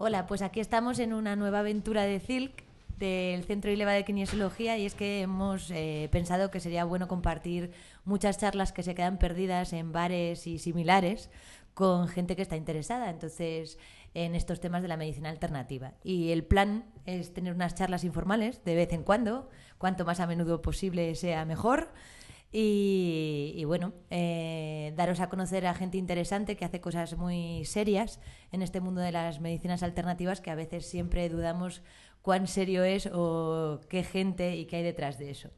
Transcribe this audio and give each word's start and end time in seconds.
Hola, 0.00 0.28
pues 0.28 0.42
aquí 0.42 0.60
estamos 0.60 1.00
en 1.00 1.12
una 1.12 1.34
nueva 1.34 1.58
aventura 1.58 2.04
de 2.04 2.20
Silk 2.20 2.62
del 2.98 3.42
Centro 3.42 3.72
Ileva 3.72 3.90
de 3.90 4.04
Kinesiología 4.04 4.78
y 4.78 4.86
es 4.86 4.94
que 4.94 5.22
hemos 5.22 5.72
eh, 5.72 6.08
pensado 6.12 6.52
que 6.52 6.60
sería 6.60 6.84
bueno 6.84 7.08
compartir 7.08 7.72
muchas 8.04 8.38
charlas 8.38 8.70
que 8.70 8.84
se 8.84 8.94
quedan 8.94 9.18
perdidas 9.18 9.72
en 9.72 9.90
bares 9.90 10.46
y 10.46 10.60
similares 10.60 11.30
con 11.74 12.06
gente 12.06 12.36
que 12.36 12.42
está 12.42 12.54
interesada 12.54 13.10
entonces 13.10 13.76
en 14.14 14.36
estos 14.36 14.60
temas 14.60 14.82
de 14.82 14.88
la 14.88 14.96
medicina 14.96 15.30
alternativa. 15.30 15.94
Y 16.04 16.30
el 16.30 16.44
plan 16.44 16.84
es 17.04 17.34
tener 17.34 17.52
unas 17.52 17.74
charlas 17.74 18.04
informales 18.04 18.64
de 18.64 18.76
vez 18.76 18.92
en 18.92 19.02
cuando, 19.02 19.50
cuanto 19.78 20.04
más 20.04 20.20
a 20.20 20.28
menudo 20.28 20.62
posible 20.62 21.16
sea 21.16 21.44
mejor. 21.44 21.88
Y, 22.50 23.62
bueno, 23.66 23.92
eh, 24.10 24.94
daros 24.96 25.20
a 25.20 25.28
conocer 25.28 25.66
a 25.66 25.74
gente 25.74 25.98
interesante 25.98 26.56
que 26.56 26.64
hace 26.64 26.80
cosas 26.80 27.16
muy 27.16 27.64
serias 27.66 28.20
en 28.52 28.62
este 28.62 28.80
mundo 28.80 29.02
de 29.02 29.12
las 29.12 29.40
medicinas 29.40 29.82
alternativas 29.82 30.40
que 30.40 30.50
a 30.50 30.54
veces 30.54 30.86
siempre 30.86 31.28
dudamos 31.28 31.82
cuán 32.22 32.46
serio 32.46 32.84
es 32.84 33.08
o 33.12 33.80
qué 33.88 34.02
gente 34.02 34.56
y 34.56 34.64
qué 34.64 34.76
hay 34.76 34.82
detrás 34.82 35.18
de 35.18 35.30
eso. 35.30 35.50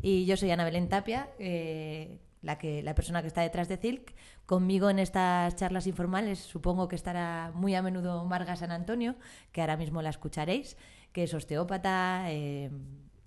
Y 0.00 0.24
yo 0.24 0.38
soy 0.38 0.50
Ana 0.50 0.64
Belén 0.64 0.88
Tapia, 0.88 1.28
eh, 1.38 2.18
la, 2.40 2.56
que, 2.56 2.82
la 2.82 2.94
persona 2.94 3.20
que 3.20 3.28
está 3.28 3.42
detrás 3.42 3.68
de 3.68 3.76
Silk. 3.76 4.14
Conmigo 4.46 4.88
en 4.88 4.98
estas 4.98 5.56
charlas 5.56 5.86
informales 5.86 6.38
supongo 6.38 6.88
que 6.88 6.96
estará 6.96 7.52
muy 7.54 7.74
a 7.74 7.82
menudo 7.82 8.24
Marga 8.24 8.56
San 8.56 8.72
Antonio, 8.72 9.16
que 9.52 9.60
ahora 9.60 9.76
mismo 9.76 10.00
la 10.00 10.08
escucharéis, 10.08 10.78
que 11.12 11.24
es 11.24 11.34
osteópata, 11.34 12.24
eh, 12.28 12.70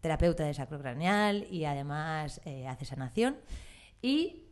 terapeuta 0.04 0.44
de 0.44 0.54
sacrocraneal 0.54 1.48
y 1.50 1.66
además 1.66 2.42
eh, 2.46 2.68
hace 2.68 2.86
sanación. 2.86 3.38
Y 4.02 4.44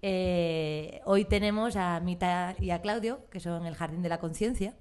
hoy 1.03 1.25
tenemos 1.25 1.75
a 1.75 1.99
Mita 1.99 2.55
y 2.57 2.71
a 2.71 2.81
Claudio, 2.81 3.29
que 3.29 3.41
son 3.41 3.65
el 3.65 3.75
Jardín 3.75 4.01
de 4.01 4.07
la 4.07 4.17
Conciencia. 4.17 4.73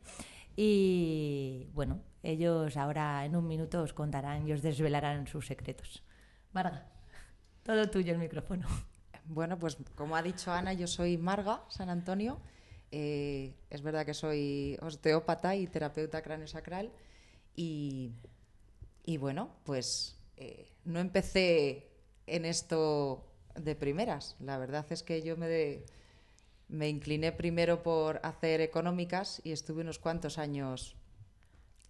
Y 0.55 1.69
bueno, 1.75 2.01
ellos 2.23 2.77
ahora 2.77 3.25
en 3.25 3.35
un 3.35 3.49
minuto 3.49 3.83
os 3.83 3.93
contarán 3.93 4.47
y 4.47 4.53
os 4.53 4.63
desvelarán 4.63 5.27
sus 5.27 5.47
secretos. 5.47 6.05
Marga, 6.53 6.87
todo 7.63 7.89
tuyo 7.91 8.13
el 8.13 8.19
micrófono. 8.19 8.69
Bueno, 9.25 9.59
pues 9.59 9.77
como 9.95 10.17
ha 10.17 10.23
dicho 10.23 10.53
Ana, 10.53 10.73
yo 10.73 10.87
soy 10.87 11.17
Marga 11.17 11.63
San 11.69 11.89
Antonio. 11.89 12.41
Eh, 12.91 13.55
es 13.71 13.83
verdad 13.83 14.05
que 14.05 14.15
soy 14.15 14.77
osteópata 14.83 15.55
y 15.55 15.67
terapeuta 15.67 16.21
cráneo-sacral. 16.23 16.91
Y, 17.55 18.13
bueno, 19.19 19.51
pues 19.65 20.20
eh, 20.41 20.73
no 20.85 20.99
empecé 20.99 21.89
en 22.27 22.45
esto 22.45 23.25
de 23.55 23.75
primeras. 23.77 24.37
La 24.41 24.59
verdad 24.59 24.87
es 24.91 25.03
que 25.03 25.23
yo 25.23 25.37
me, 25.37 25.85
me 26.69 26.89
incliné 26.89 27.33
primero 27.33 27.83
por 27.83 28.21
hacer 28.23 28.61
económicas 28.61 29.41
y 29.45 29.53
estuve 29.53 29.83
unos 29.83 29.99
cuantos 29.99 30.39
años 30.39 30.97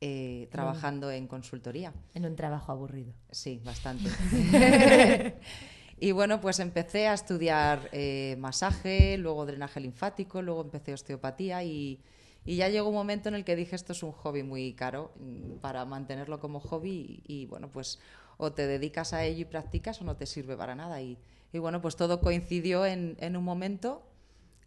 eh, 0.02 0.48
trabajando 0.50 1.10
en 1.10 1.26
consultoría. 1.26 1.92
En 2.14 2.24
un 2.24 2.34
trabajo 2.34 2.72
aburrido. 2.72 3.12
Sí, 3.30 3.60
bastante. 3.62 4.08
y 6.00 6.12
bueno, 6.12 6.40
pues 6.40 6.58
empecé 6.58 7.06
a 7.06 7.12
estudiar 7.12 7.90
eh, 7.92 8.36
masaje, 8.38 9.18
luego 9.18 9.44
drenaje 9.44 9.78
linfático, 9.78 10.40
luego 10.40 10.62
empecé 10.62 10.94
osteopatía 10.94 11.62
y, 11.64 12.00
ya 12.46 12.68
llegó 12.70 12.88
un 12.88 12.94
momento 12.94 13.28
en 13.28 13.34
el 13.34 13.44
que 13.44 13.54
dije 13.54 13.76
esto 13.76 13.92
es 13.92 14.02
un 14.02 14.12
hobby 14.12 14.42
muy 14.42 14.72
caro 14.72 15.12
mm, 15.20 15.58
para 15.60 15.84
mantenerlo 15.84 16.40
como 16.40 16.58
hobby 16.58 17.22
y, 17.26 17.44
bueno, 17.44 17.70
pues 17.70 18.00
o 18.40 18.52
te 18.52 18.66
dedicas 18.66 19.12
a 19.12 19.24
ello 19.24 19.42
y 19.42 19.44
practicas 19.44 20.00
o 20.00 20.04
no 20.04 20.16
te 20.16 20.26
sirve 20.26 20.56
para 20.56 20.74
nada. 20.74 21.00
Y, 21.02 21.18
bueno, 21.52 21.80
pues 21.80 21.96
todo 21.96 22.20
coincidió 22.20 22.86
en, 22.86 23.36
un 23.36 23.44
momento 23.44 24.02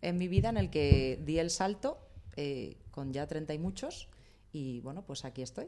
en 0.01 0.17
mi 0.17 0.27
vida 0.27 0.49
en 0.49 0.57
el 0.57 0.69
que 0.69 1.19
di 1.25 1.39
el 1.39 1.49
salto 1.49 1.97
eh, 2.35 2.77
con 2.91 3.13
ya 3.13 3.27
treinta 3.27 3.53
y 3.53 3.59
muchos 3.59 4.09
y 4.51 4.81
bueno, 4.81 5.03
pues 5.03 5.25
aquí 5.25 5.41
estoy. 5.41 5.67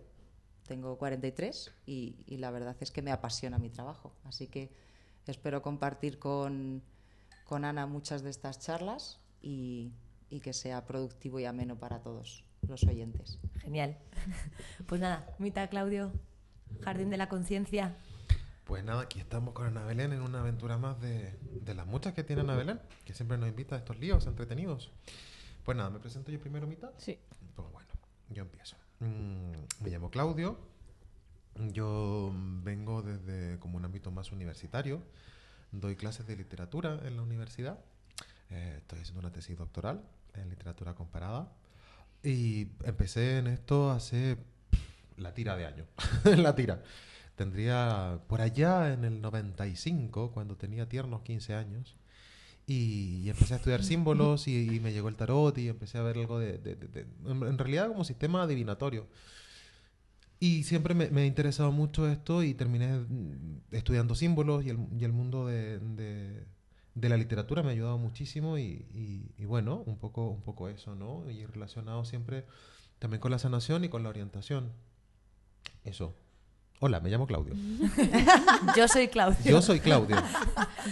Tengo 0.68 0.98
43 0.98 1.72
y, 1.86 2.16
y 2.26 2.38
la 2.38 2.52
verdad 2.52 2.76
es 2.80 2.92
que 2.92 3.02
me 3.02 3.12
apasiona 3.12 3.58
mi 3.58 3.70
trabajo. 3.70 4.14
Así 4.24 4.48
que 4.48 4.72
espero 5.26 5.62
compartir 5.62 6.20
con, 6.20 6.84
con 7.46 7.66
Ana 7.66 7.86
muchas 7.88 8.24
de 8.24 8.30
estas 8.30 8.60
charlas 8.60 9.20
y, 9.42 9.92
y 10.30 10.40
que 10.40 10.54
sea 10.54 10.86
productivo 10.86 11.40
y 11.40 11.46
ameno 11.46 11.78
para 11.78 12.02
todos 12.02 12.44
los 12.68 12.84
oyentes. 12.84 13.40
Genial. 13.60 13.98
Pues 14.88 15.02
nada, 15.02 15.26
Mita, 15.40 15.68
Claudio, 15.68 16.12
Jardín 16.82 17.10
de 17.10 17.18
la 17.18 17.30
Conciencia. 17.30 17.96
Pues 18.66 18.84
nada, 18.84 19.04
aquí 19.04 19.20
estamos 19.20 19.54
con 19.54 19.68
Ana 19.68 19.86
Belén 19.86 20.12
en 20.12 20.22
una 20.22 20.40
aventura 20.40 20.78
más 20.78 21.00
de, 21.00 21.38
de, 21.62 21.76
las 21.76 21.86
muchas 21.86 22.14
que 22.14 22.24
tiene 22.24 22.42
Ana 22.42 22.56
Belén, 22.56 22.80
que 23.06 23.14
siempre 23.14 23.38
nos 23.38 23.48
invita 23.48 23.76
a 23.76 23.78
estos 23.78 24.00
líos 24.00 24.26
entretenidos. 24.26 24.92
Pues 25.64 25.78
nada, 25.78 25.90
¿me 25.90 26.00
presento 26.00 26.32
yo 26.32 26.40
primero, 26.40 26.68
Mita? 26.68 26.92
Sí. 26.98 27.20
Pues 27.56 27.72
bueno. 27.72 27.88
Yo 28.30 28.44
empiezo. 28.44 28.76
Mm, 29.00 29.84
me 29.84 29.90
llamo 29.90 30.10
Claudio. 30.10 30.58
Yo 31.72 32.34
vengo 32.64 33.02
desde 33.02 33.60
como 33.60 33.78
un 33.78 33.86
ámbito 33.86 34.12
más 34.12 34.32
universitario. 34.32 35.02
Doy 35.72 35.96
clases 35.96 36.28
de 36.28 36.36
literatura 36.36 37.00
en 37.04 37.16
la 37.16 37.22
universidad. 37.22 37.80
Eh, 38.50 38.76
estoy 38.78 39.00
haciendo 39.00 39.22
una 39.22 39.32
tesis 39.32 39.58
doctoral 39.58 40.04
en 40.34 40.50
literatura 40.50 40.96
comparada. 40.96 41.52
Y 42.24 42.68
empecé 42.84 43.38
en 43.38 43.48
esto 43.48 43.92
hace 43.92 44.38
la 45.18 45.34
tira 45.34 45.56
de 45.56 45.66
años. 45.66 45.88
la 46.38 46.56
tira. 46.56 46.82
Tendría 47.36 48.20
por 48.28 48.42
allá 48.42 48.94
en 48.94 49.04
el 49.04 49.22
95, 49.22 50.32
cuando 50.32 50.56
tenía 50.56 50.88
tiernos 50.88 51.22
15 51.22 51.54
años. 51.54 51.96
Y, 52.68 53.30
empecé 53.30 53.54
a 53.54 53.58
estudiar 53.58 53.84
símbolos 53.84 54.48
y, 54.48 54.80
me 54.80 54.92
llegó 54.92 55.10
el 55.10 55.16
tarot 55.16 55.56
y 55.58 55.68
empecé 55.70 55.98
a 55.98 56.02
ver 56.02 56.18
algo 56.18 56.40
de... 56.40 56.60
en, 57.26 57.58
realidad 57.58 57.90
como 57.90 58.04
sistema 58.04 58.44
adivinatorio. 58.44 59.08
Y 60.40 60.64
siempre 60.64 60.94
me, 60.94 61.10
me, 61.10 61.22
ha 61.22 61.26
interesado 61.26 61.72
mucho 61.72 62.08
esto 62.08 62.44
y 62.44 62.54
terminé 62.54 63.06
estudiando 63.72 64.16
símbolos 64.16 64.66
y 64.66 64.70
el, 64.70 64.78
y 64.78 65.08
mundo 65.08 65.46
de, 65.48 65.80
de, 65.80 67.10
la 67.10 67.18
literatura 67.18 67.64
me 67.64 67.70
ha 67.70 67.72
ayudado 67.72 67.98
muchísimo 67.98 68.58
y, 68.58 68.86
y, 69.38 69.46
bueno, 69.46 69.84
un 69.86 69.98
poco, 69.98 70.30
un 70.30 70.42
poco 70.42 70.68
eso, 70.68 70.96
¿no? 70.96 71.30
Y 71.30 71.46
relacionado 71.46 72.04
siempre 72.04 72.46
también 73.00 73.22
con 73.22 73.32
la 73.32 73.40
sanación 73.40 73.84
y 73.84 73.90
con 73.90 74.04
la 74.04 74.10
orientación. 74.10 74.72
Eso. 75.86 76.16
Hola, 76.82 77.00
me 77.00 77.10
llamo 77.10 77.26
Claudio. 77.26 77.54
Yo 78.76 78.88
soy 78.88 79.08
Claudio. 79.08 79.38
Yo 79.50 79.62
soy 79.62 79.80
Claudio. 79.80 80.18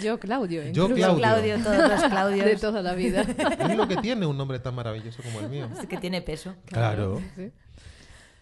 Yo 0.02 0.18
Claudio. 0.18 0.64
Yo 0.72 0.88
Claudio. 0.88 1.18
Claudio, 1.18 1.58
todos 1.62 1.90
los 1.90 2.04
Claudios. 2.10 2.46
De 2.46 2.56
toda 2.56 2.82
la 2.82 2.94
vida. 2.94 3.22
Es 3.22 3.76
lo 3.76 3.88
que 3.88 3.98
tiene 3.98 4.26
un 4.26 4.38
nombre 4.38 4.60
tan 4.60 4.76
maravilloso 4.76 5.22
como 5.22 5.42
el 5.42 5.50
mío. 5.50 5.68
Es 5.82 5.86
que 5.88 5.98
tiene 5.98 6.22
peso. 6.22 6.56
Claro. 6.66 7.22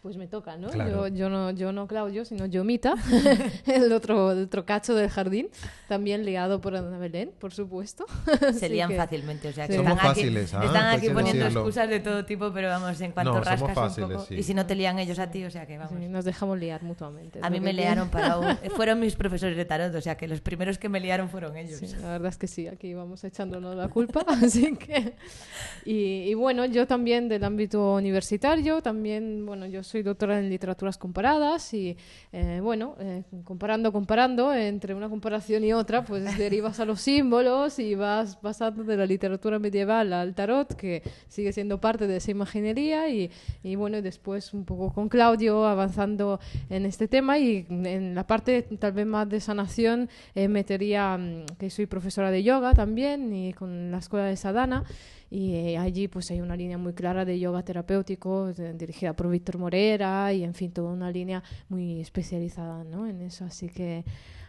Pues 0.01 0.17
me 0.17 0.25
toca, 0.25 0.57
¿no? 0.57 0.71
Yo, 0.73 1.09
yo 1.09 1.29
¿no? 1.29 1.51
yo 1.51 1.71
no 1.71 1.85
Claudio, 1.85 2.25
sino 2.25 2.47
Yomita, 2.47 2.95
el 3.67 3.91
otro, 3.91 4.31
el 4.31 4.45
otro 4.45 4.65
cacho 4.65 4.95
del 4.95 5.11
jardín, 5.11 5.49
también 5.87 6.25
liado 6.25 6.59
por 6.59 6.75
Ana 6.75 6.97
Belén, 6.97 7.31
por 7.37 7.53
supuesto. 7.53 8.07
Se 8.57 8.67
lían 8.67 8.95
fácilmente, 8.95 9.49
o 9.49 9.53
sea 9.53 9.67
que 9.67 9.75
están, 9.75 9.99
fáciles, 9.99 10.55
aquí, 10.55 10.65
¿ah? 10.65 10.65
están 10.65 10.87
aquí 10.87 11.09
poniendo 11.11 11.45
excusas 11.45 11.87
de 11.87 11.99
todo 11.99 12.25
tipo, 12.25 12.51
pero 12.51 12.69
vamos, 12.69 12.99
en 12.99 13.11
cuanto 13.11 13.33
no, 13.33 13.43
rascas 13.43 13.75
fáciles, 13.75 14.09
un 14.09 14.15
poco... 14.15 14.25
Sí. 14.25 14.35
Y 14.37 14.43
si 14.43 14.55
no 14.55 14.65
te 14.65 14.73
lían 14.73 14.97
ellos 14.97 15.19
a 15.19 15.29
ti, 15.29 15.45
o 15.45 15.51
sea 15.51 15.67
que 15.67 15.77
vamos. 15.77 15.93
Sí, 15.99 16.07
nos 16.07 16.25
dejamos 16.25 16.57
liar 16.57 16.81
mutuamente. 16.81 17.39
A 17.43 17.51
mí 17.51 17.59
me 17.59 17.71
liaron 17.71 18.09
para 18.09 18.39
un... 18.39 18.57
Fueron 18.75 18.99
mis 18.99 19.15
profesores 19.15 19.55
de 19.55 19.65
tarot, 19.65 19.93
o 19.93 20.01
sea 20.01 20.17
que 20.17 20.27
los 20.27 20.41
primeros 20.41 20.79
que 20.79 20.89
me 20.89 20.99
liaron 20.99 21.29
fueron 21.29 21.55
ellos. 21.57 21.77
Sí, 21.77 21.85
la 22.01 22.13
verdad 22.13 22.29
es 22.29 22.37
que 22.37 22.47
sí, 22.47 22.67
aquí 22.67 22.95
vamos 22.95 23.23
echándonos 23.23 23.75
la 23.75 23.87
culpa, 23.87 24.25
así 24.27 24.75
que... 24.77 25.13
Y, 25.85 26.23
y 26.23 26.33
bueno, 26.33 26.65
yo 26.65 26.87
también 26.87 27.29
del 27.29 27.43
ámbito 27.43 27.93
universitario, 27.93 28.81
también, 28.81 29.45
bueno, 29.45 29.67
yo 29.67 29.83
soy 29.83 29.90
doctora 30.01 30.39
en 30.39 30.49
literatura 30.49 30.91
comparadas 30.97 31.73
y 31.73 31.97
eh, 32.31 32.59
bueno, 32.61 32.95
eh, 32.99 33.23
comparando, 33.43 33.91
comparando, 33.91 34.53
entre 34.53 34.93
una 34.93 35.09
comparación 35.09 35.63
y 35.63 35.73
otra, 35.73 36.03
pues 36.03 36.23
derivas 36.37 36.79
a 36.79 36.85
los 36.85 37.01
símbolos 37.01 37.79
y 37.79 37.95
vas 37.95 38.35
pasando 38.37 38.83
de 38.83 38.97
la 38.97 39.05
literatura 39.05 39.59
medieval 39.59 40.13
al 40.13 40.33
tarot, 40.33 40.73
que 40.75 41.03
sigue 41.27 41.53
siendo 41.53 41.79
parte 41.79 42.07
de 42.07 42.17
esa 42.17 42.31
imaginería 42.31 43.09
y, 43.09 43.31
y 43.63 43.75
bueno, 43.75 44.01
después 44.01 44.53
un 44.53 44.65
poco 44.65 44.93
con 44.93 45.09
Claudio 45.09 45.65
avanzando 45.65 46.39
en 46.69 46.85
este 46.85 47.07
tema 47.07 47.37
y 47.39 47.65
en 47.69 48.15
la 48.15 48.25
parte 48.25 48.63
tal 48.79 48.93
vez 48.93 49.05
más 49.05 49.29
de 49.29 49.39
sanación 49.39 50.09
eh, 50.35 50.47
metería 50.47 51.17
mm, 51.17 51.45
que 51.59 51.69
soy 51.69 51.85
profesora 51.85 52.31
de 52.31 52.43
yoga 52.43 52.73
también 52.73 53.33
y 53.33 53.53
con 53.53 53.91
la 53.91 53.97
escuela 53.97 54.25
de 54.25 54.37
Sadhana 54.37 54.83
y 55.31 55.55
eh, 55.55 55.77
allí 55.77 56.09
pues 56.09 56.29
hay 56.29 56.41
una 56.41 56.57
línea 56.57 56.77
muy 56.77 56.93
clara 56.93 57.23
de 57.23 57.39
yoga 57.39 57.63
terapéutico 57.63 58.51
dirigida 58.51 59.13
por 59.13 59.29
Víctor 59.29 59.57
Morera 59.57 60.31
y 60.33 60.43
en 60.43 60.53
fin 60.53 60.73
toda 60.73 60.91
una 60.91 61.09
línea 61.09 61.41
muy 61.69 62.01
especializada 62.01 62.83
¿no? 62.83 63.07
en 63.07 63.21
eso 63.21 63.45
así 63.45 63.69
que 63.69 64.03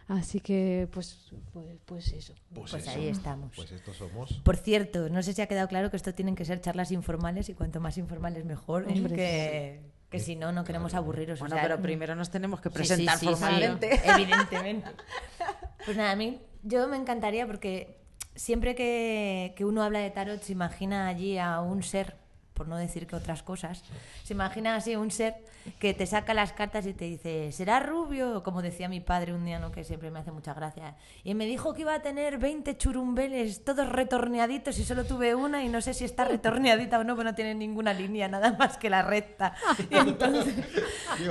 así 0.09 0.41
que 0.41 0.89
pues 0.91 1.31
pues, 1.53 1.77
pues 1.85 2.11
eso 2.11 2.33
pues, 2.53 2.71
pues 2.71 2.83
eso. 2.83 2.91
ahí 2.91 3.07
estamos 3.07 3.53
pues 3.55 3.71
estos 3.71 3.95
somos 3.95 4.33
por 4.43 4.57
cierto 4.57 5.07
no 5.07 5.23
sé 5.23 5.31
si 5.31 5.41
ha 5.41 5.47
quedado 5.47 5.69
claro 5.69 5.89
que 5.89 5.95
esto 5.95 6.13
tienen 6.13 6.35
que 6.35 6.43
ser 6.43 6.59
charlas 6.59 6.91
informales 6.91 7.47
y 7.47 7.53
cuanto 7.53 7.79
más 7.79 7.97
informales 7.97 8.43
mejor 8.43 8.85
Hombre, 8.85 9.15
que 9.15 9.93
que 10.09 10.19
si 10.19 10.35
no, 10.35 10.51
no 10.51 10.63
queremos 10.63 10.93
aburriros. 10.93 11.39
Bueno, 11.39 11.55
o 11.55 11.57
sea, 11.57 11.67
pero 11.67 11.81
primero 11.81 12.13
nos 12.13 12.29
tenemos 12.29 12.61
que 12.61 12.69
presentar 12.69 13.17
sí, 13.17 13.25
sí, 13.25 13.33
sí, 13.33 13.41
formalmente. 13.41 13.99
evidentemente. 14.05 14.87
Pues 15.85 15.97
nada, 15.97 16.11
a 16.11 16.15
mí 16.15 16.39
yo 16.61 16.87
me 16.87 16.95
encantaría 16.95 17.45
porque 17.45 18.02
siempre 18.35 18.75
que, 18.75 19.53
que, 19.55 19.65
uno 19.65 19.83
habla 19.83 19.99
de 19.99 20.09
tarot 20.09 20.41
se 20.41 20.51
imagina 20.51 21.07
allí 21.07 21.37
a 21.37 21.61
un 21.61 21.83
ser 21.83 22.15
por 22.53 22.67
no 22.67 22.77
decir 22.77 23.07
que 23.07 23.15
otras 23.15 23.43
cosas, 23.43 23.83
se 24.23 24.33
imagina 24.33 24.75
así 24.75 24.95
un 24.95 25.11
ser 25.11 25.35
que 25.79 25.93
te 25.93 26.05
saca 26.05 26.33
las 26.33 26.53
cartas 26.53 26.85
y 26.85 26.93
te 26.93 27.05
dice, 27.05 27.51
¿será 27.51 27.79
rubio? 27.79 28.43
Como 28.43 28.61
decía 28.61 28.89
mi 28.89 28.99
padre 28.99 29.33
un 29.33 29.45
día, 29.45 29.59
¿no? 29.59 29.71
que 29.71 29.83
siempre 29.83 30.11
me 30.11 30.19
hace 30.19 30.31
mucha 30.31 30.53
gracia. 30.53 30.95
Y 31.23 31.33
me 31.35 31.45
dijo 31.45 31.73
que 31.73 31.81
iba 31.81 31.93
a 31.95 32.01
tener 32.01 32.37
20 32.37 32.77
churumbeles, 32.77 33.63
todos 33.63 33.87
retorneaditos, 33.89 34.77
y 34.79 34.83
solo 34.83 35.05
tuve 35.05 35.35
una, 35.35 35.63
y 35.63 35.69
no 35.69 35.81
sé 35.81 35.93
si 35.93 36.05
está 36.05 36.25
retorneadita 36.25 36.99
o 36.99 37.03
no, 37.03 37.15
pero 37.15 37.29
no 37.29 37.35
tiene 37.35 37.55
ninguna 37.55 37.93
línea, 37.93 38.27
nada 38.27 38.53
más 38.57 38.77
que 38.77 38.89
la 38.89 39.01
recta. 39.01 39.53
Entonces, 39.89 40.53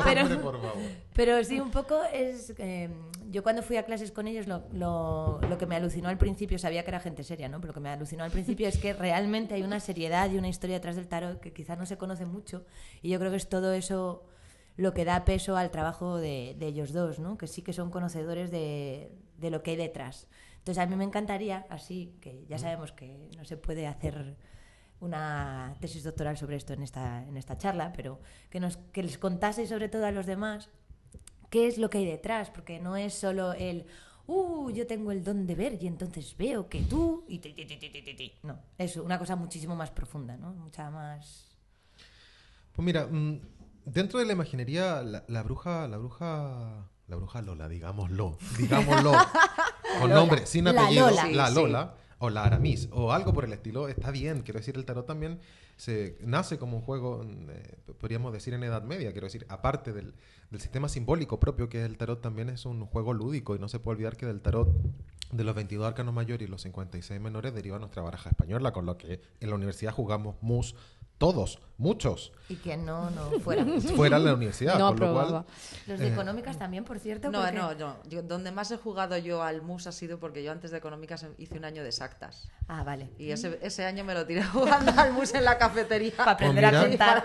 pero- 0.05 0.23
hombre, 0.23 0.37
por 0.39 0.61
favor. 0.61 0.77
pero 1.15 1.43
sí, 1.45 1.61
un 1.61 1.71
poco 1.71 2.01
es... 2.13 2.53
eh, 2.59 2.89
yo 3.31 3.43
cuando 3.43 3.63
fui 3.63 3.79
a 3.79 3.85
clases 3.85 4.13
con 4.13 4.27
ellos, 4.27 4.47
lo, 4.47 4.65
lo- 4.73 5.41
lo 5.49 5.57
que 5.57 5.65
me 5.65 5.75
alucinó 5.77 6.11
al 6.11 6.19
principio, 6.19 6.59
sabía 6.59 6.83
que 6.85 6.91
era 6.91 7.01
gente 7.01 7.25
seria, 7.25 7.49
¿no? 7.49 7.61
Pero 7.61 7.69
lo 7.69 7.75
que 7.75 7.81
me 7.81 7.89
alucinó 7.89 8.25
al 8.25 8.31
principio 8.31 8.69
es 8.69 8.77
que 8.77 8.93
realmente 8.93 9.55
hay 9.55 9.63
una 9.63 9.81
seriedad 9.81 10.31
y 10.31 10.37
una 10.37 10.49
historia 10.49 10.77
detrás 10.77 10.97
del 10.97 11.09
tarot 11.09 11.41
que 11.41 11.51
quizás 11.51 11.79
no 11.79 11.87
se 11.87 11.97
conoce 11.97 12.27
mucho. 12.27 12.67
Y 13.01 13.09
yo 13.09 13.19
creo 13.19 13.31
que 13.31 13.39
es 13.39 13.49
todo 13.49 13.73
eso 13.73 14.22
lo 14.77 14.95
que 14.95 15.05
da 15.05 15.25
peso 15.25 15.57
al 15.57 15.71
trabajo 15.71 16.17
de, 16.17 16.57
de 16.59 16.67
ellos 16.67 16.93
dos, 16.93 17.19
¿no? 17.19 17.37
Que 17.39 17.47
sí 17.47 17.63
que 17.63 17.73
son 17.73 17.91
conocedores 17.91 18.51
de, 18.51 19.13
de 19.39 19.51
lo 19.51 19.63
que 19.63 19.73
hay 19.73 19.77
detrás. 19.77 20.29
Entonces 20.59 20.83
a 20.83 20.87
mí 20.87 20.97
me 20.97 21.05
encantaría, 21.05 21.67
así, 21.71 22.17
que 22.21 22.47
ya 22.49 22.59
sabemos 22.59 22.93
que 22.93 23.29
no 23.37 23.45
se 23.45 23.57
puede 23.57 23.87
hacer 23.87 24.37
una 25.01 25.75
tesis 25.81 26.05
doctoral 26.05 26.37
sobre 26.37 26.57
esto 26.57 26.73
en 26.73 26.83
esta, 26.83 27.27
en 27.27 27.37
esta 27.37 27.59
charla, 27.59 27.93
pero 27.93 28.21
que, 28.49 28.61
nos, 28.61 28.77
que 28.77 29.03
les 29.03 29.19
contaseis 29.19 29.69
sobre 29.69 29.89
todo 29.89 30.07
a 30.07 30.13
los 30.13 30.27
demás 30.27 30.71
qué 31.51 31.67
es 31.67 31.79
lo 31.79 31.91
que 31.91 31.99
hay 31.99 32.07
detrás, 32.07 32.51
porque 32.51 32.79
no 32.79 32.97
es 32.97 33.13
solo 33.13 33.53
el, 33.53 33.87
uh, 34.29 34.71
yo 34.71 34.87
tengo 34.87 35.11
el 35.11 35.25
don 35.25 35.47
de 35.47 35.57
ver 35.57 35.83
y 35.83 35.89
entonces 35.89 36.37
veo 36.37 36.69
que 36.69 36.83
tú 36.83 37.25
y 37.29 37.41
ti, 37.41 37.53
ti, 37.53 37.67
ti, 37.67 37.77
ti, 37.77 37.91
ti, 37.91 38.03
ti, 38.03 38.15
ti". 38.15 38.33
No, 38.45 38.61
es 38.79 38.97
una 38.97 39.19
cosa 39.19 39.35
muchísimo 39.35 39.75
más 39.75 39.91
profunda, 39.91 40.37
¿no? 40.37 40.53
Mucha 40.55 40.89
más... 40.91 41.49
Pues 42.73 42.87
mira, 42.87 43.07
mm, 43.07 43.41
dentro 43.85 44.19
de 44.19 44.27
la 44.27 44.33
imaginería, 44.33 45.03
la, 45.03 45.25
la 45.29 45.43
bruja, 45.43 45.89
la 45.89 45.97
bruja, 45.99 46.89
la 47.09 47.17
bruja 47.17 47.43
Lola, 47.43 47.69
digámoslo, 47.69 48.37
digámoslo, 48.59 49.13
con 50.01 50.11
nombre, 50.11 50.47
sin 50.47 50.65
La 50.65 50.71
apellido, 50.71 51.11
Lola. 51.11 51.27
la 51.31 51.47
Sí, 51.47 51.55
sí. 51.55 51.61
Lola, 51.61 51.95
o 52.19 52.31
la 52.31 52.45
Aramis, 52.45 52.89
o 52.93 53.13
algo 53.13 53.33
por 53.33 53.45
el 53.45 53.53
estilo, 53.53 53.89
está 53.89 54.11
bien. 54.13 54.43
Quiero 54.43 54.61
decir, 54.61 54.77
el 54.77 54.85
tarot 54.85 55.07
también 55.07 55.41
se 55.77 56.17
nace 56.21 56.57
como 56.59 56.77
un 56.77 56.83
juego, 56.83 57.25
eh, 57.25 57.79
podríamos 57.99 58.33
decir 58.33 58.55
en 58.55 58.63
Edad 58.63 58.83
Media, 58.85 59.11
quiero 59.11 59.27
decir, 59.27 59.45
aparte 59.49 59.93
del, 59.93 60.15
del 60.51 60.61
sistema 60.61 60.89
simbólico 60.89 61.41
propio 61.41 61.69
que 61.69 61.81
es 61.81 61.85
el 61.85 61.97
tarot, 61.99 62.21
también 62.21 62.49
es 62.49 62.65
un 62.65 62.87
juego 62.87 63.13
lúdico, 63.13 63.57
y 63.57 63.59
no 63.59 63.69
se 63.69 63.81
puede 63.81 63.97
olvidar 63.97 64.17
que 64.17 64.27
del 64.27 64.41
tarot 64.41 64.69
de 65.33 65.45
los 65.45 65.55
22 65.55 65.87
arcanos 65.87 66.15
mayores 66.15 66.47
y 66.47 66.51
los 66.51 66.63
56 66.63 67.21
menores 67.21 67.55
deriva 67.55 67.79
nuestra 67.79 68.03
baraja 68.03 68.31
española, 68.31 68.73
con 68.73 68.87
lo 68.87 68.97
que 68.99 69.21
en 69.41 69.49
la 69.51 69.57
universidad 69.57 69.93
jugamos 69.93 70.37
mus 70.43 70.77
todos, 71.23 71.61
muchos, 71.79 72.33
Y 72.49 72.57
que 72.57 72.77
no, 72.77 73.09
no 73.11 73.31
fuera. 73.39 73.65
fuera 73.97 74.19
de 74.19 74.25
la 74.25 74.35
universidad. 74.35 74.77
No 74.77 74.89
con 74.89 74.99
lo 75.07 75.13
cual, 75.13 75.25
aprobaba. 75.27 75.45
Los 75.87 76.01
de 76.01 76.09
Eh, 76.09 76.13
económicas 76.13 76.59
también, 76.59 76.83
por 76.85 76.99
cierto. 76.99 77.31
No, 77.31 77.41
porque- 77.43 77.53
no, 77.57 77.75
no. 77.77 77.97
Yo- 78.09 78.23
donde 78.23 78.51
más 78.51 78.73
he 78.73 78.77
jugado 78.77 79.17
yo 79.19 79.43
al 79.45 79.63
MUS 79.63 79.87
ha 79.87 79.93
sido 79.93 80.19
porque 80.19 80.43
yo 80.43 80.51
antes 80.51 80.73
de 80.73 80.79
económicas 80.79 81.25
hice 81.39 81.57
un 81.57 81.65
año 81.65 81.83
de 81.83 81.89
exactas. 81.91 82.49
Ah, 82.67 82.83
vale. 82.83 83.09
Y 83.19 83.31
ese, 83.31 83.57
ese 83.63 83.85
año 83.87 84.03
me 84.05 84.15
lo 84.15 84.27
tiré 84.27 84.43
jugando 84.53 84.93
al 85.01 85.13
MUS 85.13 85.33
en 85.35 85.45
la 85.45 85.57
cafetería. 85.59 86.13
Para 86.17 86.33
aprender 86.33 86.65
a 86.65 86.71
mira. 86.85 86.89
contar. 86.89 87.25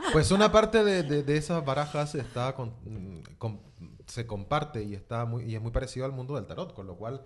Pues 0.12 0.30
una 0.30 0.50
parte 0.50 0.82
de, 0.82 1.02
de- 1.02 1.22
de 1.22 1.36
esas 1.36 1.62
barajas 1.64 2.14
está 2.14 2.54
con- 2.54 2.70
mm, 2.84 3.36
con- 3.38 3.60
se 4.06 4.26
comparte 4.26 4.82
y 4.82 4.94
está 4.94 5.24
muy, 5.24 5.44
y 5.44 5.54
es 5.54 5.62
muy 5.62 5.72
parecido 5.72 6.06
al 6.06 6.12
mundo 6.12 6.36
del 6.36 6.46
tarot, 6.46 6.72
con 6.74 6.86
lo 6.86 6.96
cual 6.96 7.24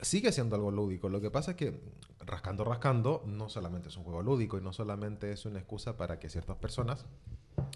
sigue 0.00 0.32
siendo 0.32 0.56
algo 0.56 0.70
lúdico. 0.70 1.08
Lo 1.08 1.20
que 1.20 1.30
pasa 1.30 1.52
es 1.52 1.56
que 1.56 1.80
rascando, 2.20 2.64
rascando, 2.64 3.22
no 3.26 3.48
solamente 3.48 3.88
es 3.88 3.96
un 3.96 4.04
juego 4.04 4.22
lúdico 4.22 4.58
y 4.58 4.62
no 4.62 4.72
solamente 4.72 5.32
es 5.32 5.44
una 5.44 5.58
excusa 5.58 5.96
para 5.96 6.18
que 6.18 6.28
ciertas 6.28 6.56
personas 6.56 7.04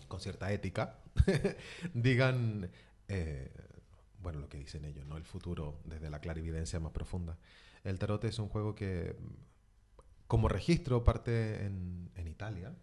con 0.09 0.21
cierta 0.21 0.51
ética 0.53 0.99
digan, 1.95 2.71
eh, 3.09 3.53
bueno, 4.21 4.41
lo 4.41 4.49
que 4.49 4.59
dicen 4.59 4.85
ellos, 4.85 5.07
¿no? 5.07 5.17
El 5.17 5.25
futuro 5.25 5.81
desde 5.85 6.11
la 6.11 6.21
clarividencia 6.21 6.81
más 6.81 6.93
profunda. 6.93 7.39
El 7.85 7.99
tarot 7.99 8.25
es 8.25 8.39
un 8.39 8.49
juego 8.49 8.75
que, 8.75 9.17
como 10.27 10.49
registro, 10.49 11.05
parte 11.05 11.65
en, 11.65 12.11
en 12.17 12.27
Italia. 12.27 12.75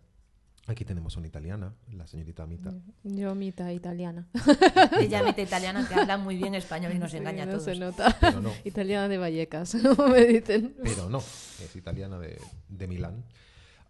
Aquí 0.67 0.83
tenemos 0.83 1.15
una 1.15 1.27
italiana, 1.27 1.75
la 1.91 2.07
señorita 2.07 2.47
Mita. 2.47 2.73
Yo 3.03 3.35
mitad 3.35 3.69
italiana. 3.69 4.27
Ella 4.99 5.21
mete 5.21 5.43
italiana 5.43 5.87
que 5.87 5.93
habla 5.93 6.17
muy 6.17 6.37
bien 6.37 6.55
español 6.55 6.91
y 6.95 6.97
nos 6.97 7.11
Sí, 7.11 7.17
engaña 7.17 7.43
a 7.43 7.45
no 7.45 7.51
todos. 7.53 7.65
se 7.65 7.75
nota. 7.75 8.17
Pero 8.19 8.41
no, 8.41 8.51
italiana 8.63 9.07
de 9.07 9.17
Vallecas, 9.19 9.77
como 9.95 10.09
me 10.09 10.25
dicen. 10.25 10.75
pero 10.81 11.07
no, 11.07 11.19
es 11.19 11.75
italiana 11.75 12.17
de, 12.17 12.41
de 12.67 12.87
Milán. 12.87 13.23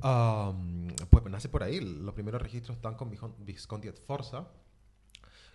Am, 0.02 0.88
pues 1.10 1.24
nace 1.26 1.48
por 1.48 1.64
ahí. 1.64 1.80
Los 1.80 2.14
primeros 2.14 2.42
registros 2.42 2.76
están 2.76 2.96
con 2.96 3.10
Viscon- 3.10 3.36
Visconti 3.40 3.88
et 3.88 3.98
Forza, 3.98 4.46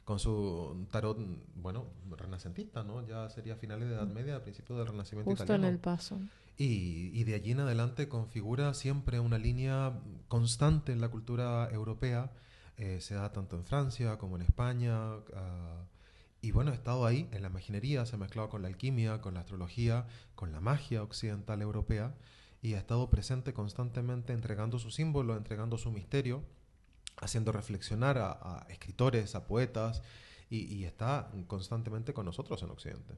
con 0.04 0.18
su 0.18 0.86
tarot, 0.90 1.18
bueno, 1.54 1.86
renacentista, 2.16 2.82
¿no? 2.82 3.06
Ya 3.06 3.28
sería 3.28 3.56
finales 3.56 3.88
de 3.90 3.94
Edad 3.94 4.06
Media, 4.08 4.42
principios 4.42 4.78
del 4.78 4.88
Renacimiento 4.88 5.30
Justo 5.30 5.42
en 5.44 5.46
italiano. 5.60 5.68
el 5.68 5.78
paso. 5.78 6.18
Y, 6.62 7.24
de 7.24 7.34
allí 7.34 7.52
en 7.52 7.60
adelante 7.60 8.06
configura 8.08 8.74
siempre 8.74 9.18
una 9.18 9.38
línea 9.38 9.98
constante 10.28 10.92
en 10.92 11.00
la 11.00 11.08
cultura 11.08 11.70
europea. 11.70 12.32
eh, 12.76 13.00
se 13.00 13.14
da 13.14 13.32
tanto 13.32 13.56
en 13.56 13.64
Francia 13.64 14.18
como 14.18 14.36
en 14.36 14.42
España. 14.42 14.92
ah, 15.34 15.86
y 16.42 16.50
bueno, 16.52 16.70
ha 16.70 16.74
estado 16.74 17.06
ahí 17.06 17.28
en 17.32 17.42
la 17.42 17.48
imaginería, 17.48 18.04
se 18.06 18.16
ha 18.16 18.18
mezclado 18.18 18.50
con 18.50 18.60
la 18.62 18.68
alquimia, 18.68 19.20
con 19.22 19.34
la 19.34 19.40
astrología, 19.40 20.06
con 20.34 20.52
la 20.52 20.60
magia 20.60 21.02
occidental 21.02 21.62
europea. 21.62 22.14
Y 22.62 22.74
ha 22.74 22.78
estado 22.78 23.08
presente 23.10 23.54
constantemente 23.54 24.34
entregando 24.34 24.78
su 24.78 24.90
símbolo, 24.90 25.36
entregando 25.36 25.78
su 25.78 25.90
misterio, 25.90 26.42
haciendo 27.22 27.52
reflexionar 27.52 28.18
a, 28.18 28.32
a 28.32 28.66
escritores, 28.68 29.34
a 29.34 29.46
poetas. 29.46 30.02
Y, 30.50 30.64
y 30.74 30.84
está 30.84 31.30
constantemente 31.46 32.12
con 32.12 32.26
nosotros 32.26 32.62
en 32.62 32.70
Occidente. 32.70 33.14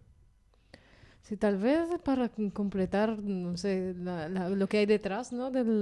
Sí, 1.22 1.36
tal 1.36 1.56
vez 1.56 1.88
para 2.04 2.30
completar, 2.52 3.18
no 3.22 3.56
sé, 3.56 3.94
la- 3.96 4.28
lo 4.48 4.66
que 4.68 4.78
hay 4.78 4.86
detrás, 4.86 5.32
¿no? 5.32 5.50
Del, 5.52 5.80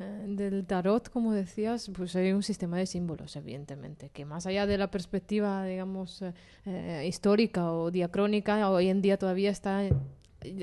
eh, 0.00 0.24
del 0.26 0.66
tarot, 0.66 1.08
como 1.08 1.32
decías, 1.32 1.88
pues 1.96 2.16
hay 2.16 2.32
un 2.32 2.42
sistema 2.42 2.78
de 2.78 2.86
símbolos, 2.86 3.36
evidentemente, 3.36 4.10
que 4.10 4.24
más 4.24 4.44
allá 4.46 4.66
de 4.66 4.78
la 4.78 4.90
perspectiva, 4.90 5.64
digamos, 5.64 6.22
eh, 6.22 6.32
eh, 6.66 7.04
histórica 7.06 7.72
o 7.72 7.92
diacrónica, 7.92 8.68
hoy 8.70 8.88
en 8.88 9.02
día 9.02 9.18
todavía 9.18 9.50
está 9.50 9.82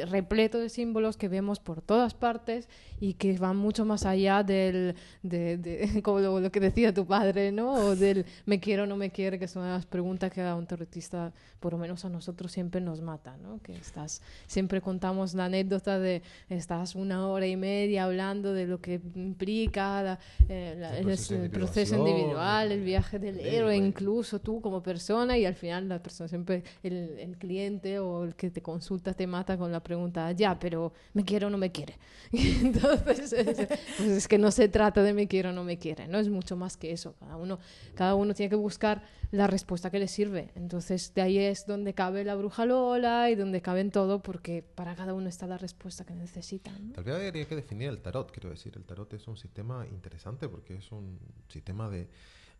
repleto 0.09 0.57
de 0.59 0.69
símbolos 0.69 1.17
que 1.17 1.27
vemos 1.27 1.59
por 1.59 1.81
todas 1.81 2.13
partes 2.13 2.67
y 2.99 3.13
que 3.13 3.37
van 3.37 3.55
mucho 3.57 3.85
más 3.85 4.05
allá 4.05 4.43
del, 4.43 4.95
de, 5.23 5.57
de- 5.57 6.01
como 6.03 6.19
lo, 6.19 6.39
lo 6.39 6.51
que 6.51 6.59
decía 6.59 6.93
tu 6.93 7.05
padre, 7.05 7.51
¿no? 7.51 7.73
O 7.73 7.95
del 7.95 8.25
me 8.45 8.59
quiero 8.59 8.83
o 8.83 8.85
no 8.85 8.97
me 8.97 9.09
quiere, 9.11 9.39
que 9.39 9.47
son 9.47 9.67
las 9.67 9.85
preguntas 9.85 10.31
que 10.31 10.41
a 10.41 10.55
un 10.55 10.65
tarotista, 10.67 11.31
por 11.59 11.73
lo 11.73 11.77
menos 11.79 12.03
a 12.05 12.09
nosotros, 12.09 12.51
siempre 12.51 12.81
nos 12.81 13.01
mata, 13.01 13.37
¿no? 13.37 13.59
Que 13.61 13.73
estás, 13.73 14.21
siempre 14.47 14.81
contamos 14.81 15.33
la 15.33 15.45
anécdota 15.45 15.99
de 15.99 16.21
estás 16.49 16.95
una 16.95 17.27
hora 17.27 17.47
y 17.47 17.55
media 17.55 18.03
hablando 18.05 18.53
de 18.53 18.67
lo 18.67 18.81
que 18.81 18.99
implica 19.15 20.03
la- 20.03 20.19
eh, 20.49 20.75
la- 20.77 20.97
El 20.97 20.97
el, 20.99 21.03
proceso 21.05 21.33
de 21.35 21.45
el 21.45 21.51
proceso 21.51 21.95
individual, 21.97 22.71
el 22.71 22.81
viaje 22.83 23.19
del 23.19 23.39
el 23.39 23.45
héroe, 23.45 23.75
héroe. 23.75 23.87
incluso 23.87 24.39
tú 24.39 24.59
como 24.61 24.81
persona 24.83 25.37
y 25.37 25.45
al 25.45 25.55
final 25.55 25.87
la 25.87 26.01
persona 26.01 26.27
siempre, 26.27 26.63
el, 26.83 26.93
el 27.19 27.37
cliente 27.37 27.99
o 27.99 28.23
el 28.23 28.35
que 28.35 28.49
te 28.49 28.61
consulta 28.61 29.13
te 29.13 29.27
mata 29.27 29.57
con 29.57 29.68
la 29.71 29.81
pregunta, 29.81 30.31
ya, 30.31 30.57
pero 30.59 30.93
¿me 31.13 31.23
quiere 31.23 31.45
o 31.45 31.49
no 31.49 31.57
me 31.57 31.71
quiere? 31.71 31.97
Entonces 32.31 33.33
es, 33.33 33.67
pues 33.97 34.09
es 34.09 34.27
que 34.27 34.37
no 34.37 34.51
se 34.51 34.67
trata 34.67 35.03
de 35.03 35.13
me 35.13 35.27
quiere 35.27 35.49
o 35.49 35.51
no 35.51 35.63
me 35.63 35.77
quiere, 35.77 36.07
no 36.07 36.17
es 36.19 36.29
mucho 36.29 36.55
más 36.55 36.77
que 36.77 36.91
eso, 36.91 37.15
cada 37.19 37.37
uno, 37.37 37.59
cada 37.95 38.15
uno 38.15 38.33
tiene 38.33 38.49
que 38.49 38.55
buscar 38.55 39.03
la 39.31 39.47
respuesta 39.47 39.91
que 39.91 39.99
le 39.99 40.07
sirve, 40.07 40.51
entonces 40.55 41.13
de 41.13 41.21
ahí 41.21 41.37
es 41.37 41.65
donde 41.65 41.93
cabe 41.93 42.23
la 42.23 42.35
bruja 42.35 42.65
Lola 42.65 43.29
y 43.29 43.35
donde 43.35 43.61
caben 43.61 43.91
todo 43.91 44.21
porque 44.21 44.63
para 44.63 44.95
cada 44.95 45.13
uno 45.13 45.29
está 45.29 45.47
la 45.47 45.57
respuesta 45.57 46.05
que 46.05 46.15
necesitan. 46.15 46.89
¿no? 46.89 46.93
Tal 46.93 47.03
vez 47.03 47.15
habría 47.15 47.45
que 47.45 47.55
definir 47.55 47.89
el 47.89 47.99
tarot, 48.01 48.31
quiero 48.31 48.49
decir. 48.49 48.73
El 48.75 48.85
tarot 48.85 49.13
es 49.13 49.27
un 49.27 49.37
sistema 49.37 49.85
interesante 49.87 50.47
porque 50.47 50.75
es 50.75 50.91
un 50.91 51.19
sistema 51.47 51.89
de, 51.89 52.07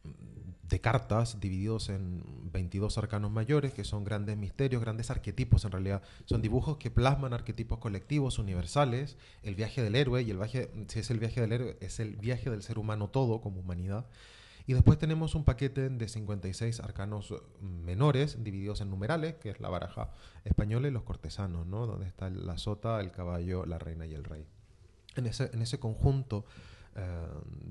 de 0.04 0.82
cartas 0.82 1.40
divididos 1.40 1.90
en 1.90 2.24
22 2.52 2.98
arcanos 2.98 3.32
mayores, 3.32 3.74
que 3.74 3.84
son 3.84 4.04
grandes 4.04 4.38
misterios, 4.38 4.82
grandes 4.82 5.10
arquetipos 5.10 5.66
en 5.66 5.72
realidad. 5.72 6.04
Son 6.26 6.42
dibujos 6.42 6.78
que 6.78 6.92
plasman 6.92 7.34
arquetipos 7.34 7.80
colectivos, 7.80 8.38
universales. 8.38 9.18
El 9.42 9.56
viaje 9.56 9.82
del 9.82 9.96
héroe, 9.96 10.22
y 10.22 10.30
el 10.30 10.38
viaje, 10.38 10.70
si 10.88 11.00
es 11.00 11.10
el 11.10 11.20
viaje 11.20 11.42
del 11.42 11.54
héroe, 11.54 11.78
es 11.82 12.00
el 12.00 12.16
viaje 12.18 12.50
del 12.52 12.62
ser 12.62 12.78
humano 12.78 13.10
todo 13.10 13.42
como 13.42 13.62
humanidad. 13.62 14.06
Y 14.68 14.74
después 14.74 15.00
tenemos 15.00 15.34
un 15.34 15.46
paquete 15.46 15.90
de 15.90 16.08
56 16.08 16.80
arcanos 16.82 17.32
eh, 17.32 17.36
menores, 17.62 18.44
divididos 18.44 18.82
en 18.82 18.92
numerales, 18.92 19.34
que 19.36 19.50
es 19.50 19.60
la 19.60 19.70
baraja 19.70 20.12
española 20.46 20.88
y 20.88 20.92
los 20.92 21.02
cortesanos, 21.02 21.66
¿no? 21.66 21.88
Donde 21.88 22.06
está 22.06 22.30
la 22.30 22.60
sota, 22.60 23.02
el 23.02 23.12
caballo, 23.12 23.66
la 23.66 23.80
reina 23.80 24.06
y 24.06 24.14
el 24.14 24.24
rey. 24.24 24.46
En 25.16 25.26
ese, 25.26 25.50
en 25.52 25.64
ese 25.64 25.80
conjunto 25.80 26.46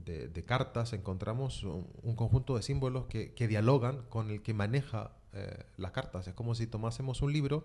eh, 0.06 0.28
de, 0.32 0.44
cartas 0.44 0.92
encontramos 0.92 1.62
un, 1.64 1.86
un 2.02 2.16
conjunto 2.16 2.56
de 2.56 2.62
símbolos 2.62 3.06
que, 3.06 3.34
que 3.34 3.46
dialogan 3.46 4.02
con 4.08 4.30
el 4.30 4.42
que 4.42 4.54
maneja 4.54 5.12
eh, 5.34 5.66
las 5.76 5.92
cartas. 5.92 6.26
Es 6.26 6.34
como 6.34 6.54
si 6.54 6.66
tomásemos 6.66 7.20
un 7.20 7.32
libro, 7.32 7.64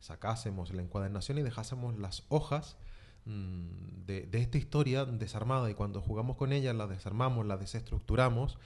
sacásemos 0.00 0.74
la 0.74 0.82
encuadernación 0.82 1.38
y 1.38 1.42
dejásemos 1.42 1.96
las 1.98 2.24
hojas 2.28 2.76
mm, 3.24 4.04
de, 4.06 4.26
de 4.26 4.38
esta 4.40 4.58
historia 4.58 5.04
desarmada 5.04 5.70
y 5.70 5.74
cuando 5.74 6.00
jugamos 6.00 6.36
con 6.36 6.52
ella, 6.52 6.74
la 6.74 6.88
desarmamos, 6.88 7.46
la 7.46 7.56
desestructuramos, 7.56 8.58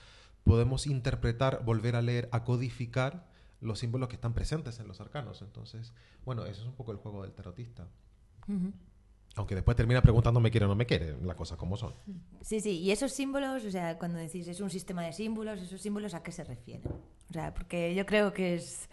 podemos 0.44 0.86
interpretar, 0.86 1.62
volver 1.64 1.96
a 1.96 2.02
leer, 2.02 2.28
a 2.32 2.44
codificar 2.44 3.26
los 3.60 3.78
símbolos 3.78 4.08
que 4.08 4.14
están 4.14 4.32
presentes 4.32 4.80
en 4.80 4.88
los 4.88 5.00
arcanos. 5.00 5.42
Entonces, 5.42 5.92
bueno, 6.24 6.46
eso 6.46 6.62
es 6.62 6.66
un 6.66 6.74
poco 6.74 6.92
el 6.92 6.98
juego 6.98 7.22
del 7.22 7.32
tarotista. 7.32 7.86
Aunque 9.36 9.54
después 9.54 9.76
termina 9.76 10.02
preguntando 10.02 10.40
me 10.40 10.50
quiere 10.50 10.66
o 10.66 10.68
no 10.68 10.74
me 10.74 10.86
quiere, 10.86 11.14
las 11.22 11.36
cosas 11.36 11.56
como 11.56 11.76
son. 11.76 11.94
Sí, 12.40 12.60
sí, 12.60 12.80
y 12.80 12.90
esos 12.90 13.12
símbolos, 13.12 13.64
o 13.64 13.70
sea, 13.70 13.96
cuando 13.96 14.18
decís 14.18 14.48
es 14.48 14.60
un 14.60 14.70
sistema 14.70 15.02
de 15.02 15.12
símbolos, 15.12 15.60
esos 15.60 15.80
símbolos 15.80 16.14
a 16.14 16.22
qué 16.22 16.32
se 16.32 16.42
refieren. 16.42 16.90
O 17.30 17.32
sea, 17.32 17.54
porque 17.54 17.94
yo 17.94 18.06
creo 18.06 18.32
que 18.32 18.56
es. 18.56 18.88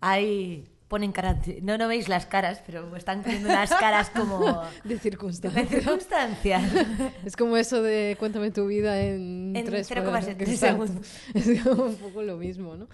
Hay. 0.00 0.68
Ponen 0.86 1.10
caras. 1.10 1.38
No, 1.62 1.78
no 1.78 1.88
veis 1.88 2.08
las 2.08 2.26
caras, 2.26 2.62
pero 2.66 2.94
están 2.96 3.22
poniendo 3.22 3.48
unas 3.48 3.70
caras 3.70 4.10
como. 4.10 4.62
De 4.84 4.94
de 4.94 5.00
circunstancias. 5.00 5.68
circunstancias. 5.70 6.62
Es 7.24 7.34
como 7.34 7.56
eso 7.56 7.82
de 7.82 8.16
cuéntame 8.18 8.50
tu 8.50 8.66
vida 8.66 9.00
en, 9.00 9.56
En 9.56 9.64
tres 9.64 9.90
0,7 9.90 10.04
cuadros. 10.04 10.28
Exacto. 10.28 10.86
segundos. 10.86 11.06
Es 11.34 11.62
como 11.62 11.84
un 11.84 11.96
poco 11.96 12.22
lo 12.22 12.36
mismo, 12.36 12.76
¿no? 12.76 12.88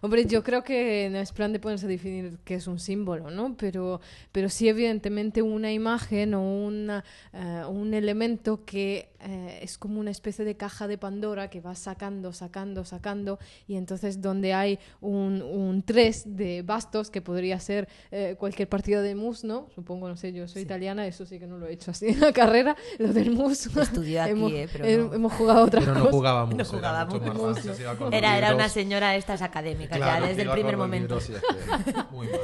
Hombre, 0.00 0.26
yo 0.26 0.42
creo 0.44 0.62
que 0.62 1.08
no 1.10 1.18
es 1.18 1.32
plan 1.32 1.52
de 1.52 1.58
ponerse 1.58 1.86
a 1.86 1.88
definir 1.88 2.38
qué 2.44 2.54
es 2.54 2.66
un 2.66 2.78
símbolo, 2.78 3.30
¿no? 3.30 3.56
Pero, 3.56 4.00
pero 4.30 4.48
sí, 4.48 4.68
evidentemente, 4.68 5.42
una 5.42 5.72
imagen 5.72 6.34
o 6.34 6.42
una, 6.42 7.04
eh, 7.32 7.62
un 7.68 7.94
elemento 7.94 8.64
que 8.64 9.08
eh, 9.20 9.60
es 9.62 9.78
como 9.78 10.00
una 10.00 10.10
especie 10.10 10.44
de 10.44 10.56
caja 10.56 10.86
de 10.88 10.98
Pandora 10.98 11.48
que 11.50 11.60
va 11.60 11.74
sacando, 11.74 12.32
sacando, 12.32 12.84
sacando, 12.84 13.38
y 13.66 13.76
entonces 13.76 14.20
donde 14.20 14.52
hay 14.54 14.78
un, 15.00 15.42
un 15.42 15.82
3 15.82 16.36
de 16.36 16.62
bastos, 16.62 17.10
que 17.10 17.20
podría 17.22 17.58
ser 17.60 17.88
eh, 18.10 18.36
cualquier 18.38 18.68
partido 18.68 19.02
de 19.02 19.14
mus, 19.14 19.44
¿no? 19.44 19.68
Supongo, 19.74 20.08
no 20.08 20.16
sé, 20.16 20.32
yo 20.32 20.46
soy 20.48 20.62
italiana, 20.62 21.06
eso 21.06 21.26
sí 21.26 21.38
que 21.38 21.46
no 21.46 21.58
lo 21.58 21.66
he 21.66 21.72
hecho 21.72 21.90
así 21.90 22.06
en 22.08 22.20
la 22.20 22.32
carrera, 22.32 22.76
lo 22.98 23.12
del 23.12 23.30
mus. 23.30 23.66
Estudió 23.76 24.22
aquí, 24.22 24.30
hemos, 24.32 24.52
eh, 24.52 24.68
pero 24.72 25.06
no. 25.08 25.14
hemos 25.14 25.32
jugado 25.32 25.64
otra 25.64 25.80
Pero 25.80 25.94
no 25.94 26.00
cosa. 26.00 26.12
jugábamos, 26.12 26.54
No 26.54 26.60
era 26.62 26.70
jugábamos. 26.70 27.14
mucho 27.14 27.34
más 27.34 28.12
Era, 28.12 28.38
era 28.38 28.54
una 28.54 28.68
señora 28.68 29.10
de 29.10 29.18
estas 29.18 29.42
académicas, 29.42 29.96
Claro, 29.98 30.24
ya 30.24 30.28
desde 30.28 30.42
el 30.42 30.50
primer 30.50 30.76
momento. 30.76 31.18
libros 31.18 31.30
y 31.30 31.34
es 31.34 31.84
que 31.84 32.14
muy 32.14 32.26
mal. 32.28 32.40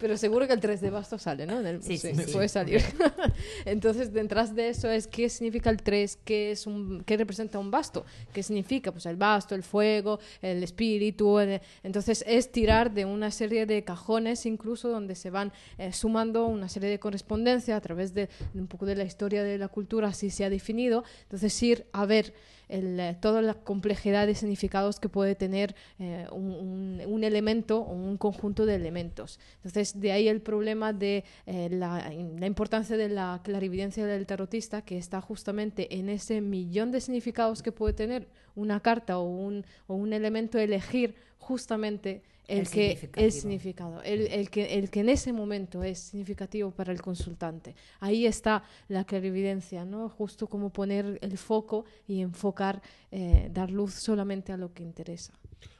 Pero 0.00 0.16
seguro 0.16 0.46
que 0.46 0.54
el 0.54 0.60
3 0.60 0.80
de 0.80 0.88
basto 0.90 1.18
sale, 1.18 1.46
¿no? 1.46 1.60
En 1.60 1.66
el- 1.66 1.82
Sí, 1.82 1.98
sí, 1.98 2.12
sí. 2.14 2.32
puede 2.32 2.48
salir. 2.48 2.82
Entonces, 3.64 4.12
detrás 4.12 4.54
de 4.54 4.68
eso 4.70 4.88
es 4.90 5.06
qué 5.06 5.28
significa 5.28 5.70
el 5.70 5.76
3, 5.82 6.18
qué, 6.24 6.50
es 6.52 6.66
un, 6.66 7.02
qué 7.04 7.16
representa 7.16 7.58
un 7.58 7.70
basto, 7.70 8.04
qué 8.32 8.42
significa 8.42 8.92
pues 8.92 9.06
el 9.06 9.16
basto, 9.16 9.54
el 9.54 9.62
fuego, 9.62 10.18
el 10.42 10.62
espíritu. 10.62 11.38
el- 11.38 11.60
entonces, 11.82 12.24
es 12.26 12.50
tirar 12.50 12.92
de 12.92 13.04
una 13.04 13.30
serie 13.30 13.66
de 13.66 13.84
cajones 13.84 14.46
incluso 14.46 14.88
donde 14.88 15.14
se 15.14 15.30
van 15.30 15.52
eh, 15.78 15.92
sumando 15.92 16.46
una 16.46 16.68
serie 16.68 16.88
de 16.88 16.98
correspondencia 16.98 17.76
a 17.76 17.80
través 17.80 18.14
de, 18.14 18.28
de 18.54 18.60
un 18.60 18.66
poco 18.68 18.86
de 18.86 18.96
la 18.96 19.04
historia 19.04 19.42
de 19.44 19.58
la 19.58 19.68
cultura, 19.68 20.08
así 20.08 20.30
se 20.30 20.44
ha 20.44 20.50
definido. 20.50 21.04
Entonces, 21.24 21.62
ir 21.62 21.86
a 21.92 22.06
ver 22.06 22.32
eh, 22.72 23.16
toda 23.20 23.42
la 23.42 23.54
complejidad 23.54 24.28
de 24.28 24.34
significados 24.36 25.00
que 25.00 25.08
puede 25.08 25.34
tener 25.34 25.74
eh, 25.98 26.26
un, 26.30 27.24
elemento 27.24 27.80
o 27.80 27.92
un 27.92 28.16
conjunto 28.16 28.64
de 28.64 28.76
elementos. 28.76 29.40
Entonces, 29.56 30.00
de 30.00 30.12
ahí 30.12 30.28
el 30.28 30.40
problema 30.40 30.92
de 30.92 31.24
eh, 31.46 31.68
la, 31.70 32.14
importancia 32.14 32.96
de 32.96 33.08
la 33.08 33.40
clarividencia 33.42 34.06
del 34.06 34.24
tarotista, 34.24 34.82
que 34.82 34.96
está 34.96 35.20
justamente 35.20 35.98
en 35.98 36.08
ese 36.08 36.40
millón 36.40 36.92
de 36.92 37.00
significados 37.00 37.62
que 37.62 37.72
puede 37.72 37.92
tener 37.92 38.28
una 38.54 38.80
carta 38.80 39.18
o 39.18 39.24
un 39.24 40.12
elemento, 40.12 40.58
elegir 40.58 41.16
justamente 41.38 42.22
el, 42.50 42.58
El 42.58 42.70
que 42.70 42.88
significativo. 42.90 43.30
significado, 43.30 44.02
el, 44.02 44.26
el 44.28 44.50
que, 44.50 44.74
el 44.78 44.90
que 44.90 45.00
en 45.00 45.08
ese 45.08 45.32
momento 45.32 45.82
es 45.82 45.98
significativo 45.98 46.70
para 46.70 46.92
el 46.92 47.00
consultante. 47.00 47.74
Ahí 48.00 48.26
está 48.26 48.64
la 48.88 49.04
clarividencia, 49.04 49.84
¿no? 49.84 50.08
Justo 50.08 50.46
como 50.48 50.70
poner 50.70 51.18
el 51.22 51.38
foco 51.38 51.84
y 52.06 52.20
enfocar, 52.20 52.82
eh, 53.10 53.48
dar 53.52 53.70
luz 53.70 53.94
solamente 53.94 54.52
a 54.52 54.56
lo 54.56 54.72
que 54.74 54.82
interesa. 54.82 55.32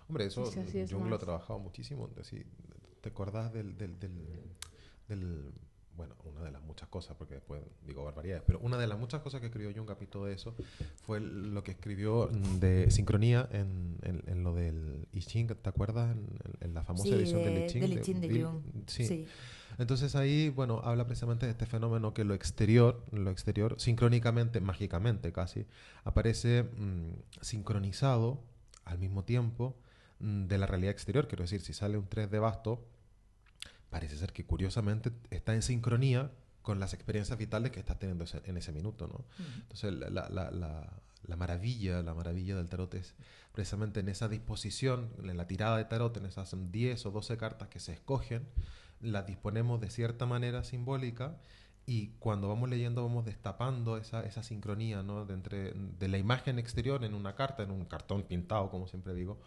Hombre, 0.08 0.26
eso 0.26 0.44
es 0.44 0.90
yo 0.90 0.98
lo 0.98 1.06
he 1.06 1.10
más. 1.10 1.20
trabajado 1.20 1.58
muchísimo. 1.58 2.08
¿Te 3.00 3.08
acordás 3.08 3.52
del, 3.52 3.76
del, 3.76 3.98
del, 3.98 4.12
del- 5.08 5.52
Bueno, 5.96 6.14
una 6.24 6.42
de 6.42 6.50
las 6.52 6.62
muchas 6.62 6.79
cosas, 6.90 7.16
porque 7.16 7.34
después 7.34 7.62
digo 7.86 8.04
barbaridades, 8.04 8.42
pero 8.46 8.58
una 8.58 8.76
de 8.76 8.86
las 8.86 8.98
muchas 8.98 9.22
cosas 9.22 9.40
que 9.40 9.46
escribió 9.46 9.72
Jung 9.74 9.90
a 9.90 9.94
todo 9.96 10.26
de 10.26 10.34
eso 10.34 10.54
fue 11.02 11.20
lo 11.20 11.62
que 11.64 11.70
escribió 11.70 12.28
mm, 12.30 12.58
de 12.58 12.90
sincronía 12.90 13.48
en, 13.52 13.96
en- 14.02 14.22
en 14.26 14.42
lo 14.44 14.54
del 14.54 15.06
I 15.12 15.20
Ching, 15.20 15.46
¿te 15.48 15.68
acuerdas? 15.68 16.14
En, 16.14 16.26
en 16.60 16.74
la 16.74 16.82
famosa 16.82 17.04
Sí, 17.10 17.14
edición 17.14 17.42
del 17.44 17.54
de- 17.54 17.64
I 17.64 17.66
Ching. 17.68 17.80
del 17.80 17.92
I 17.94 18.00
Ching 18.02 18.20
de 18.20 18.28
Bill- 18.28 18.44
Jung. 18.44 18.62
Sí. 18.86 19.06
Sí. 19.06 19.26
Entonces 19.78 20.14
ahí, 20.16 20.50
bueno, 20.50 20.80
habla 20.84 21.06
precisamente 21.06 21.46
de 21.46 21.52
este 21.52 21.64
fenómeno 21.64 22.12
que 22.12 22.24
lo 22.24 22.34
exterior, 22.34 23.02
lo 23.12 23.30
exterior, 23.30 23.76
sincrónicamente, 23.78 24.60
mágicamente 24.60 25.32
casi, 25.32 25.64
aparece 26.04 26.64
mm, 26.64 27.12
sincronizado 27.40 28.42
al 28.84 28.98
mismo 28.98 29.24
tiempo 29.24 29.76
mm, 30.18 30.46
de 30.48 30.58
la 30.58 30.66
realidad 30.66 30.90
exterior. 30.90 31.28
Quiero 31.28 31.44
decir, 31.44 31.60
si 31.60 31.72
sale 31.72 31.96
un 31.96 32.08
3 32.08 32.30
de 32.30 32.38
basto, 32.40 32.84
parece 33.90 34.16
ser 34.16 34.32
que 34.32 34.44
curiosamente 34.44 35.12
está 35.30 35.54
en 35.54 35.62
sincronía 35.62 36.30
con 36.70 36.78
las 36.78 36.94
experiencias 36.94 37.36
vitales 37.36 37.72
que 37.72 37.80
estás 37.80 37.98
teniendo 37.98 38.22
ese- 38.24 38.42
en 38.44 38.56
ese 38.56 38.70
minuto, 38.72 39.08
¿no? 39.08 39.24
Entonces 39.62 39.92
la, 39.92 40.08
la- 40.08 40.28
la- 40.28 40.50
la- 40.52 40.92
la 41.26 41.36
maravilla, 41.36 42.00
la 42.02 42.14
maravilla 42.14 42.54
del 42.56 42.68
tarot 42.68 42.94
es 42.94 43.14
precisamente 43.52 43.98
en 44.00 44.08
esa 44.08 44.28
disposición, 44.28 45.10
en 45.22 45.36
la 45.36 45.46
tirada 45.46 45.76
de 45.76 45.84
tarot, 45.84 46.16
en 46.16 46.26
esas 46.26 46.54
10 46.70 47.04
o 47.06 47.10
12 47.10 47.36
cartas 47.36 47.68
que 47.68 47.80
se 47.80 47.92
escogen, 47.92 48.46
las 49.00 49.26
disponemos 49.26 49.80
de 49.80 49.90
cierta 49.90 50.26
manera 50.26 50.62
simbólica 50.62 51.36
y 51.86 52.08
cuando 52.20 52.48
vamos 52.48 52.68
leyendo 52.70 53.02
vamos 53.02 53.24
destapando 53.24 53.96
esa, 53.96 54.24
esa 54.24 54.42
sincronía 54.44 55.02
¿no? 55.02 55.24
de, 55.26 55.34
entre, 55.34 55.72
de 55.74 56.08
la 56.08 56.18
imagen 56.18 56.58
exterior 56.60 57.04
en 57.04 57.14
una 57.14 57.34
carta, 57.34 57.62
en 57.64 57.70
un 57.72 57.84
cartón 57.84 58.22
pintado, 58.22 58.70
como 58.70 58.86
siempre 58.86 59.12
digo. 59.14 59.40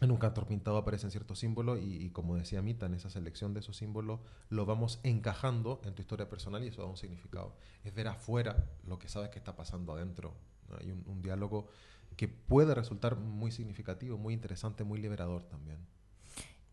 En 0.00 0.10
un 0.10 0.16
cartón 0.18 0.44
pintado 0.46 0.76
aparecen 0.76 1.10
ciertos 1.10 1.38
símbolos 1.38 1.80
y, 1.80 2.04
y 2.04 2.10
como 2.10 2.36
decía 2.36 2.60
Mita, 2.62 2.86
en 2.86 2.94
esa 2.94 3.10
selección 3.10 3.54
de 3.54 3.60
esos 3.60 3.76
símbolos 3.76 4.20
lo 4.50 4.66
vamos 4.66 5.00
encajando 5.02 5.80
en 5.84 5.94
tu 5.94 6.02
historia 6.02 6.28
personal 6.28 6.62
y 6.64 6.68
eso 6.68 6.82
da 6.82 6.88
un 6.88 6.96
significado. 6.96 7.56
Es 7.84 7.94
ver 7.94 8.08
afuera 8.08 8.66
lo 8.86 8.98
que 8.98 9.08
sabes 9.08 9.30
que 9.30 9.38
está 9.38 9.56
pasando 9.56 9.92
adentro. 9.92 10.34
Hay 10.78 10.90
un, 10.90 11.04
un 11.06 11.22
diálogo 11.22 11.68
que 12.16 12.28
puede 12.28 12.74
resultar 12.74 13.16
muy 13.16 13.50
significativo, 13.50 14.18
muy 14.18 14.34
interesante, 14.34 14.84
muy 14.84 15.00
liberador 15.00 15.44
también. 15.44 15.78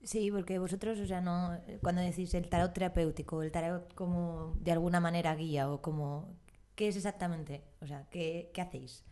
Sí, 0.04 0.32
porque 0.32 0.58
vosotros, 0.58 1.00
o 1.00 1.06
sea, 1.06 1.22
no, 1.22 1.56
cuando 1.82 2.01
decís 2.01 2.34
el 2.34 2.50
tarot 2.50 2.74
terapéutico, 2.74 3.44
el 3.44 3.51
tarot 3.51 3.94
como 3.94 4.56
de 4.60 4.72
alguna 4.72 5.00
manera 5.00 5.36
guía 5.36 5.70
o 5.70 5.82
como, 5.82 6.36
¿qué 6.75 6.88
es 6.88 6.96
exactamente? 6.96 7.63
O 7.82 7.88
sea, 7.88 8.08
¿qué, 8.10 8.50
qué 8.54 8.62
hacéis? 8.62 9.04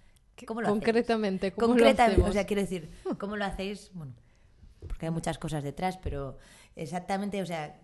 ¿Cómo 0.45 0.61
lo 0.61 0.67
hacéis? 0.67 0.83
Concretamente, 0.83 1.51
¿cómo 1.51 1.67
lo 1.67 1.73
Concretamente, 1.73 2.13
hacemos? 2.13 2.29
o 2.29 2.33
sea, 2.33 2.45
quiero 2.45 2.61
decir, 2.61 2.89
¿cómo 3.17 3.35
lo 3.37 3.45
hacéis? 3.45 3.91
Bueno, 3.93 4.13
porque 4.87 5.05
hay 5.07 5.11
muchas 5.11 5.37
cosas 5.37 5.63
detrás, 5.63 5.97
pero 5.97 6.37
exactamente, 6.75 7.41
o 7.41 7.45
sea, 7.45 7.79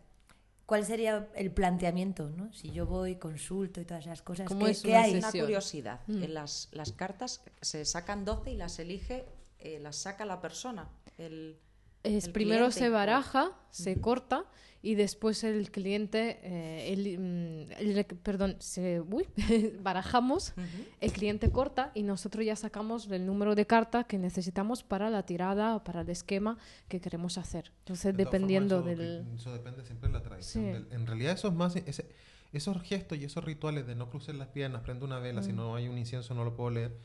¿cuál 0.66 0.86
sería 0.86 1.28
el 1.36 1.52
planteamiento, 1.52 2.30
no? 2.30 2.52
Si 2.54 2.72
yo 2.72 2.86
voy, 2.86 3.16
consulto 3.18 3.82
y 3.82 3.86
todas 3.86 4.06
esas 4.06 4.22
cosas, 4.22 4.48
¿Cómo 4.48 4.66
¿qué, 4.66 4.72
es 4.72 4.82
qué 4.82 4.90
una 4.90 5.02
hay? 5.02 5.12
Una 5.14 5.22
sesión. 5.28 5.46
curiosidad. 5.46 6.00
Mm. 6.08 6.24
En 6.24 6.34
las, 6.34 6.70
las 6.72 6.92
cartas 6.92 7.44
se 7.62 7.86
sacan 7.86 8.26
12 8.26 8.52
y 8.52 8.56
las 8.58 8.80
elige, 8.80 9.26
eh, 9.60 9.80
las 9.80 9.96
saca 9.98 10.26
la 10.26 10.42
persona. 10.42 10.90
El, 11.18 11.58
Es, 12.04 12.26
el 12.26 12.32
primero 12.34 12.66
cliente. 12.68 12.80
se 12.80 12.90
baraja, 12.90 13.52
se 13.72 14.00
corta 14.02 14.46
y 14.86 14.96
después 14.96 15.44
el 15.44 15.72
cliente, 15.72 16.40
eh, 16.44 16.94
el, 16.94 17.18
mm, 17.20 17.72
el 17.80 18.06
perdón, 18.24 18.56
se, 18.60 19.02
uy, 19.02 19.26
barajamos, 19.82 20.54
el 21.02 21.12
cliente 21.12 21.50
corta 21.52 21.92
y 21.96 22.04
nosotros 22.04 22.46
ya 22.46 22.56
sacamos 22.56 23.10
el 23.12 23.26
número 23.26 23.56
de 23.56 23.66
carta 23.66 24.04
que 24.04 24.18
necesitamos 24.18 24.84
para 24.84 25.10
la 25.10 25.24
tirada 25.26 25.76
o 25.76 25.84
para 25.84 26.02
el 26.02 26.10
esquema 26.10 26.58
que 26.88 27.02
queremos 27.02 27.38
hacer. 27.38 27.72
Entonces, 27.80 28.16
De 28.16 28.24
dependiendo 28.26 28.78
formas, 28.78 28.94
eso, 28.94 29.02
del... 29.02 29.26
Eso 29.36 29.54
depende 29.54 29.84
siempre 29.86 30.10
de 30.10 30.14
la 30.14 30.22
tradición. 30.22 30.64
Sí. 30.66 30.72
del- 30.72 30.88
en 30.92 31.08
realidad 31.08 31.34
eso 31.34 31.48
es 31.48 31.54
más... 31.54 31.76
ese- 31.76 32.08
esos 32.54 32.82
gestos 32.84 33.18
y 33.18 33.26
esos 33.26 33.44
rituales 33.44 33.86
de 33.86 33.96
no 33.96 34.10
crucen 34.10 34.38
las 34.40 34.48
piernas, 34.48 34.82
prendo 34.82 35.06
una 35.06 35.20
vela, 35.20 35.44
si 35.44 35.52
Mm. 35.52 35.56
no 35.58 35.76
hay 35.76 35.90
un 35.90 35.98
incienso 35.98 36.34
no 36.34 36.46
lo 36.46 36.56
puedo 36.56 36.70
leer, 36.70 36.96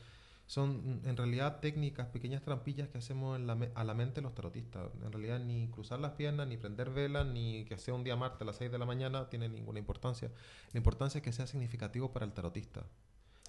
son 0.51 0.99
mm, 1.01 1.07
en 1.07 1.15
realidad 1.15 1.61
técnicas, 1.61 2.07
pequeñas 2.07 2.41
trampillas 2.41 2.89
que 2.89 2.97
hacemos 2.97 3.37
en 3.37 3.47
la 3.47 3.57
a 3.73 3.83
la 3.85 3.93
mente 3.93 4.19
los 4.19 4.35
tarotistas. 4.35 4.91
En 5.01 5.09
realidad 5.09 5.39
ni 5.39 5.69
cruzar 5.69 5.99
las 5.99 6.11
piernas, 6.11 6.45
ni 6.45 6.57
prender 6.57 6.89
velas, 6.89 7.25
ni 7.25 7.63
que 7.63 7.77
sea 7.77 7.93
un 7.93 8.03
día 8.03 8.17
martes 8.17 8.41
a 8.41 8.45
las 8.45 8.57
6 8.57 8.69
de 8.69 8.77
la 8.77 8.85
mañana 8.85 9.29
tiene 9.29 9.47
ninguna 9.47 9.79
importancia. 9.79 10.29
La 10.73 10.77
importancia 10.77 11.19
es 11.19 11.23
que 11.23 11.31
sea 11.31 11.47
significativo 11.47 12.11
para 12.11 12.25
el 12.25 12.33
tarotista. 12.33 12.85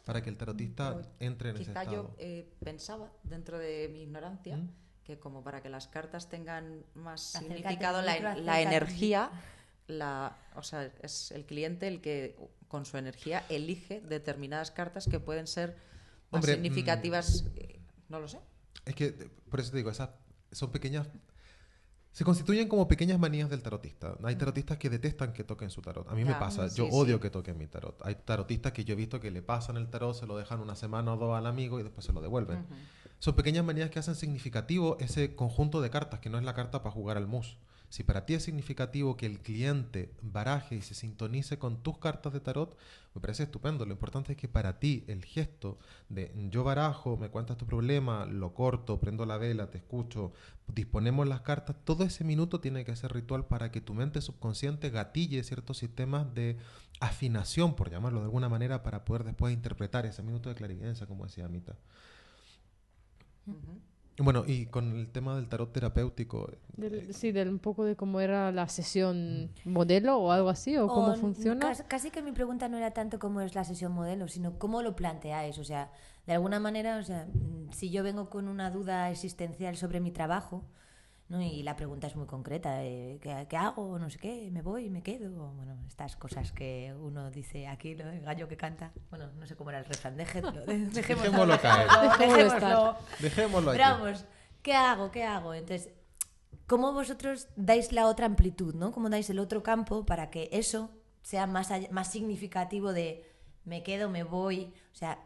Para 0.04 0.22
que 0.22 0.30
el 0.30 0.36
tarotista 0.36 0.94
Pues, 0.94 1.08
entre 1.18 1.50
en 1.50 1.56
ese 1.56 1.64
Quizá 1.64 1.82
estado. 1.82 2.10
yo 2.10 2.14
eh, 2.18 2.48
pensaba, 2.62 3.10
dentro 3.24 3.58
de 3.58 3.88
mi 3.92 4.02
ignorancia, 4.02 4.58
¿Mm? 4.58 4.70
que 5.02 5.18
como 5.18 5.42
para 5.42 5.60
que 5.60 5.70
las 5.70 5.88
cartas 5.88 6.28
tengan 6.28 6.84
más 6.94 7.34
Acércate 7.34 7.56
significado, 7.56 8.02
la, 8.02 8.14
micro, 8.14 8.34
la 8.36 8.60
energía, 8.60 9.30
la, 9.88 10.36
o 10.54 10.62
sea, 10.62 10.84
es 11.02 11.32
el 11.32 11.46
cliente 11.46 11.88
el 11.88 12.00
que 12.00 12.36
con 12.68 12.84
su 12.84 12.96
energía 12.96 13.44
elige 13.48 14.00
determinadas 14.02 14.70
cartas 14.70 15.08
que 15.08 15.18
pueden 15.18 15.48
ser 15.48 15.90
más 16.32 16.40
Hombre, 16.40 16.52
mm, 16.52 16.54
significativas, 16.56 17.44
eh, 17.56 17.80
no 18.08 18.18
lo 18.20 18.26
sé. 18.28 18.38
Es 18.86 18.94
que, 18.94 19.12
por 19.50 19.60
eso 19.60 19.70
te 19.70 19.76
digo, 19.76 19.90
esas 19.90 20.10
son 20.50 20.72
pequeñas 20.72 21.06
Se 22.10 22.24
constituyen 22.24 22.68
como 22.68 22.86
pequeñas 22.88 23.18
manías 23.18 23.48
del 23.48 23.62
tarotista. 23.62 24.18
Hay 24.22 24.36
tarotistas 24.36 24.76
que 24.76 24.90
detestan 24.90 25.32
que 25.32 25.44
toquen 25.44 25.70
su 25.70 25.80
tarot. 25.80 26.06
A 26.10 26.14
mí 26.14 26.24
me 26.26 26.34
pasa. 26.34 26.68
sí, 26.68 26.76
Yo 26.76 26.84
sí. 26.84 26.90
odio 26.92 27.20
que 27.20 27.30
toquen 27.30 27.56
mi 27.56 27.66
tarot. 27.66 27.98
Hay 28.04 28.16
tarotistas 28.16 28.72
que 28.72 28.84
yo 28.84 28.92
he 28.92 28.96
visto 28.96 29.18
que 29.18 29.30
le 29.30 29.40
pasan 29.40 29.78
el 29.78 29.88
tarot, 29.88 30.14
se 30.14 30.26
lo 30.26 30.36
dejan 30.36 30.60
una 30.60 30.74
semana 30.74 31.14
o 31.14 31.16
dos 31.16 31.34
al 31.34 31.46
amigo 31.46 31.80
y 31.80 31.82
después 31.82 32.04
se 32.04 32.12
lo 32.12 32.20
devuelven. 32.20 32.58
Ujú. 32.58 32.74
Son 33.18 33.34
pequeñas 33.34 33.64
manías 33.64 33.88
que 33.88 33.98
hacen 33.98 34.14
significativo 34.14 34.98
ese 35.00 35.34
conjunto 35.34 35.80
de 35.80 35.88
cartas, 35.88 36.20
que 36.20 36.28
no 36.28 36.36
es 36.36 36.44
la 36.44 36.52
carta 36.54 36.82
para 36.82 36.92
jugar 36.92 37.16
al 37.16 37.26
mus. 37.26 37.56
Si 37.92 38.04
para 38.04 38.24
ti 38.24 38.32
es 38.32 38.42
significativo 38.42 39.18
que 39.18 39.26
el 39.26 39.40
cliente 39.40 40.14
baraje 40.22 40.76
y 40.76 40.80
se 40.80 40.94
sintonice 40.94 41.58
con 41.58 41.82
tus 41.82 41.98
cartas 41.98 42.32
de 42.32 42.40
tarot, 42.40 42.74
me 43.14 43.20
parece 43.20 43.42
estupendo. 43.42 43.84
Lo 43.84 43.92
importante 43.92 44.32
es 44.32 44.38
que 44.38 44.48
para 44.48 44.78
ti 44.78 45.04
el 45.08 45.22
gesto 45.26 45.78
de 46.08 46.32
yo 46.50 46.64
barajo, 46.64 47.18
me 47.18 47.28
cuentas 47.28 47.58
tu 47.58 47.66
problema, 47.66 48.24
lo 48.24 48.54
corto, 48.54 48.98
prendo 48.98 49.26
la 49.26 49.36
vela, 49.36 49.68
te 49.68 49.76
escucho, 49.76 50.32
disponemos 50.68 51.28
las 51.28 51.42
cartas, 51.42 51.76
todo 51.84 52.04
ese 52.04 52.24
minuto 52.24 52.60
tiene 52.60 52.86
que 52.86 52.96
ser 52.96 53.12
ritual 53.12 53.44
para 53.44 53.70
que 53.70 53.82
tu 53.82 53.92
mente 53.92 54.22
subconsciente 54.22 54.88
gatille 54.88 55.44
ciertos 55.44 55.76
sistemas 55.76 56.32
de 56.32 56.56
afinación, 56.98 57.76
por 57.76 57.90
llamarlo 57.90 58.20
de 58.20 58.24
alguna 58.24 58.48
manera, 58.48 58.82
para 58.82 59.04
poder 59.04 59.24
después 59.24 59.52
interpretar 59.52 60.06
ese 60.06 60.22
minuto 60.22 60.48
de 60.48 60.54
clarividencia, 60.54 61.06
como 61.06 61.26
decía 61.26 61.44
Amita. 61.44 61.76
Ujú. 63.46 63.91
Bueno, 64.22 64.44
y 64.46 64.66
con 64.66 64.96
el 64.98 65.08
tema 65.08 65.36
del 65.36 65.48
tarot 65.48 65.72
terapéutico, 65.72 66.48
eh, 66.50 66.58
Del- 66.76 67.14
sí, 67.14 67.32
del 67.32 67.48
un 67.48 67.58
poco 67.58 67.84
de 67.84 67.96
cómo 67.96 68.20
era 68.20 68.50
la 68.52 68.68
sesión 68.68 69.50
modelo 69.64 70.18
o 70.18 70.30
algo 70.32 70.48
así, 70.48 70.76
o 70.76 70.86
cómo 70.88 71.12
O 71.12 71.14
funciona. 71.16 71.68
Casi, 71.68 71.82
casi 71.84 72.10
que 72.10 72.22
mi 72.22 72.32
pregunta 72.32 72.68
no 72.68 72.76
era 72.76 72.90
tanto 72.92 73.18
cómo 73.18 73.40
es 73.40 73.54
la 73.54 73.64
sesión 73.64 73.92
modelo, 73.92 74.28
sino 74.28 74.58
cómo 74.58 74.82
lo 74.82 74.94
planteáis. 74.96 75.58
O 75.58 75.64
sea, 75.64 75.90
de 76.26 76.32
alguna 76.34 76.60
manera, 76.60 76.98
o 76.98 77.02
sea, 77.02 77.26
mm, 77.32 77.72
si 77.72 77.90
yo 77.90 78.02
vengo 78.02 78.30
con 78.30 78.48
una 78.48 78.70
duda 78.70 79.10
existencial 79.10 79.76
sobre 79.76 80.00
mi 80.00 80.10
trabajo, 80.12 80.64
¿no? 81.32 81.40
y 81.40 81.62
la 81.62 81.74
pregunta 81.76 82.06
es 82.06 82.14
muy 82.14 82.26
concreta, 82.26 82.84
eh, 82.84 83.18
¿qué, 83.22 83.46
qué 83.48 83.56
hago? 83.56 83.98
No 83.98 84.10
sé 84.10 84.18
qué, 84.18 84.50
me 84.52 84.60
voy, 84.60 84.90
me 84.90 85.02
quedo. 85.02 85.30
Bueno, 85.54 85.78
estas 85.88 86.14
cosas 86.14 86.52
que 86.52 86.94
uno 87.00 87.30
dice 87.30 87.66
aquí, 87.66 87.94
¿no? 87.94 88.10
el 88.10 88.20
gallo 88.20 88.46
que 88.48 88.58
canta. 88.58 88.92
Bueno, 89.08 89.30
no 89.38 89.46
sé 89.46 89.56
cómo 89.56 89.70
era 89.70 89.78
el 89.78 89.86
refrán, 89.86 90.16
dejémoslo, 90.18 90.66
Dejémoslo 90.66 91.58
caer. 91.58 91.88
Dejémoslo 92.18 92.38
dejémoslo. 92.38 92.96
dejémoslo 93.18 93.72
Pero 93.72 93.84
vamos, 93.84 94.26
¿qué 94.62 94.74
hago? 94.74 95.10
¿Qué 95.10 95.24
hago? 95.24 95.54
Entonces, 95.54 95.90
¿cómo 96.66 96.92
vosotros 96.92 97.48
dais 97.56 97.92
la 97.92 98.08
otra 98.08 98.26
amplitud, 98.26 98.74
¿no? 98.74 98.92
¿Cómo 98.92 99.08
dais 99.08 99.30
el 99.30 99.38
otro 99.38 99.62
campo 99.62 100.04
para 100.04 100.28
que 100.28 100.50
eso 100.52 100.90
sea 101.22 101.46
más, 101.46 101.70
más 101.90 102.12
significativo 102.12 102.92
de 102.92 103.24
me 103.64 103.82
quedo, 103.82 104.10
me 104.10 104.22
voy? 104.22 104.74
O 104.92 104.94
sea, 104.94 105.18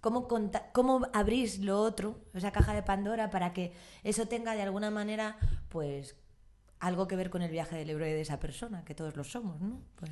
¿cómo, 0.00 0.28
¿cómo 0.72 1.06
abrís 1.12 1.58
lo 1.58 1.80
otro, 1.80 2.20
esa 2.34 2.52
caja 2.52 2.74
de 2.74 2.82
Pandora, 2.82 3.30
para 3.30 3.52
que 3.52 3.72
eso 4.04 4.26
tenga 4.26 4.54
de 4.54 4.62
alguna 4.62 4.90
manera, 4.90 5.36
pues, 5.68 6.16
algo 6.78 7.08
que 7.08 7.16
ver 7.16 7.30
con 7.30 7.42
el 7.42 7.50
viaje 7.50 7.76
del 7.76 7.90
héroe 7.90 8.12
de 8.12 8.20
esa 8.20 8.38
persona, 8.38 8.84
que 8.84 8.94
todos 8.94 9.16
lo 9.16 9.24
somos, 9.24 9.60
¿no? 9.60 9.80
Pues, 9.96 10.10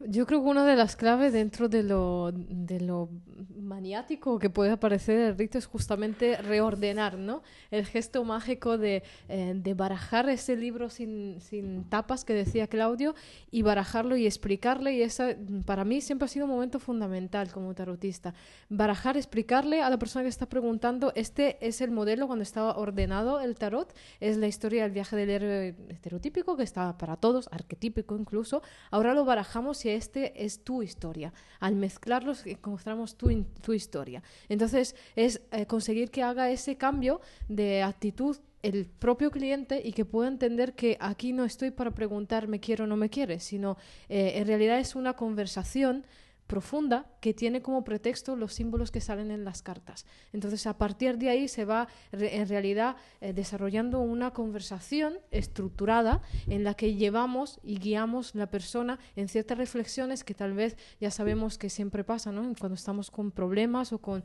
Yo 0.00 0.26
creo 0.26 0.42
que 0.42 0.48
una 0.48 0.66
de 0.66 0.74
las 0.74 0.96
claves 0.96 1.32
dentro 1.32 1.68
de 1.68 1.82
lo, 1.84 2.32
de 2.32 2.80
lo 2.80 3.10
maniático 3.56 4.38
que 4.38 4.50
puede 4.50 4.72
aparecer 4.72 5.18
el 5.18 5.38
rito 5.38 5.56
es 5.56 5.66
justamente 5.66 6.36
reordenar, 6.36 7.16
¿no? 7.16 7.42
El 7.70 7.86
gesto 7.86 8.24
mágico 8.24 8.76
de, 8.76 9.04
eh, 9.28 9.52
de 9.54 9.74
barajar 9.74 10.28
ese 10.28 10.56
libro 10.56 10.90
sin, 10.90 11.40
sin 11.40 11.84
tapas 11.84 12.24
que 12.24 12.34
decía 12.34 12.66
Claudio 12.66 13.14
y 13.50 13.62
barajarlo 13.62 14.16
y 14.16 14.26
explicarle 14.26 14.94
y 14.94 15.02
esa 15.02 15.36
para 15.64 15.84
mí 15.84 16.00
siempre 16.00 16.26
ha 16.26 16.28
sido 16.28 16.46
un 16.46 16.52
momento 16.52 16.80
fundamental 16.80 17.50
como 17.52 17.74
tarotista. 17.74 18.34
Barajar, 18.68 19.16
explicarle 19.16 19.80
a 19.80 19.90
la 19.90 19.98
persona 19.98 20.24
que 20.24 20.28
está 20.28 20.46
preguntando, 20.46 21.12
este 21.14 21.64
es 21.66 21.80
el 21.80 21.92
modelo 21.92 22.26
cuando 22.26 22.42
estaba 22.42 22.76
ordenado 22.76 23.40
el 23.40 23.54
tarot, 23.54 23.94
es 24.20 24.36
la 24.36 24.48
historia 24.48 24.82
del 24.82 24.92
viaje 24.92 25.16
del 25.16 25.30
héroe 25.30 25.76
estereotípico 25.88 26.56
que 26.56 26.64
está 26.64 26.98
para 26.98 27.16
todos, 27.16 27.48
arquetípico 27.52 28.16
incluso, 28.16 28.62
ahora 28.90 29.14
lo 29.14 29.24
barajamos 29.24 29.83
y 29.84 29.94
este 29.94 30.44
es 30.44 30.64
tu 30.64 30.82
historia. 30.82 31.32
Al 31.60 31.74
mezclarlos 31.76 32.46
encontramos 32.46 33.16
tu, 33.16 33.30
in- 33.30 33.46
tu 33.62 33.72
historia. 33.72 34.22
Entonces 34.48 34.96
es 35.16 35.42
eh, 35.52 35.66
conseguir 35.66 36.10
que 36.10 36.22
haga 36.22 36.50
ese 36.50 36.76
cambio 36.76 37.20
de 37.48 37.82
actitud 37.82 38.36
el 38.62 38.86
propio 38.86 39.30
cliente 39.30 39.82
y 39.84 39.92
que 39.92 40.06
pueda 40.06 40.26
entender 40.28 40.72
que 40.74 40.96
aquí 40.98 41.34
no 41.34 41.44
estoy 41.44 41.70
para 41.70 41.90
preguntar 41.90 42.48
me 42.48 42.60
quiero 42.60 42.84
o 42.84 42.86
no 42.86 42.96
me 42.96 43.10
quiere, 43.10 43.38
sino 43.38 43.76
eh, 44.08 44.32
en 44.36 44.46
realidad 44.46 44.78
es 44.78 44.94
una 44.94 45.12
conversación 45.14 46.06
profunda 46.46 47.06
que 47.20 47.32
tiene 47.32 47.62
como 47.62 47.84
pretexto 47.84 48.36
los 48.36 48.52
símbolos 48.52 48.90
que 48.90 49.00
salen 49.00 49.30
en 49.30 49.44
las 49.44 49.62
cartas. 49.62 50.04
Entonces, 50.32 50.66
a 50.66 50.76
partir 50.76 51.16
de 51.18 51.30
ahí 51.30 51.48
se 51.48 51.64
va 51.64 51.88
en 52.12 52.48
realidad 52.48 52.96
eh, 53.20 53.32
desarrollando 53.32 54.00
una 54.00 54.32
conversación 54.32 55.18
estructurada 55.30 56.20
en 56.46 56.64
la 56.64 56.74
que 56.74 56.94
llevamos 56.94 57.60
y 57.62 57.78
guiamos 57.78 58.34
la 58.34 58.50
persona 58.50 58.98
en 59.16 59.28
ciertas 59.28 59.58
reflexiones 59.58 60.22
que 60.22 60.34
tal 60.34 60.52
vez 60.52 60.76
ya 61.00 61.10
sabemos 61.10 61.56
que 61.56 61.70
siempre 61.70 62.04
pasa, 62.04 62.30
¿no? 62.30 62.52
Cuando 62.58 62.74
estamos 62.74 63.10
con 63.10 63.30
problemas 63.30 63.92
o 63.92 63.98
con, 63.98 64.22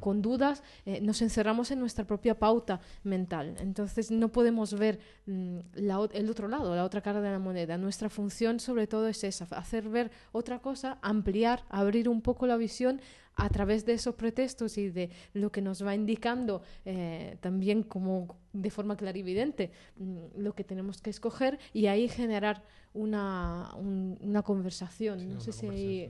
con 0.00 0.20
dudas, 0.20 0.62
eh, 0.84 1.00
nos 1.00 1.22
encerramos 1.22 1.70
en 1.70 1.80
nuestra 1.80 2.06
propia 2.06 2.38
pauta 2.38 2.80
mental. 3.02 3.56
Entonces, 3.60 4.10
no 4.10 4.28
podemos 4.28 4.74
ver 4.74 5.00
mm, 5.26 5.58
el 5.74 6.30
otro 6.30 6.48
lado, 6.48 6.74
la 6.76 6.84
otra 6.84 7.00
cara 7.00 7.20
de 7.20 7.30
la 7.30 7.38
moneda. 7.38 7.78
Nuestra 7.78 8.10
función 8.10 8.60
sobre 8.60 8.86
todo 8.86 9.08
es 9.08 9.24
esa, 9.24 9.44
hacer 9.56 9.88
ver 9.88 10.10
otra 10.32 10.58
cosa, 10.60 10.98
ampliar, 11.02 11.61
abrir 11.68 12.08
un 12.08 12.20
poco 12.22 12.46
la 12.46 12.56
visión 12.56 13.00
a 13.34 13.48
través 13.48 13.86
de 13.86 13.94
esos 13.94 14.14
pretextos 14.14 14.76
y 14.76 14.90
de 14.90 15.10
lo 15.32 15.50
que 15.50 15.62
nos 15.62 15.84
va 15.84 15.94
indicando 15.94 16.62
eh, 16.84 17.38
también 17.40 17.82
como 17.82 18.36
de 18.52 18.70
forma 18.70 18.96
clarividente 18.96 19.70
mm, 19.96 20.18
lo 20.36 20.54
que 20.54 20.64
tenemos 20.64 21.00
que 21.00 21.10
escoger 21.10 21.58
y 21.72 21.86
ahí 21.86 22.08
generar 22.08 22.62
una, 22.92 23.70
un- 23.76 24.18
una 24.20 24.42
conversación. 24.42 25.18
Sí, 25.20 25.26
no 25.26 25.32
una 25.32 25.40
sé 25.40 25.52
si 25.52 25.66
ahí 25.66 26.08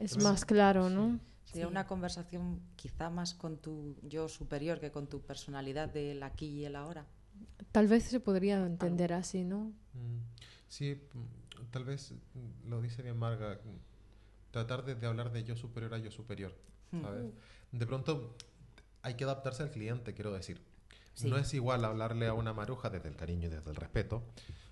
es 0.00 0.16
más 0.18 0.44
claro, 0.44 0.90
¿no? 0.90 1.20
Sería 1.44 1.66
Sí. 1.66 1.70
una 1.70 1.86
conversación 1.86 2.60
quizá 2.76 3.10
más 3.10 3.34
con 3.34 3.56
tu 3.58 3.96
yo 4.02 4.28
superior 4.28 4.80
que 4.80 4.90
con 4.90 5.08
tu 5.08 5.20
personalidad 5.20 5.88
del 5.92 6.22
aquí 6.22 6.46
y 6.46 6.64
el 6.64 6.76
ahora. 6.76 7.06
Tal 7.72 7.86
vez 7.86 8.04
se 8.04 8.20
podría 8.20 8.64
entender 8.64 9.12
así, 9.12 9.44
¿no? 9.44 9.72
Mm, 9.94 10.18
Sí, 10.68 10.94
mm, 10.94 11.70
tal 11.72 11.84
vez 11.84 12.14
lo 12.68 12.80
dice 12.80 13.02
bien 13.02 13.16
Marga, 13.16 13.58
tratar 14.50 14.84
de, 14.84 14.94
de 14.94 15.06
hablar 15.06 15.32
de 15.32 15.44
yo 15.44 15.56
superior 15.56 15.94
a 15.94 15.98
yo 15.98 16.10
superior, 16.10 16.54
¿sabes? 17.02 17.24
De 17.72 17.86
pronto 17.86 18.36
hay 19.02 19.14
que 19.14 19.24
adaptarse 19.24 19.62
al 19.62 19.70
cliente, 19.70 20.14
quiero 20.14 20.32
decir. 20.32 20.60
Sí. 21.14 21.28
No 21.28 21.36
es 21.36 21.52
igual 21.54 21.84
hablarle 21.84 22.28
a 22.28 22.34
una 22.34 22.52
maruja 22.52 22.88
desde 22.88 23.08
el 23.08 23.16
cariño 23.16 23.48
y 23.48 23.50
desde 23.50 23.70
el 23.70 23.76
respeto 23.76 24.22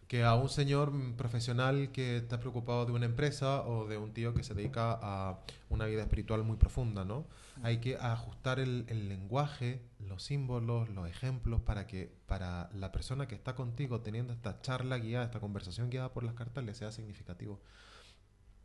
que 0.09 0.25
a 0.25 0.35
un 0.35 0.49
señor 0.49 0.91
profesional 1.17 1.93
que 1.93 2.17
está 2.17 2.41
preocupado 2.41 2.87
de 2.87 2.93
una 2.93 3.05
empresa 3.05 3.61
o 3.67 3.87
de 3.87 3.99
un 3.99 4.15
tío 4.15 4.33
que 4.33 4.43
se 4.43 4.55
dedica 4.55 4.99
a 5.03 5.39
una 5.69 5.85
vida 5.85 6.01
espiritual 6.01 6.43
muy 6.45 6.57
profunda, 6.57 7.05
¿no? 7.05 7.27
Hay 7.63 7.79
que 7.79 7.97
ajustar 7.97 8.59
el, 8.59 8.87
el 8.89 9.11
lenguaje, 9.11 9.83
los 9.99 10.23
símbolos, 10.23 10.89
los 10.89 11.07
ejemplos 11.09 11.61
para 11.61 11.87
que 11.87 12.11
para 12.27 12.71
la 12.73 12.91
persona 12.91 13.29
que 13.29 13.35
está 13.35 13.55
contigo 13.55 14.01
teniendo 14.01 14.33
esta 14.33 14.63
charla 14.63 14.97
guiada, 14.97 15.27
esta 15.27 15.41
conversación 15.41 15.91
guiada 15.91 16.11
por 16.11 16.25
las 16.25 16.35
cartas 16.35 16.65
le 16.65 16.75
sea 16.75 16.91
significativo. 16.91 17.61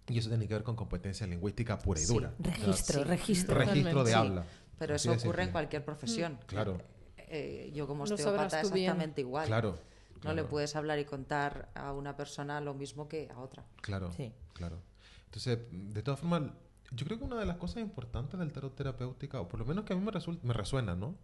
Y 0.07 0.17
eso 0.17 0.29
tiene 0.29 0.47
que 0.47 0.53
ver 0.53 0.63
con 0.63 0.75
competencia 0.75 1.25
lingüística 1.27 1.79
pura 1.79 1.99
y 1.99 2.03
Sí, 2.03 2.13
dura. 2.13 2.33
registro, 2.39 3.01
Sí. 3.03 3.07
registro. 3.07 3.55
Registro 3.55 4.03
de 4.03 4.11
Sí, 4.11 4.17
habla. 4.17 4.45
Pero 4.79 4.95
eso 4.95 5.11
de 5.11 5.17
ocurre 5.17 5.43
en 5.43 5.51
cualquier 5.51 5.85
profesión. 5.85 6.39
Claro, 6.45 6.81
Eh, 7.17 7.71
yo 7.73 7.87
como 7.87 8.03
osteópata 8.03 8.61
bien. 8.61 8.65
exactamente 8.89 9.21
igual. 9.21 9.47
claro. 9.47 9.79
No 10.23 10.33
le 10.33 10.43
puedes 10.45 10.75
hablar 10.77 10.99
y 10.99 11.05
contar 11.05 11.69
a 11.75 11.91
una 11.91 12.15
persona 12.15 12.61
lo 12.61 12.73
mismo 12.73 13.07
que 13.09 13.29
a 13.33 13.39
otra. 13.39 13.65
Claro, 13.81 14.09
Sí. 14.13 14.31
claro. 14.53 14.79
Entonces, 15.25 15.59
de 15.71 16.01
todas 16.01 16.19
formas, 16.19 16.43
yo 16.91 17.05
creo 17.05 17.17
que 17.17 17.25
una 17.25 17.37
de 17.39 17.45
las 17.45 17.57
cosas 17.57 17.77
importantes 17.83 18.39
del 18.39 18.51
tarot 18.53 18.73
terapéutica, 18.75 19.41
o 19.41 19.49
por 19.49 19.59
lo 19.59 19.65
menos 19.65 19.83
que 19.83 19.91
a 19.93 19.95
mí 19.97 20.01
me, 20.05 20.11
resul- 20.11 20.39
me 20.43 20.53
resuena, 20.53 20.95
¿no? 20.95 21.15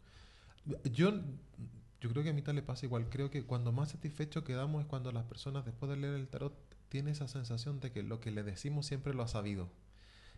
Yo, 0.84 1.12
yo 2.02 2.10
creo 2.10 2.24
que 2.24 2.30
a 2.30 2.34
mí 2.34 2.42
tal 2.42 2.56
le 2.56 2.62
pasa 2.62 2.86
igual. 2.86 3.08
Creo 3.10 3.30
que 3.30 3.44
cuando 3.46 3.72
más 3.72 3.90
satisfecho 3.92 4.44
quedamos 4.44 4.82
es 4.82 4.88
cuando 4.88 5.12
las 5.12 5.24
personas, 5.26 5.64
después 5.66 5.90
de 5.90 5.96
leer 5.98 6.16
el 6.16 6.28
tarot, 6.28 6.54
tienen 6.90 7.14
esa 7.14 7.28
sensación 7.28 7.80
de 7.80 7.92
que 7.92 8.04
lo 8.04 8.20
que 8.20 8.32
le 8.32 8.44
decimos 8.44 8.86
siempre 8.86 9.14
lo 9.14 9.24
ha 9.24 9.28
sabido. 9.28 9.70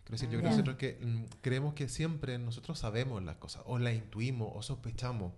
Quiero 0.04 0.12
decir, 0.14 0.30
yo 0.30 0.40
creo 0.40 0.52
nosotros 0.52 0.78
que 0.78 1.00
mm, 1.02 1.24
creemos 1.42 1.74
que 1.74 1.88
siempre 1.88 2.38
nosotros 2.38 2.80
sabemos 2.80 3.24
las 3.24 3.38
cosas, 3.38 3.64
o 3.66 3.78
las 3.78 3.94
intuimos, 3.94 4.52
o 4.54 4.62
sospechamos. 4.62 5.32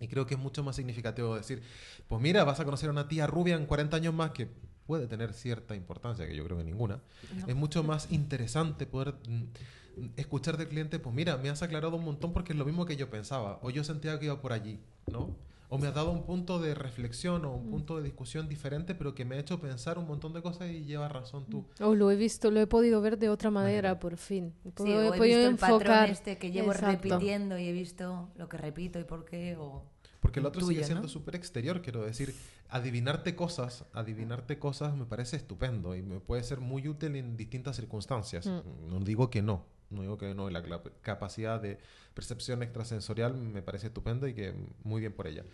Y 0.00 0.08
creo 0.08 0.26
que 0.26 0.34
es 0.34 0.40
mucho 0.40 0.64
más 0.64 0.76
significativo 0.76 1.36
decir, 1.36 1.62
pues 2.08 2.20
mira, 2.20 2.44
vas 2.44 2.58
a 2.60 2.64
conocer 2.64 2.88
a 2.88 2.92
una 2.92 3.08
tía 3.08 3.26
rubia 3.26 3.54
en 3.54 3.66
40 3.66 3.96
años 3.96 4.14
más 4.14 4.32
que 4.32 4.48
puede 4.86 5.06
tener 5.06 5.32
cierta 5.32 5.76
importancia, 5.76 6.26
que 6.26 6.34
yo 6.34 6.44
creo 6.44 6.58
que 6.58 6.64
ninguna. 6.64 7.00
Es 7.46 7.54
mucho 7.54 7.84
más 7.84 8.10
interesante 8.10 8.86
poder 8.86 9.14
mm, 9.28 9.44
escuchar 10.16 10.56
del 10.56 10.68
cliente, 10.68 10.98
pues 10.98 11.14
mira, 11.14 11.36
me 11.36 11.48
has 11.48 11.62
aclarado 11.62 11.96
un 11.96 12.04
montón 12.04 12.32
porque 12.32 12.52
es 12.52 12.58
lo 12.58 12.64
mismo 12.64 12.84
que 12.84 12.96
yo 12.96 13.08
pensaba, 13.08 13.58
o 13.62 13.70
yo 13.70 13.84
sentía 13.84 14.18
que 14.18 14.26
iba 14.26 14.40
por 14.40 14.52
allí, 14.52 14.80
¿no? 15.10 15.36
O 15.74 15.78
me 15.78 15.86
has 15.86 15.94
dado 15.94 16.10
un 16.10 16.24
punto 16.24 16.60
de 16.60 16.74
reflexión 16.74 17.46
o 17.46 17.54
un 17.54 17.70
punto 17.70 17.96
de 17.96 18.02
discusión 18.02 18.46
diferente, 18.46 18.94
pero 18.94 19.14
que 19.14 19.24
me 19.24 19.36
ha 19.36 19.38
hecho 19.38 19.58
pensar 19.58 19.96
un 19.96 20.06
montón 20.06 20.34
de 20.34 20.42
cosas 20.42 20.70
y 20.70 20.84
lleva 20.84 21.08
razón 21.08 21.46
tú. 21.46 21.64
O 21.80 21.94
lo 21.94 22.10
he 22.10 22.16
visto, 22.16 22.50
lo 22.50 22.60
he 22.60 22.66
podido 22.66 23.00
ver 23.00 23.18
de 23.18 23.30
otra 23.30 23.50
manera, 23.50 23.88
Manera. 23.88 23.98
por 23.98 24.18
fin. 24.18 24.52
Sí, 24.64 24.70
Puedo- 24.74 24.98
o 24.98 25.14
he 25.14 25.16
he 25.16 25.18
podido 25.18 25.38
visto 25.38 25.48
el 25.50 25.56
patrón 25.56 25.80
enfocar. 25.80 26.10
este 26.10 26.36
que 26.36 26.50
llevo 26.50 26.72
Exacto. 26.72 27.08
repitiendo 27.08 27.58
y 27.58 27.68
he 27.68 27.72
visto 27.72 28.28
lo 28.36 28.50
que 28.50 28.58
repito 28.58 29.00
y 29.00 29.04
por 29.04 29.24
qué. 29.24 29.56
O... 29.58 29.82
Porque 30.20 30.40
el 30.40 30.46
otro 30.46 30.60
tuyo, 30.60 30.72
sigue 30.74 30.84
siendo 30.84 31.04
¿no? 31.04 31.08
súper 31.08 31.36
exterior, 31.36 31.80
quiero 31.80 32.04
decir. 32.04 32.34
Adivinarte 32.68 33.34
cosas, 33.34 33.86
adivinarte 33.94 34.58
cosas 34.58 34.94
me 34.94 35.06
parece 35.06 35.36
estupendo 35.36 35.96
y 35.96 36.02
me 36.02 36.20
puede 36.20 36.42
ser 36.42 36.60
muy 36.60 36.86
útil 36.86 37.16
en 37.16 37.36
distintas 37.36 37.76
circunstancias. 37.76 38.46
Mm. 38.46 38.88
No 38.90 39.00
digo 39.00 39.30
que 39.30 39.40
no, 39.40 39.64
no 39.92 40.02
digo 40.02 40.18
que 40.18 40.34
no. 40.34 40.50
La 40.50 40.62
capacidad 41.02 41.60
de 41.60 41.78
percepción 42.14 42.62
extrasensorial 42.62 43.34
me 43.34 43.62
parece 43.62 43.88
estupenda 43.88 44.28
y 44.28 44.34
que 44.34 44.54
muy 44.82 45.00
bien 45.00 45.12
por 45.12 45.26
ella. 45.26 45.44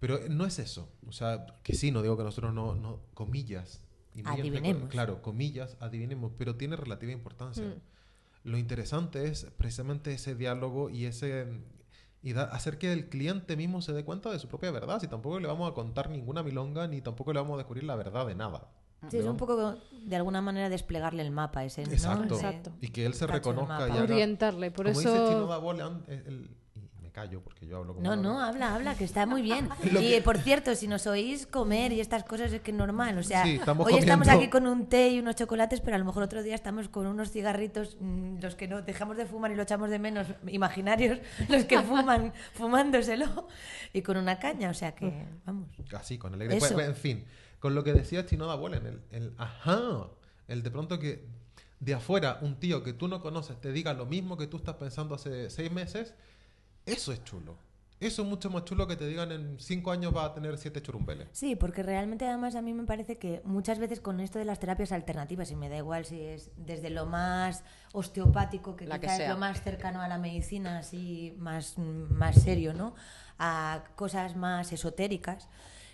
Pero 0.00 0.18
no 0.28 0.44
es 0.44 0.58
eso. 0.58 0.88
O 1.06 1.12
sea, 1.12 1.46
que 1.62 1.74
sí, 1.74 1.90
no 1.90 2.02
digo 2.02 2.16
que 2.16 2.24
nosotros 2.24 2.52
no, 2.52 2.74
no 2.74 3.00
comillas. 3.14 3.80
Adivinemos. 4.24 4.88
Claro, 4.90 5.22
comillas, 5.22 5.76
adivinemos, 5.80 6.32
pero 6.36 6.56
tiene 6.56 6.76
relativa 6.76 7.12
importancia. 7.12 7.64
Mm. 7.64 8.48
Lo 8.50 8.58
interesante 8.58 9.26
es 9.26 9.46
precisamente 9.56 10.12
ese 10.12 10.34
diálogo 10.34 10.90
y 10.90 11.06
ese 11.06 11.46
y 12.22 12.32
da- 12.32 12.44
hacer 12.44 12.78
que 12.78 12.92
el 12.92 13.08
cliente 13.08 13.56
mismo 13.56 13.82
se 13.82 13.92
dé 13.92 14.04
cuenta 14.04 14.30
de 14.30 14.38
su 14.38 14.48
propia 14.48 14.70
verdad. 14.70 15.00
Si 15.00 15.08
tampoco 15.08 15.40
le 15.40 15.46
vamos 15.48 15.70
a 15.70 15.74
contar 15.74 16.10
ninguna 16.10 16.42
milonga 16.42 16.86
ni 16.88 17.00
tampoco 17.00 17.32
le 17.32 17.40
vamos 17.40 17.54
a 17.54 17.58
descubrir 17.58 17.84
la 17.84 17.96
verdad 17.96 18.26
de 18.26 18.34
nada. 18.34 18.70
Sí, 19.10 19.18
es 19.18 19.24
¿no? 19.24 19.32
un 19.32 19.36
poco 19.36 19.76
de 20.04 20.16
alguna 20.16 20.40
manera 20.42 20.68
desplegarle 20.68 21.22
el 21.22 21.30
mapa 21.30 21.64
ese, 21.64 21.84
¿no? 21.84 21.92
Exacto. 21.92 22.34
Exacto. 22.34 22.72
Y 22.80 22.88
que 22.88 23.06
él 23.06 23.14
se 23.14 23.26
reconozca 23.26 23.88
y 23.88 23.90
haga- 23.92 24.02
Orientarle, 24.02 24.70
por 24.70 24.86
como 24.86 24.98
dice 24.98 25.10
Chino 25.10 25.44
eso... 25.50 25.60
Boleán, 25.60 26.02
el- 26.08 26.14
el- 26.26 26.50
y 26.76 27.00
me 27.00 27.10
callo 27.10 27.40
porque 27.42 27.66
yo 27.66 27.78
hablo 27.78 27.94
como 27.94 28.04
No, 28.04 28.16
no, 28.16 28.40
habla, 28.40 28.74
habla, 28.74 28.94
que 28.96 29.04
está 29.04 29.24
muy 29.24 29.40
bien. 29.40 29.68
Y 29.84 29.88
que- 30.10 30.20
por 30.22 30.36
cierto, 30.38 30.74
si 30.74 30.88
nos 30.88 31.06
oís 31.06 31.46
comer 31.46 31.92
y 31.92 32.00
estas 32.00 32.24
cosas 32.24 32.52
es 32.52 32.60
que 32.60 32.70
es 32.72 32.76
normal. 32.76 33.16
O 33.16 33.22
sea, 33.22 33.44
Sí, 33.44 33.54
estamos 33.54 33.86
hoy 33.86 33.94
estamos 33.94 34.26
comiendo. 34.26 34.42
aquí 34.44 34.50
con 34.50 34.66
un 34.66 34.86
té 34.88 35.10
y 35.10 35.20
unos 35.20 35.36
chocolates, 35.36 35.80
pero 35.80 35.94
a 35.96 35.98
lo 35.98 36.04
mejor 36.04 36.22
otro 36.24 36.42
día 36.42 36.54
estamos 36.54 36.88
con 36.90 37.06
unos 37.06 37.30
cigarritos, 37.30 37.96
mm, 38.00 38.40
los 38.42 38.56
que 38.56 38.68
no 38.68 38.82
dejamos 38.82 39.16
de 39.16 39.24
fumar 39.24 39.52
y 39.52 39.54
lo 39.54 39.62
echamos 39.62 39.88
de 39.88 39.98
menos, 39.98 40.26
imaginarios, 40.48 41.18
los 41.48 41.64
que 41.64 41.80
fuman, 41.80 42.34
fumándoselo, 42.54 43.48
y 43.94 44.02
con 44.02 44.16
una 44.18 44.38
caña. 44.38 44.68
O 44.70 44.74
sea 44.74 44.94
que, 44.94 45.26
vamos. 45.46 45.68
Así, 45.98 46.18
con 46.18 46.34
alegría. 46.34 46.58
Eso. 46.58 46.74
Pues, 46.74 46.88
en 46.88 46.94
fin, 46.96 47.24
con 47.64 47.74
lo 47.74 47.82
que 47.82 47.94
decía 47.94 48.26
Chino 48.26 48.46
da 48.46 48.56
Boleán, 48.56 48.84
el, 48.84 49.00
el 49.10 49.34
ajá, 49.38 50.10
el 50.48 50.62
de 50.62 50.70
pronto 50.70 50.98
que 50.98 51.24
de 51.80 51.94
afuera 51.94 52.36
un 52.42 52.56
tío 52.60 52.82
que 52.82 52.92
tú 52.92 53.08
no 53.08 53.22
conoces 53.22 53.58
te 53.58 53.72
diga 53.72 53.94
lo 53.94 54.04
mismo 54.04 54.36
que 54.36 54.46
tú 54.46 54.58
estás 54.58 54.74
pensando 54.74 55.14
hace 55.14 55.48
seis 55.48 55.72
meses, 55.72 56.12
eso 56.84 57.10
es 57.10 57.24
chulo. 57.24 57.56
Eso 58.00 58.20
es 58.20 58.28
mucho 58.28 58.50
más 58.50 58.66
chulo 58.66 58.86
que 58.86 58.96
te 58.96 59.06
digan 59.06 59.32
en 59.32 59.58
cinco 59.58 59.92
años 59.92 60.14
va 60.14 60.26
a 60.26 60.34
tener 60.34 60.58
siete 60.58 60.82
churumbeles. 60.82 61.28
Sí, 61.32 61.56
porque 61.56 61.82
realmente 61.82 62.26
además 62.26 62.54
a 62.54 62.60
mí 62.60 62.74
me 62.74 62.84
parece 62.84 63.16
que 63.16 63.40
muchas 63.46 63.78
veces 63.78 63.98
con 63.98 64.20
esto 64.20 64.38
de 64.38 64.44
las 64.44 64.60
terapias 64.60 64.92
alternativas, 64.92 65.50
y 65.50 65.56
me 65.56 65.70
da 65.70 65.78
igual 65.78 66.04
si 66.04 66.20
es 66.20 66.50
desde 66.58 66.90
lo 66.90 67.06
más 67.06 67.64
osteopático, 67.94 68.76
que 68.76 68.86
La 68.86 69.00
que 69.00 69.06
quizás 69.06 69.20
es 69.20 69.28
lo 69.30 69.38
más 69.38 69.62
cercano 69.62 70.02
a 70.02 70.08
la 70.08 70.18
medicina, 70.18 70.80
así 70.80 71.34
más, 71.38 71.78
más 71.78 72.42
serio, 72.42 72.74
¿no? 72.74 72.94
A 73.38 73.84
cosas 73.96 74.36
más 74.36 74.70
esotéricas. 74.70 75.48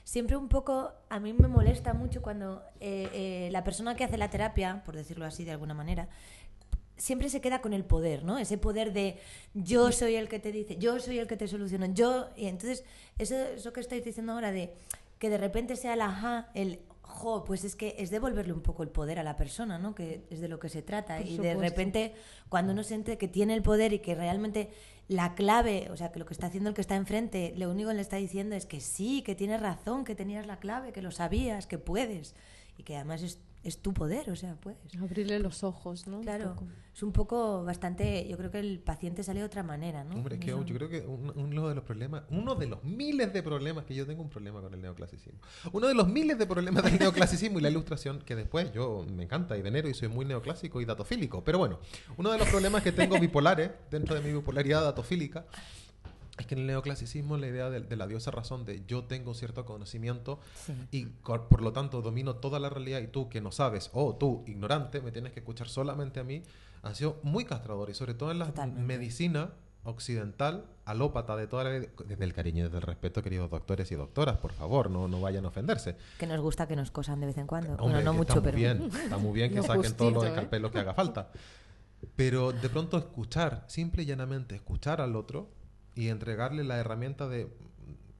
Siempre 0.04 0.36
un 0.36 0.48
poco, 0.48 0.92
a 1.08 1.20
mí 1.20 1.32
me 1.32 1.48
molesta 1.48 1.94
mucho 1.94 2.22
cuando 2.22 2.62
eh, 2.80 3.08
eh, 3.12 3.48
la 3.52 3.64
persona 3.64 3.94
que 3.94 4.04
hace 4.04 4.18
la 4.18 4.30
terapia, 4.30 4.82
por 4.84 4.96
decirlo 4.96 5.24
así 5.24 5.44
de 5.44 5.52
alguna 5.52 5.74
manera, 5.74 6.08
siempre 6.96 7.28
se 7.28 7.40
queda 7.40 7.60
con 7.60 7.72
el 7.72 7.84
poder, 7.84 8.24
¿no? 8.24 8.38
Ese 8.38 8.58
poder 8.58 8.92
de 8.92 9.18
yo 9.54 9.90
soy 9.92 10.16
el 10.16 10.28
que 10.28 10.38
te 10.38 10.52
dice, 10.52 10.76
yo 10.76 10.98
soy 11.00 11.18
el 11.18 11.26
que 11.26 11.36
te 11.36 11.48
soluciono, 11.48 11.86
yo... 11.86 12.28
Y 12.36 12.46
entonces, 12.46 12.84
eso, 13.18 13.36
eso 13.36 13.72
que 13.72 13.80
estáis 13.80 14.04
diciendo 14.04 14.32
ahora 14.32 14.52
de 14.52 14.74
que 15.18 15.30
de 15.30 15.38
repente 15.38 15.76
sea 15.76 15.94
el 15.94 16.00
ajá, 16.00 16.50
el 16.54 16.80
jo, 17.02 17.44
pues 17.44 17.64
es 17.64 17.76
que 17.76 17.96
es 17.98 18.10
devolverle 18.10 18.52
un 18.52 18.62
poco 18.62 18.82
el 18.82 18.88
poder 18.88 19.18
a 19.18 19.22
la 19.22 19.36
persona, 19.36 19.78
¿no? 19.78 19.94
Que 19.94 20.22
es 20.30 20.40
de 20.40 20.48
lo 20.48 20.58
que 20.58 20.68
se 20.68 20.82
trata. 20.82 21.18
Por 21.18 21.26
y 21.26 21.38
de 21.38 21.54
repente, 21.54 22.14
cuando 22.48 22.72
uno 22.72 22.82
siente 22.82 23.18
que 23.18 23.28
tiene 23.28 23.54
el 23.54 23.62
poder 23.62 23.92
y 23.92 23.98
que 23.98 24.14
realmente 24.14 24.70
la 25.10 25.34
clave, 25.34 25.88
o 25.90 25.96
sea, 25.96 26.12
que 26.12 26.20
lo 26.20 26.24
que 26.24 26.32
está 26.32 26.46
haciendo 26.46 26.68
el 26.68 26.76
que 26.76 26.80
está 26.80 26.94
enfrente, 26.94 27.52
lo 27.56 27.68
único 27.68 27.88
que 27.88 27.96
le 27.96 28.00
está 28.00 28.16
diciendo 28.16 28.54
es 28.54 28.64
que 28.64 28.78
sí, 28.78 29.22
que 29.22 29.34
tienes 29.34 29.60
razón, 29.60 30.04
que 30.04 30.14
tenías 30.14 30.46
la 30.46 30.60
clave, 30.60 30.92
que 30.92 31.02
lo 31.02 31.10
sabías, 31.10 31.66
que 31.66 31.78
puedes. 31.78 32.36
Y 32.78 32.84
que 32.84 32.94
además 32.94 33.24
es, 33.24 33.40
es 33.62 33.78
tu 33.82 33.92
poder, 33.92 34.30
o 34.30 34.36
sea, 34.36 34.56
puedes. 34.56 34.78
Abrirle 35.00 35.38
los 35.38 35.62
ojos, 35.64 36.06
¿no? 36.06 36.20
Claro, 36.22 36.56
es 36.94 37.02
un 37.02 37.12
poco 37.12 37.62
bastante. 37.64 38.26
Yo 38.28 38.36
creo 38.38 38.50
que 38.50 38.58
el 38.58 38.78
paciente 38.80 39.22
sale 39.22 39.40
de 39.40 39.46
otra 39.46 39.62
manera, 39.62 40.02
¿no? 40.04 40.14
Hombre, 40.16 40.36
es 40.36 40.40
que 40.40 40.46
yo 40.48 40.64
creo 40.64 40.88
que 40.88 41.00
un- 41.06 41.32
uno 41.36 41.68
de 41.68 41.74
los 41.74 41.84
problemas, 41.84 42.22
uno 42.30 42.54
de 42.54 42.66
los 42.66 42.82
miles 42.84 43.32
de 43.32 43.42
problemas 43.42 43.84
que 43.84 43.94
yo 43.94 44.06
tengo 44.06 44.22
un 44.22 44.30
problema 44.30 44.60
con 44.60 44.72
el 44.72 44.80
neoclasicismo. 44.80 45.38
Uno 45.72 45.86
de 45.88 45.94
los 45.94 46.08
miles 46.08 46.38
de 46.38 46.46
problemas 46.46 46.82
del 46.84 46.98
neoclasicismo 46.98 47.58
y 47.58 47.62
la 47.62 47.70
ilustración, 47.70 48.20
que 48.20 48.34
después 48.34 48.72
yo 48.72 49.04
me 49.14 49.24
encanta 49.24 49.56
y 49.56 49.62
venero 49.62 49.88
y 49.88 49.94
soy 49.94 50.08
muy 50.08 50.24
neoclásico 50.24 50.80
y 50.80 50.84
datofílico. 50.84 51.44
Pero 51.44 51.58
bueno, 51.58 51.78
uno 52.16 52.30
de 52.32 52.38
los 52.38 52.48
problemas 52.48 52.82
que 52.82 52.92
tengo 52.92 53.18
bipolares, 53.20 53.70
dentro 53.90 54.14
de 54.14 54.22
mi 54.22 54.32
bipolaridad 54.32 54.82
datofílica, 54.82 55.44
es 56.40 56.46
que 56.46 56.54
en 56.54 56.62
el 56.62 56.66
neoclasicismo 56.68 57.36
la 57.36 57.46
idea 57.46 57.70
de, 57.70 57.80
de 57.80 57.96
la 57.96 58.06
diosa 58.06 58.30
razón 58.30 58.64
de 58.64 58.82
yo 58.86 59.04
tengo 59.04 59.34
cierto 59.34 59.64
conocimiento 59.64 60.40
Sí. 60.66 60.72
y 60.90 61.06
por 61.06 61.62
lo 61.62 61.72
tanto 61.72 62.02
domino 62.02 62.36
toda 62.36 62.58
la 62.58 62.68
realidad 62.70 63.00
y 63.00 63.06
tú 63.06 63.28
que 63.28 63.40
no 63.40 63.52
sabes 63.52 63.90
o 63.92 64.14
tú 64.16 64.42
ignorante 64.46 65.00
me 65.00 65.12
tienes 65.12 65.32
que 65.32 65.40
escuchar 65.40 65.68
solamente 65.68 66.20
a 66.20 66.24
mí 66.24 66.42
ha 66.82 66.94
sido 66.94 67.18
muy 67.22 67.44
castrador 67.44 67.90
y 67.90 67.94
sobre 67.94 68.14
todo 68.14 68.30
en 68.30 68.38
la 68.38 68.46
Totalmente. 68.46 68.82
medicina 68.82 69.50
occidental 69.84 70.64
alópata 70.84 71.36
de 71.36 71.46
toda 71.46 71.64
la 71.64 71.70
desde 71.70 72.24
el 72.24 72.32
cariño 72.34 72.60
y 72.60 72.62
desde 72.64 72.76
el 72.78 72.82
respeto 72.82 73.22
queridos 73.22 73.50
doctores 73.50 73.90
y 73.92 73.94
doctoras 73.94 74.36
por 74.36 74.52
favor 74.52 74.90
no, 74.90 75.08
no 75.08 75.20
vayan 75.20 75.44
a 75.44 75.48
ofenderse 75.48 75.96
Que 76.18 76.26
nos 76.26 76.40
gusta 76.40 76.66
que 76.68 76.76
nos 76.76 76.90
cosan 76.90 77.20
de 77.20 77.26
vez 77.26 77.38
en 77.38 77.46
cuando. 77.46 77.70
Hombre, 77.72 77.84
bueno, 77.86 78.00
no 78.02 78.12
mucho, 78.12 78.34
está 78.34 78.40
muy 78.40 78.44
pero. 78.44 78.56
bien 78.56 78.90
está 79.04 79.16
muy 79.18 79.32
bien 79.32 79.50
que 79.54 79.62
saquen 79.62 79.96
todos 79.96 80.12
los 80.12 80.22
justito, 80.22 80.24
¿eh? 80.24 80.28
escalpelos 80.28 80.70
que 80.72 80.78
haga 80.80 80.94
falta 80.94 81.30
pero 82.16 82.52
de 82.52 82.68
pronto 82.70 82.96
escuchar 82.98 83.64
simple 83.68 84.02
y 84.02 84.06
llanamente 84.06 84.54
escuchar 84.54 85.00
al 85.00 85.16
otro 85.16 85.48
y 85.94 86.08
entregarle 86.08 86.64
la 86.64 86.78
herramienta 86.78 87.28
de 87.28 87.48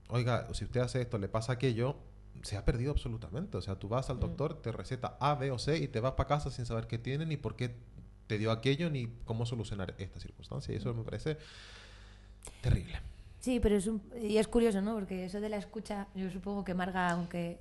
oiga 0.09 0.47
si 0.55 0.65
usted 0.65 0.81
hace 0.81 1.01
esto 1.01 1.19
le 1.19 1.29
pasa 1.29 1.53
aquello 1.53 1.97
se 2.43 2.57
ha 2.57 2.65
perdido 2.65 2.91
absolutamente 2.93 3.57
o 3.57 3.61
sea 3.63 3.77
tú 3.77 3.89
vas 3.89 4.11
al 4.11 4.17
Mm. 4.17 4.21
doctor 4.21 4.61
te 4.63 4.73
receta 4.73 5.17
A 5.21 5.35
B 5.35 5.51
o 5.51 5.59
C 5.59 5.79
y 5.79 5.89
te 5.89 6.01
vas 6.01 6.13
para 6.13 6.29
casa 6.29 6.51
sin 6.51 6.67
saber 6.67 6.87
qué 6.87 6.99
tiene 6.99 7.27
ni 7.27 7.37
por 7.37 7.55
qué 7.57 7.75
te 8.27 8.39
dio 8.39 8.51
aquello 8.53 8.91
ni 8.91 9.09
cómo 9.25 9.45
solucionar 9.47 9.95
esta 9.99 10.21
circunstancia 10.21 10.73
y 10.73 10.77
eso 10.79 10.95
me 10.95 11.05
parece 11.05 11.37
terrible 12.63 12.99
Sí, 13.41 13.59
pero 13.59 13.75
es 13.75 13.87
un... 13.87 14.03
Y 14.21 14.37
es 14.37 14.47
curioso, 14.49 14.83
¿no? 14.83 14.93
Porque 14.93 15.25
eso 15.25 15.41
de 15.41 15.49
la 15.49 15.57
escucha, 15.57 16.09
yo 16.15 16.31
supongo 16.31 16.63
que 16.63 16.75
Marga, 16.75 17.09
aunque 17.11 17.59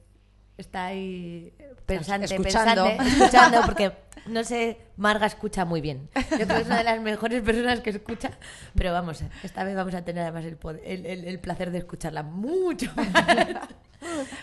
está 0.59 0.85
ahí 0.87 1.53
pensante, 1.85 2.25
Escuchando. 2.25 2.83
pensante, 2.85 3.09
escuchando, 3.09 3.61
porque 3.65 3.91
no 4.27 4.43
sé, 4.43 4.77
Marga 4.97 5.25
escucha 5.25 5.65
muy 5.65 5.81
bien. 5.81 6.09
Yo 6.15 6.45
creo 6.45 6.47
que 6.47 6.61
es 6.61 6.67
una 6.67 6.77
de 6.79 6.83
las 6.83 7.01
mejores 7.01 7.41
personas 7.41 7.79
que 7.79 7.89
escucha, 7.91 8.31
pero 8.75 8.91
vamos, 8.93 9.23
esta 9.43 9.63
vez 9.63 9.75
vamos 9.75 9.93
a 9.95 10.03
tener 10.03 10.23
además 10.23 10.45
el, 10.45 10.57
poder- 10.57 10.81
el, 10.85 11.05
el- 11.05 11.25
el 11.25 11.39
placer 11.39 11.71
de 11.71 11.79
escucharla 11.79 12.21
mucho. 12.23 12.91
más. 12.95 13.15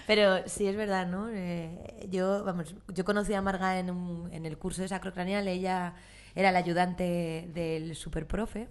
pero 0.06 0.46
sí 0.48 0.66
es 0.66 0.76
verdad, 0.76 1.06
¿no? 1.06 1.28
Eh, 1.30 2.06
yo, 2.10 2.44
vamos, 2.44 2.74
yo 2.88 3.04
conocí 3.04 3.32
a 3.34 3.42
Marga 3.42 3.78
en, 3.78 3.90
un- 3.90 4.32
en 4.32 4.44
el 4.46 4.58
curso 4.58 4.82
de 4.82 4.88
sacrocranial, 4.88 5.46
ella 5.48 5.94
era 6.34 6.52
la 6.52 6.58
ayudante 6.58 7.48
del 7.54 7.94
superprofe. 7.94 8.68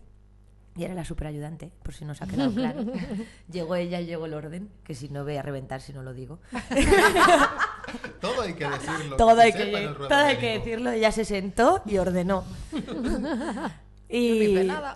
Y 0.78 0.84
era 0.84 0.94
la 0.94 1.06
superayudante, 1.06 1.72
por 1.84 1.94
si 1.94 2.04
no 2.04 2.14
se 2.16 2.24
ha 2.26 2.28
quedado 2.28 2.54
claro. 2.54 2.84
llegó 3.52 3.76
ella 3.76 4.02
y 4.02 4.06
llegó 4.08 4.26
el 4.26 4.34
orden, 4.34 4.70
que 4.84 4.94
si 4.94 5.08
no 5.08 5.24
voy 5.24 5.38
a 5.38 5.42
reventar 5.42 5.80
si 5.82 5.94
no 5.94 6.04
lo 6.04 6.14
digo. 6.14 6.40
todo 8.22 8.42
hay 8.42 8.54
que 8.56 8.68
decirlo 8.68 9.16
todo, 9.16 9.36
se 9.38 9.42
hay 9.44 9.54
que, 9.54 9.88
todo 9.98 10.16
hay 10.16 10.38
que 10.38 10.60
decirlo. 10.60 10.92
Ella 10.92 11.12
se 11.12 11.24
sentó 11.26 11.82
y 11.86 11.98
ordenó. 11.98 12.44
y, 14.10 14.66
No 14.66 14.96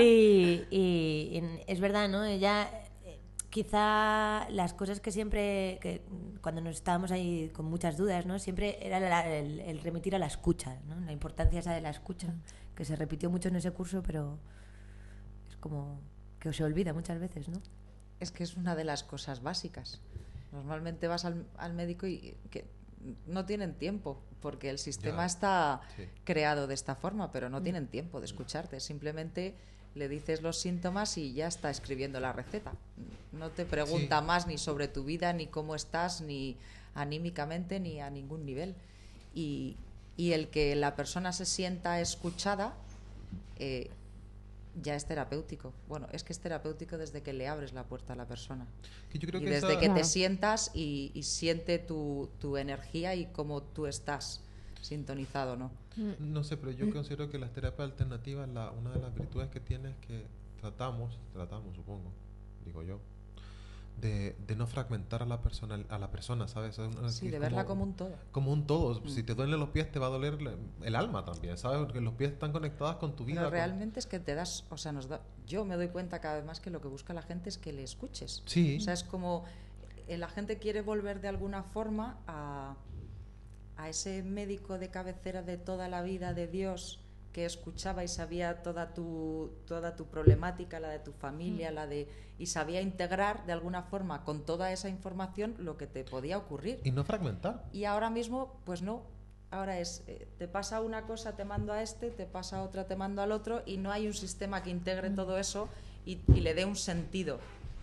y, 0.00 0.64
y 0.70 1.30
en- 1.38 1.60
es 1.66 1.80
verdad, 1.80 2.08
¿no? 2.08 2.24
Ella, 2.24 2.68
eh, 3.04 3.18
quizá 3.50 4.48
las 4.50 4.74
cosas 4.74 5.00
que 5.00 5.10
siempre, 5.10 5.78
que 5.80 6.02
cuando 6.40 6.60
nos 6.60 6.76
estábamos 6.76 7.10
ahí 7.10 7.50
con 7.52 7.66
muchas 7.66 7.96
dudas, 7.96 8.26
¿no? 8.26 8.38
Siempre 8.38 8.78
era 8.80 9.00
la- 9.00 9.28
el, 9.28 9.60
el 9.60 9.80
remitir 9.80 10.14
a 10.14 10.18
la 10.18 10.26
escucha, 10.26 10.76
¿no? 10.88 11.00
La 11.00 11.12
importancia 11.12 11.58
esa 11.60 11.72
de 11.74 11.80
la 11.80 11.90
escucha, 11.90 12.28
que 12.74 12.84
se 12.84 12.96
repitió 12.96 13.28
mucho 13.30 13.48
en 13.48 13.56
ese 13.56 13.70
curso, 13.72 14.02
pero 14.06 14.38
es 15.56 15.60
como 15.60 16.00
que 16.38 16.52
se 16.52 16.62
olvida 16.64 16.92
muchas 16.92 17.18
veces, 17.18 17.48
¿no? 17.48 17.60
Es 18.20 18.30
que 18.30 18.44
es 18.44 18.56
una 18.56 18.74
de 18.76 18.84
las 18.84 19.02
cosas 19.02 19.42
básicas. 19.42 20.00
Normalmente 20.52 21.08
vas 21.08 21.24
al, 21.24 21.46
al 21.56 21.74
médico 21.74 22.06
y 22.06 22.36
que 22.50 22.64
no 23.26 23.44
tienen 23.46 23.74
tiempo, 23.74 24.22
porque 24.40 24.70
el 24.70 24.78
sistema 24.78 25.18
Ya. 25.22 25.26
está 25.26 25.80
Sí. 25.96 26.04
creado 26.24 26.66
de 26.66 26.74
esta 26.74 26.94
forma, 26.94 27.30
pero 27.32 27.48
no 27.50 27.62
tienen 27.62 27.86
tiempo 27.88 28.20
de 28.20 28.26
escucharte. 28.26 28.80
Simplemente 28.80 29.54
le 29.94 30.08
dices 30.08 30.42
los 30.42 30.58
síntomas 30.58 31.16
y 31.18 31.32
ya 31.32 31.46
está 31.46 31.70
escribiendo 31.70 32.20
la 32.20 32.32
receta. 32.32 32.72
No 33.32 33.50
te 33.50 33.64
pregunta 33.64 34.20
Sí. 34.20 34.26
más 34.26 34.46
ni 34.46 34.58
sobre 34.58 34.88
tu 34.88 35.04
vida, 35.04 35.32
ni 35.32 35.46
cómo 35.46 35.74
estás, 35.74 36.20
ni 36.20 36.56
anímicamente, 36.94 37.80
ni 37.80 38.00
a 38.00 38.08
ningún 38.10 38.44
nivel. 38.46 38.74
Y, 39.34 39.76
y 40.16 40.32
el 40.32 40.48
que 40.48 40.74
la 40.76 40.96
persona 40.96 41.32
se 41.32 41.44
sienta 41.44 42.00
escuchada 42.00 42.74
eh, 43.58 43.90
ya 44.82 44.94
es 44.94 45.06
terapéutico. 45.06 45.72
Bueno, 45.88 46.06
es 46.12 46.22
que 46.24 46.32
es 46.32 46.38
terapéutico 46.40 46.98
desde 46.98 47.22
que 47.22 47.32
le 47.32 47.48
abres 47.48 47.72
la 47.72 47.84
puerta 47.84 48.12
a 48.12 48.16
la 48.16 48.26
persona. 48.26 48.66
Que 49.10 49.18
yo 49.18 49.26
creo 49.28 49.40
Y 49.40 49.44
que 49.44 49.50
desde 49.50 49.72
esa- 49.72 49.80
que 49.80 49.88
te 49.88 50.04
sientas 50.04 50.70
y, 50.74 51.10
y 51.14 51.22
siente 51.22 51.78
tu, 51.78 52.30
tu 52.38 52.56
energía 52.56 53.14
y 53.14 53.26
cómo 53.26 53.62
tú 53.62 53.86
estás 53.86 54.42
sintonizado, 54.82 55.56
¿no? 55.56 55.70
No 56.18 56.44
sé, 56.44 56.56
pero 56.58 56.72
yo 56.72 56.90
considero 56.92 57.30
que 57.30 57.38
las 57.38 57.52
terapias 57.52 57.90
alternativas, 57.90 58.48
la, 58.50 58.70
una 58.70 58.90
de 58.92 59.00
las 59.00 59.14
virtudes 59.14 59.48
que 59.48 59.60
tiene 59.60 59.90
es 59.90 59.96
que 60.06 60.26
tratamos, 60.60 61.18
tratamos 61.32 61.74
supongo, 61.74 62.12
digo 62.64 62.82
yo, 62.82 63.00
de, 64.00 64.36
de 64.46 64.56
no 64.56 64.66
fragmentar 64.66 65.22
a 65.22 65.26
la 65.26 65.40
persona, 65.40 65.82
a 65.88 65.98
la 65.98 66.10
persona 66.10 66.48
¿sabes? 66.48 66.78
Es 66.78 67.14
Sí, 67.14 67.26
es 67.26 67.32
de 67.32 67.38
verla 67.38 67.64
como 67.64 67.82
un 67.82 67.94
todo. 67.94 68.14
como 68.32 68.52
un 68.52 68.66
todo. 68.66 69.00
Mm. 69.00 69.08
Si 69.08 69.22
te 69.22 69.34
duelen 69.34 69.58
los 69.58 69.70
pies, 69.70 69.90
te 69.90 69.98
va 69.98 70.06
a 70.06 70.10
doler 70.10 70.38
el 70.82 70.94
alma 70.96 71.24
también, 71.24 71.56
¿sabes? 71.56 71.78
Porque 71.78 72.00
los 72.00 72.14
pies 72.14 72.32
están 72.32 72.52
conectados 72.52 72.96
con 72.96 73.16
tu 73.16 73.24
vida. 73.24 73.36
Pero 73.40 73.50
con- 73.50 73.54
realmente 73.58 73.98
es 73.98 74.06
que 74.06 74.18
te 74.20 74.34
das, 74.34 74.64
o 74.70 74.76
sea, 74.76 74.92
nos 74.92 75.08
da, 75.08 75.22
yo 75.46 75.64
me 75.64 75.76
doy 75.76 75.88
cuenta 75.88 76.20
cada 76.20 76.36
vez 76.36 76.44
más 76.44 76.60
que 76.60 76.70
lo 76.70 76.80
que 76.80 76.88
busca 76.88 77.14
la 77.14 77.22
gente 77.22 77.48
es 77.48 77.56
que 77.58 77.72
le 77.72 77.82
escuches. 77.82 78.42
Sí. 78.46 78.76
O 78.76 78.80
sea, 78.80 78.92
es 78.92 79.02
como 79.04 79.44
eh, 80.08 80.18
la 80.18 80.28
gente 80.28 80.58
quiere 80.58 80.82
volver 80.82 81.20
de 81.20 81.28
alguna 81.28 81.62
forma 81.62 82.18
a, 82.26 82.76
a 83.76 83.88
ese 83.88 84.22
médico 84.22 84.78
de 84.78 84.90
cabecera 84.90 85.42
de 85.42 85.56
toda 85.58 85.88
la 85.88 86.02
vida 86.02 86.34
de 86.34 86.46
Dios 86.48 87.00
que 87.36 87.44
escuchaba 87.44 88.02
y 88.02 88.08
sabía 88.08 88.62
toda 88.62 88.94
tu, 88.94 89.52
toda 89.66 89.94
tu 89.94 90.06
problemática, 90.06 90.80
la 90.80 90.88
de 90.88 91.00
tu 91.00 91.12
familia, 91.12 91.70
la 91.70 91.86
de 91.86 92.08
y 92.38 92.46
sabía 92.46 92.80
integrar 92.80 93.44
de 93.44 93.52
alguna 93.52 93.82
forma 93.82 94.24
con 94.24 94.46
toda 94.46 94.72
esa 94.72 94.88
información 94.88 95.54
lo 95.58 95.76
que 95.76 95.86
te 95.86 96.02
podía 96.02 96.38
ocurrir. 96.38 96.80
Y 96.82 96.92
no 96.92 97.04
fragmentar. 97.04 97.66
Y 97.74 97.84
ahora 97.84 98.08
mismo, 98.08 98.58
pues 98.64 98.80
no. 98.80 99.02
Ahora 99.50 99.78
es, 99.78 100.02
eh, 100.06 100.26
te 100.38 100.48
pasa 100.48 100.80
una 100.80 101.02
cosa, 101.02 101.36
te 101.36 101.44
mando 101.44 101.74
a 101.74 101.82
este, 101.82 102.10
te 102.10 102.24
pasa 102.24 102.62
otra, 102.62 102.86
te 102.86 102.96
mando 102.96 103.20
al 103.20 103.32
otro, 103.32 103.62
y 103.66 103.76
no 103.76 103.92
hay 103.92 104.06
un 104.06 104.14
sistema 104.14 104.62
que 104.62 104.70
integre 104.70 105.10
todo 105.10 105.36
eso 105.36 105.68
y, 106.06 106.20
y 106.28 106.40
le 106.40 106.54
dé 106.54 106.64
un 106.64 106.74
sentido. 106.74 107.38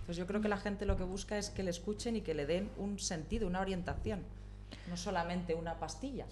Pues 0.07 0.17
yo 0.17 0.25
creo 0.25 0.41
que 0.41 0.49
la 0.49 0.57
gente 0.57 0.87
lo 0.87 0.97
que 0.97 1.03
busca 1.03 1.37
es 1.37 1.51
que 1.51 1.61
le 1.61 1.69
escuchen 1.69 2.15
y 2.15 2.21
que 2.21 2.33
le 2.33 2.47
den 2.47 2.71
un 2.77 2.97
sentido, 2.97 3.45
una 3.45 3.61
orientación, 3.61 4.23
no 4.89 4.97
solamente 4.97 5.53
una 5.53 5.79
pastilla. 5.79 6.25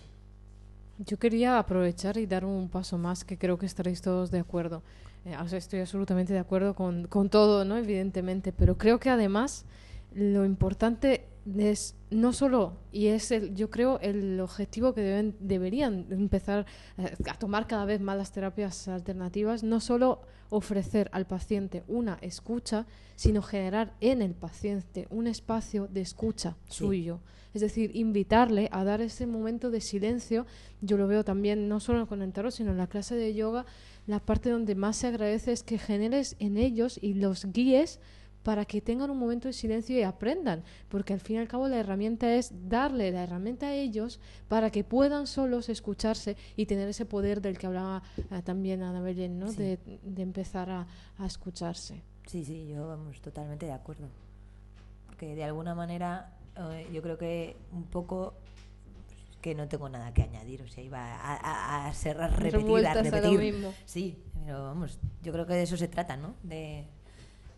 Yo 1.06 1.18
quería 1.18 1.58
aprovechar 1.58 2.18
y 2.18 2.28
dar 2.28 2.46
un 2.46 2.70
paso 2.70 2.98
más, 2.98 3.24
que 3.24 3.38
creo 3.38 3.58
que 3.58 3.66
estaréis 3.66 4.02
todos 4.02 4.30
de 4.30 4.40
acuerdo. 4.40 4.84
Eh, 5.26 5.36
o 5.38 5.48
sea, 5.48 5.58
estoy 5.58 5.80
absolutamente 5.80 6.34
de 6.34 6.40
acuerdo 6.40 6.76
con, 6.76 7.08
con 7.08 7.30
todo, 7.30 7.66
¿no? 7.66 7.78
Evidentemente, 7.78 8.52
pero 8.52 8.78
creo 8.78 9.00
que 9.00 9.10
además 9.10 9.66
lo 10.14 10.46
importante 10.46 11.26
es 11.58 11.96
no 12.12 12.34
solo, 12.34 12.74
y 12.92 13.08
es 13.08 13.32
el, 13.32 13.56
yo 13.56 13.72
creo 13.72 14.00
el 14.02 14.40
objetivo 14.40 14.94
que 14.94 15.02
deben, 15.02 15.36
deberían 15.40 16.06
empezar 16.12 16.68
eh, 17.00 17.16
a 17.28 17.34
tomar 17.34 17.66
cada 17.66 17.86
vez 17.86 18.00
más 18.00 18.16
las 18.18 18.32
terapias 18.32 18.88
alternativas, 18.88 19.64
no 19.64 19.80
solo 19.80 20.22
ofrecer 20.50 21.10
al 21.14 21.26
paciente 21.26 21.84
una 21.88 22.20
escucha, 22.22 22.86
sino 23.16 23.42
generar 23.42 23.94
en 24.02 24.22
el 24.22 24.36
paciente 24.36 25.08
un 25.10 25.26
espacio 25.26 25.88
de 25.88 26.02
escucha 26.02 26.58
Sí. 26.66 26.84
suyo. 26.84 27.20
Es 27.54 27.62
decir, 27.62 27.96
invitarle 27.96 28.70
a 28.72 28.84
dar 28.84 29.02
ese 29.02 29.28
momento 29.28 29.72
de 29.72 29.82
silencio. 29.82 30.46
Yo 30.82 30.98
lo 30.98 31.08
veo 31.08 31.24
también 31.24 31.68
no 31.68 31.80
solo 31.80 32.08
con 32.08 32.22
el 32.22 32.32
tarot, 32.32 32.52
sino 32.52 32.72
en 32.72 32.78
la 32.78 32.88
clase 32.88 33.16
de 33.16 33.34
yoga. 33.34 33.66
La 34.08 34.20
parte 34.20 34.50
donde 34.50 34.76
más 34.76 34.98
se 34.98 35.08
agradece 35.08 35.52
es 35.52 35.64
que 35.64 35.78
generes 35.78 36.36
en 36.40 36.58
ellos 36.58 36.98
y 37.02 37.14
los 37.14 37.46
guíes 37.46 38.00
para 38.44 38.66
que 38.66 38.82
tengan 38.82 39.12
un 39.12 39.20
momento 39.20 39.48
de 39.48 39.54
silencio 39.54 39.96
y 39.98 40.02
aprendan, 40.02 40.64
porque 40.90 41.14
al 41.14 41.20
fin 41.20 41.36
y 41.36 41.40
al 41.40 41.48
cabo 41.48 41.68
la 41.68 41.78
herramienta 41.78 42.34
es 42.34 42.52
darle 42.68 43.12
la 43.12 43.24
herramienta 43.24 43.68
a 43.68 43.74
ellos 43.76 44.20
para 44.48 44.72
que 44.72 44.84
puedan 44.84 45.28
solos 45.28 45.70
escucharse 45.70 46.36
y 46.56 46.66
tener 46.66 46.90
ese 46.90 47.06
poder 47.06 47.42
del 47.42 47.58
que 47.58 47.68
hablaba 47.68 48.02
eh, 48.18 48.42
también 48.44 48.82
Ana 48.82 49.02
Belén, 49.02 49.38
¿no? 49.38 49.50
Sí. 49.50 49.58
de, 49.58 49.80
de 50.02 50.22
empezar 50.24 50.72
a, 50.72 50.88
a 51.20 51.26
escucharse. 51.28 52.02
Sí, 52.26 52.44
sí, 52.44 52.68
yo 52.68 52.88
vamos 52.88 53.22
totalmente 53.22 53.68
de 53.68 53.74
acuerdo. 53.74 54.08
Porque 55.06 55.36
de 55.36 55.44
alguna 55.44 55.76
manera 55.76 56.34
eh, 56.58 56.88
yo 56.94 57.02
creo 57.02 57.18
que 57.18 57.56
un 57.72 57.84
poco 57.84 58.34
que 59.42 59.56
no 59.56 59.68
tengo 59.68 59.90
nada 59.90 60.14
que 60.14 60.22
añadir, 60.22 60.62
o 60.62 60.68
sea, 60.68 60.84
iba 60.84 61.00
a, 61.00 61.36
a- 61.36 61.88
a 61.88 61.94
ser 61.94 62.18
repetida, 62.18 62.50
Revueltas 62.52 62.96
a 62.98 63.04
lo 63.04 63.12
repetir. 63.12 63.40
mismo. 63.40 63.74
Sí, 63.86 64.18
pero 64.46 64.64
vamos, 64.64 65.00
yo 65.24 65.32
creo 65.34 65.48
que 65.48 65.54
de 65.54 65.64
eso 65.64 65.78
se 65.78 65.88
trata, 65.88 66.16
¿no? 66.16 66.36
De, 66.44 66.86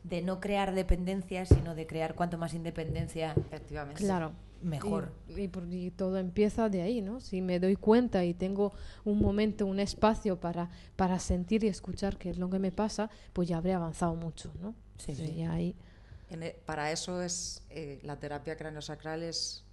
de 0.05 0.21
no 0.21 0.39
crear 0.39 0.73
dependencias, 0.73 1.49
sino 1.49 1.75
de 1.75 1.85
crear 1.85 2.15
cuanto 2.15 2.37
más 2.37 2.53
independencia 2.53 3.33
Efectivamente. 3.37 4.01
Claro. 4.01 4.31
mejor. 4.61 5.11
Y, 5.27 5.41
y 5.41 5.47
por- 5.49 5.67
y 5.73 5.91
todo 5.91 6.17
empieza 6.19 6.69
de 6.69 6.83
ahí, 6.83 7.01
¿no? 7.01 7.19
Si 7.19 7.41
me 7.41 7.59
doy 7.59 7.75
cuenta 7.75 8.23
y 8.23 8.33
tengo 8.33 8.71
un 9.03 9.19
momento, 9.19 9.65
un 9.65 9.81
espacio 9.81 10.39
para, 10.39 10.69
para 10.95 11.19
sentir 11.19 11.65
y 11.65 11.67
escuchar 11.67 12.15
qué 12.17 12.29
es 12.29 12.37
lo 12.37 12.49
que 12.49 12.59
me 12.59 12.71
pasa, 12.71 13.09
pues 13.33 13.49
ya 13.49 13.57
habré 13.57 13.73
avanzado 13.73 14.15
mucho, 14.15 14.53
¿no? 14.61 14.73
Sí, 14.97 15.15
sí. 15.15 15.35
ya 15.35 15.51
ahí. 15.51 15.75
En 16.29 16.43
e- 16.43 16.55
para 16.65 16.91
eso 16.91 17.21
es 17.21 17.63
eh, 17.69 17.99
la 18.03 18.17
terapia 18.19 18.55
craniosacral 18.57 19.23
es, 19.23 19.63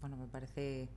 bueno, 0.00 0.16
me 0.16 0.26
parece 0.26 0.88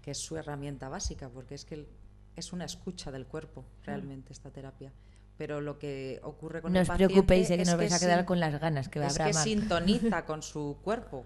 que 0.00 0.10
es 0.12 0.18
su 0.18 0.36
herramienta 0.36 0.88
básica, 0.88 1.28
porque 1.28 1.54
es 1.54 1.64
que 1.64 1.74
el- 1.76 1.88
es 2.36 2.52
una 2.52 2.64
escucha 2.64 3.10
del 3.12 3.26
cuerpo 3.26 3.64
realmente 3.84 4.32
esta 4.32 4.50
terapia. 4.50 4.92
Pero 5.38 5.60
lo 5.60 5.78
que 5.78 6.20
ocurre 6.22 6.62
con 6.62 6.72
No 6.72 6.78
el 6.80 6.88
os 6.90 6.96
preocupéis, 6.96 7.48
sé 7.48 7.56
que 7.56 7.64
nos 7.64 7.76
vais 7.76 7.92
a 7.92 7.98
quedar 7.98 8.18
sin- 8.20 8.26
con 8.26 8.40
las 8.40 8.58
ganas, 8.60 8.88
que 8.88 9.00
es 9.04 9.12
habrá 9.12 9.26
que 9.26 9.34
más. 9.34 9.42
sintoniza 9.44 10.24
con 10.26 10.42
su 10.42 10.78
cuerpo. 10.82 11.24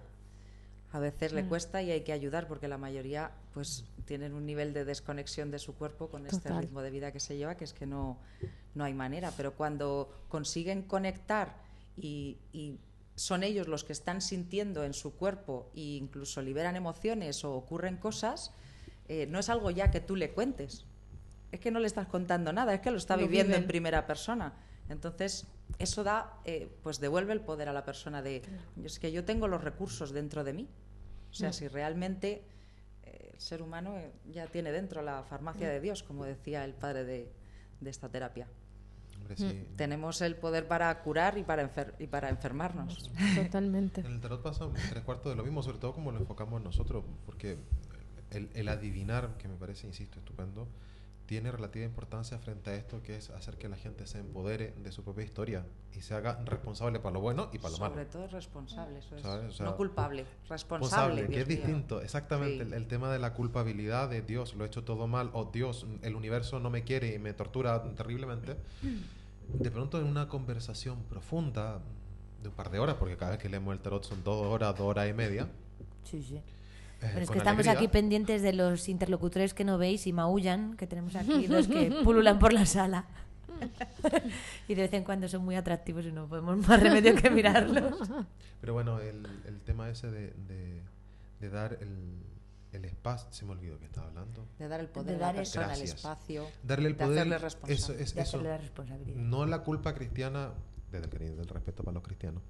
A 0.93 0.99
veces 0.99 1.33
Mm. 1.33 1.35
le 1.35 1.45
cuesta 1.45 1.81
y 1.81 1.91
hay 1.91 2.01
que 2.01 2.13
ayudar 2.13 2.47
porque 2.47 2.67
la 2.67 2.77
mayoría 2.77 3.31
pues 3.53 3.83
tienen 4.05 4.33
un 4.33 4.45
nivel 4.45 4.73
de 4.73 4.85
desconexión 4.85 5.51
de 5.51 5.59
su 5.59 5.75
cuerpo 5.75 6.09
con 6.09 6.25
este 6.27 6.49
ritmo 6.59 6.81
de 6.81 6.91
vida 6.91 7.11
que 7.11 7.19
se 7.19 7.35
lleva 7.35 7.55
que 7.57 7.65
es 7.65 7.73
que 7.73 7.85
no, 7.85 8.17
no 8.75 8.83
hay 8.83 8.93
manera. 8.93 9.31
Pero 9.35 9.53
cuando 9.55 10.09
consiguen 10.29 10.83
conectar 10.83 11.55
y, 11.97 12.37
y 12.53 12.79
son 13.15 13.43
ellos 13.43 13.67
los 13.67 13.83
que 13.83 13.93
están 13.93 14.21
sintiendo 14.21 14.83
en 14.83 14.93
su 14.93 15.15
cuerpo 15.15 15.71
e 15.75 15.97
incluso 15.97 16.41
liberan 16.41 16.75
emociones 16.75 17.43
o 17.43 17.53
ocurren 17.53 17.97
cosas, 17.97 18.51
eh, 19.07 19.25
no 19.27 19.39
es 19.39 19.49
algo 19.49 19.71
ya 19.71 19.89
que 19.89 19.99
tú 19.99 20.15
le 20.15 20.31
cuentes. 20.31 20.85
Es 21.51 21.59
que 21.59 21.71
no 21.71 21.79
le 21.79 21.87
estás 21.87 22.07
contando 22.07 22.53
nada, 22.53 22.73
es 22.73 22.81
que 22.81 22.91
lo 22.91 22.97
está 22.97 23.15
Lo 23.15 23.23
viviendo 23.23 23.55
en 23.55 23.65
primera 23.65 24.05
persona. 24.05 24.53
Entonces, 24.89 25.47
eso 25.79 26.03
da, 26.03 26.39
eh, 26.45 26.69
pues 26.83 26.99
devuelve 26.99 27.33
el 27.33 27.41
poder 27.41 27.69
a 27.69 27.73
la 27.73 27.83
persona 27.83 28.21
de, 28.21 28.41
es 28.83 28.99
que 28.99 29.11
yo 29.11 29.25
tengo 29.25 29.47
los 29.47 29.63
recursos 29.63 30.11
dentro 30.11 30.43
de 30.43 30.53
mí. 30.53 30.67
O 31.31 31.33
sea, 31.33 31.49
Mm. 31.49 31.53
si 31.53 31.67
realmente 31.67 32.43
eh, 33.03 33.31
el 33.33 33.39
ser 33.39 33.61
humano 33.61 33.97
eh, 33.97 34.11
ya 34.31 34.47
tiene 34.47 34.71
dentro 34.71 35.01
la 35.01 35.23
farmacia 35.23 35.69
de 35.69 35.79
Dios, 35.79 36.03
como 36.03 36.25
decía 36.25 36.63
el 36.65 36.73
padre 36.73 37.03
de, 37.05 37.31
de 37.79 37.89
esta 37.89 38.09
terapia. 38.09 38.47
Hombre, 39.29 39.35
Mm. 39.45 39.49
sí. 39.49 39.67
Tenemos 39.75 40.21
el 40.21 40.35
poder 40.35 40.67
para 40.67 41.01
curar 41.03 41.37
y 41.37 41.43
para, 41.43 41.63
enfer- 41.63 41.93
y 41.99 42.07
para 42.07 42.29
enfermarnos. 42.29 43.11
Totalmente. 43.35 44.01
En 44.01 44.07
el 44.13 44.19
tarot 44.21 44.41
pasa 44.41 44.67
tres 44.89 45.03
cuartos 45.03 45.31
de 45.31 45.35
lo 45.35 45.43
mismo, 45.43 45.61
sobre 45.63 45.77
todo 45.79 45.93
como 45.93 46.11
lo 46.11 46.19
enfocamos 46.19 46.61
nosotros, 46.63 47.03
porque 47.25 47.57
el, 48.31 48.49
el 48.53 48.67
adivinar, 48.69 49.37
que 49.37 49.47
me 49.47 49.55
parece, 49.55 49.87
insisto, 49.87 50.19
estupendo, 50.19 50.67
tiene 51.27 51.51
relativa 51.51 51.85
importancia 51.85 52.39
frente 52.39 52.71
a 52.71 52.75
esto, 52.75 53.03
que 53.03 53.17
es 53.17 53.29
hacer 53.29 53.57
que 53.57 53.67
la 53.67 53.75
gente 53.75 54.07
se 54.07 54.19
empodere 54.19 54.73
de 54.81 54.91
su 54.91 55.03
propia 55.03 55.25
historia 55.25 55.65
y 55.93 56.01
se 56.01 56.15
haga 56.15 56.41
responsable 56.45 56.99
para 56.99 57.13
lo 57.13 57.19
bueno 57.19 57.49
y 57.51 57.59
para 57.59 57.73
lo 57.73 57.77
malo. 57.79 57.93
Sobre 57.93 58.05
todo 58.05 58.27
responsable, 58.27 58.99
eso 58.99 59.15
es. 59.17 59.25
O 59.25 59.51
sea, 59.51 59.65
no 59.65 59.75
culpable, 59.75 60.25
responsable. 60.49 61.21
Responsable, 61.21 61.27
que 61.27 61.41
es 61.41 61.47
distinto, 61.47 62.01
exactamente. 62.01 62.63
Sí. 62.63 62.71
El, 62.71 62.73
el 62.73 62.87
tema 62.87 63.11
de 63.11 63.19
la 63.19 63.33
culpabilidad 63.33 64.09
de 64.09 64.21
Dios, 64.21 64.55
lo 64.55 64.63
he 64.63 64.67
hecho 64.67 64.85
todo 64.85 65.05
mal, 65.07 65.29
o 65.33 65.45
Dios, 65.45 65.85
el 66.01 66.15
universo 66.15 66.59
no 66.61 66.69
me 66.69 66.83
quiere 66.83 67.13
y 67.13 67.19
me 67.19 67.33
tortura 67.33 67.83
terriblemente. 67.95 68.55
De 69.47 69.71
pronto, 69.71 69.97
en 69.97 70.07
una 70.07 70.27
conversación 70.27 71.03
profunda 71.03 71.79
de 72.43 72.49
un 72.49 72.55
par 72.55 72.69
de 72.69 72.79
horas, 72.79 72.97
porque 72.99 73.15
cada 73.15 73.31
vez 73.31 73.39
que 73.39 73.47
leemos 73.47 73.73
el 73.73 73.79
tarot 73.79 74.03
son 74.03 74.21
dos 74.21 74.45
horas, 74.45 74.77
dos 74.77 74.87
horas 74.87 75.09
y 75.09 75.13
media. 75.13 75.47
Sí, 76.03 76.21
sí. 76.21 76.41
Eh, 77.01 77.09
Pero 77.13 77.19
es 77.23 77.29
que 77.31 77.37
estamos 77.37 77.59
alegría, 77.65 77.73
aquí 77.73 77.87
pendientes 77.87 78.41
de 78.41 78.53
los 78.53 78.89
interlocutores 78.89 79.53
que 79.53 79.63
no 79.63 79.77
veis 79.77 80.07
y 80.07 80.13
maullan, 80.13 80.75
que 80.77 80.87
tenemos 80.87 81.15
aquí 81.15 81.47
dos 81.47 81.67
que 81.67 81.91
pululan 82.03 82.39
por 82.39 82.53
la 82.53 82.65
sala. 82.65 83.05
y 84.67 84.75
de 84.75 84.81
vez 84.83 84.93
en 84.93 85.03
cuando 85.03 85.27
son 85.27 85.43
muy 85.43 85.55
atractivos 85.55 86.05
y 86.05 86.11
no 86.11 86.27
podemos 86.27 86.57
más 86.67 86.81
remedio 86.81 87.15
que 87.15 87.29
mirarlos. 87.29 87.93
Pero 88.61 88.73
bueno, 88.73 88.99
el, 88.99 89.25
el 89.45 89.59
tema 89.61 89.89
ese 89.89 90.11
de, 90.11 90.33
de- 90.47 90.81
de 91.39 91.49
dar 91.51 91.77
el, 91.81 92.23
el 92.71 92.85
espacio, 92.85 93.27
se 93.31 93.45
me 93.45 93.51
olvidó 93.51 93.77
que 93.79 93.85
estaba 93.85 94.07
hablando. 94.07 94.45
De 94.57 94.67
dar 94.67 94.79
el 94.79 94.87
poder 94.87 95.07
De 95.07 95.15
a 95.15 95.19
la 95.19 95.25
dar 95.27 95.35
persona, 95.35 95.73
el 95.73 95.81
espacio. 95.83 96.45
Darle 96.63 96.87
el 96.89 96.97
de 96.97 97.03
poder. 97.05 97.19
hacerle 97.19 97.37
responsable. 97.37 97.75
Eso, 97.75 97.93
es, 97.93 97.97
De 98.15 98.21
eso. 98.21 98.37
hacerle 98.37 98.49
la 98.49 98.57
responsabilidad. 98.57 99.15
No 99.17 99.45
la 99.45 99.59
culpa 99.63 99.93
cristiana, 99.93 100.51
desde 100.91 101.05
el 101.05 101.11
cariño 101.11 101.35
del 101.35 101.47
respeto 101.47 101.83
para 101.83 101.93
los 101.95 102.03
cristianos, 102.03 102.41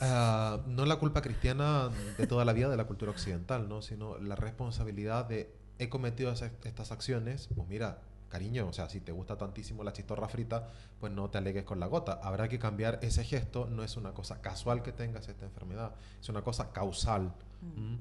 ah, 0.00 0.60
no 0.66 0.84
la 0.84 0.96
culpa 0.96 1.22
cristiana 1.22 1.90
de 2.18 2.26
toda 2.26 2.44
la 2.44 2.52
vida 2.52 2.68
de 2.68 2.76
la 2.76 2.86
cultura 2.86 3.10
occidental, 3.10 3.68
¿no? 3.68 3.82
sino 3.82 4.18
la 4.18 4.34
responsabilidad 4.36 5.26
de 5.26 5.52
he 5.78 5.88
cometido 5.88 6.30
esas- 6.32 6.52
estas 6.64 6.92
acciones, 6.92 7.48
pues 7.54 7.68
mira, 7.68 7.98
cariño, 8.28 8.66
o 8.68 8.72
sea, 8.72 8.88
si 8.88 9.00
te 9.00 9.12
gusta 9.12 9.36
tantísimo 9.36 9.84
la 9.84 9.92
chistorra 9.92 10.28
frita, 10.28 10.68
pues 11.00 11.12
no 11.12 11.30
te 11.30 11.38
alegues 11.38 11.64
con 11.64 11.78
la 11.80 11.86
gota. 11.86 12.18
Habrá 12.22 12.48
que 12.48 12.58
cambiar 12.58 12.98
ese 13.02 13.22
gesto, 13.24 13.66
no 13.70 13.82
es 13.84 13.96
una 13.96 14.12
cosa 14.12 14.40
casual 14.40 14.82
que 14.82 14.92
tengas 14.92 15.28
esta 15.28 15.44
enfermedad, 15.46 15.92
es 16.20 16.28
una 16.28 16.42
cosa 16.42 16.72
causal. 16.72 17.32
¿m? 17.76 17.98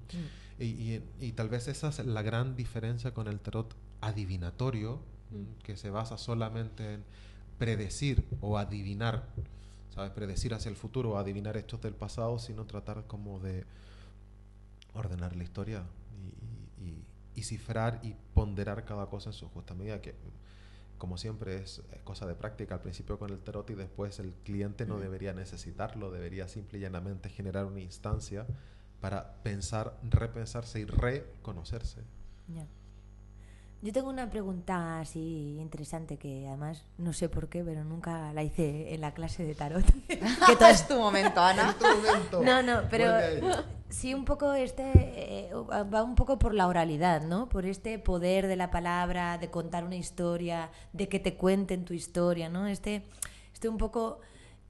Y, 0.59 0.65
y- 0.65 1.03
y 1.19 1.31
tal 1.33 1.49
vez 1.49 1.67
esa 1.67 1.89
es 1.89 1.99
la 2.05 2.21
gran 2.23 2.55
diferencia 2.55 3.13
con 3.13 3.27
el 3.27 3.39
tarot 3.39 3.75
adivinatorio, 4.01 4.99
¿m? 5.31 5.45
que 5.63 5.77
se 5.77 5.89
basa 5.89 6.17
solamente 6.17 6.95
en 6.95 7.03
predecir 7.59 8.25
o 8.41 8.57
adivinar, 8.57 9.27
¿sabes? 9.93 10.11
Predecir 10.11 10.53
hacia 10.53 10.69
el 10.69 10.75
futuro 10.75 11.11
o 11.11 11.17
adivinar 11.17 11.55
hechos 11.57 11.81
del 11.81 11.93
pasado, 11.93 12.39
sino 12.39 12.65
tratar 12.65 13.05
como 13.07 13.39
de 13.39 13.65
ordenar 14.93 15.35
la 15.35 15.43
historia 15.43 15.83
y, 16.79 16.83
y- 16.85 16.89
y- 16.89 17.05
y 17.35 17.43
cifrar 17.43 17.99
y 18.03 18.15
ponderar 18.33 18.85
cada 18.85 19.07
cosa 19.07 19.29
en 19.29 19.33
su 19.33 19.49
justa 19.49 19.73
medida, 19.73 20.01
que 20.01 20.13
como 20.97 21.17
siempre 21.17 21.57
es 21.63 21.81
cosa 22.03 22.25
de 22.25 22.35
práctica 22.35 22.75
al 22.75 22.81
principio 22.81 23.17
con 23.19 23.29
el 23.31 23.39
tarot 23.39 23.69
y 23.71 23.75
después 23.75 24.19
el 24.19 24.33
cliente 24.45 24.85
no 24.85 24.99
debería 24.99 25.33
necesitarlo, 25.33 26.11
debería 26.11 26.47
simple 26.47 26.77
y 26.77 26.81
llanamente 26.81 27.29
generar 27.29 27.65
una 27.65 27.81
instancia 27.81 28.45
para 29.01 29.33
pensar, 29.43 29.97
repensarse 30.03 30.79
y 30.79 30.85
reconocerse. 30.85 32.01
Ya. 32.47 32.65
Yo 33.83 33.91
tengo 33.91 34.09
una 34.09 34.29
pregunta 34.29 35.01
así 35.01 35.57
interesante 35.59 36.15
que 36.15 36.47
además 36.47 36.85
no 36.97 37.11
sé 37.11 37.27
por 37.27 37.49
qué, 37.49 37.65
pero 37.65 37.83
nunca 37.83 38.31
la 38.31 38.41
hice 38.41 38.93
en 38.93 39.01
la 39.01 39.13
clase 39.13 39.43
de 39.43 39.55
tarot. 39.55 39.83
que 40.07 40.55
todo 40.57 40.69
es 40.69 40.87
tu 40.87 40.97
momento, 40.97 41.41
Ana. 41.41 41.71
Es 41.71 41.77
tu 41.77 41.85
momento. 41.85 42.41
No, 42.41 42.63
no, 42.63 42.83
pero 42.89 43.11
sí 43.89 44.13
un 44.13 44.23
poco 44.23 44.53
este 44.53 44.89
eh, 44.95 45.51
va 45.53 46.01
un 46.01 46.15
poco 46.15 46.39
por 46.39 46.53
la 46.53 46.67
oralidad, 46.67 47.23
¿no? 47.23 47.49
Por 47.49 47.65
este 47.65 47.99
poder 47.99 48.47
de 48.47 48.55
la 48.55 48.71
palabra, 48.71 49.37
de 49.37 49.51
contar 49.51 49.83
una 49.83 49.97
historia, 49.97 50.71
de 50.93 51.09
que 51.09 51.19
te 51.19 51.35
cuenten 51.35 51.83
tu 51.83 51.93
historia, 51.93 52.47
¿no? 52.47 52.67
Este, 52.67 53.03
este 53.51 53.67
un 53.67 53.77
poco 53.77 54.21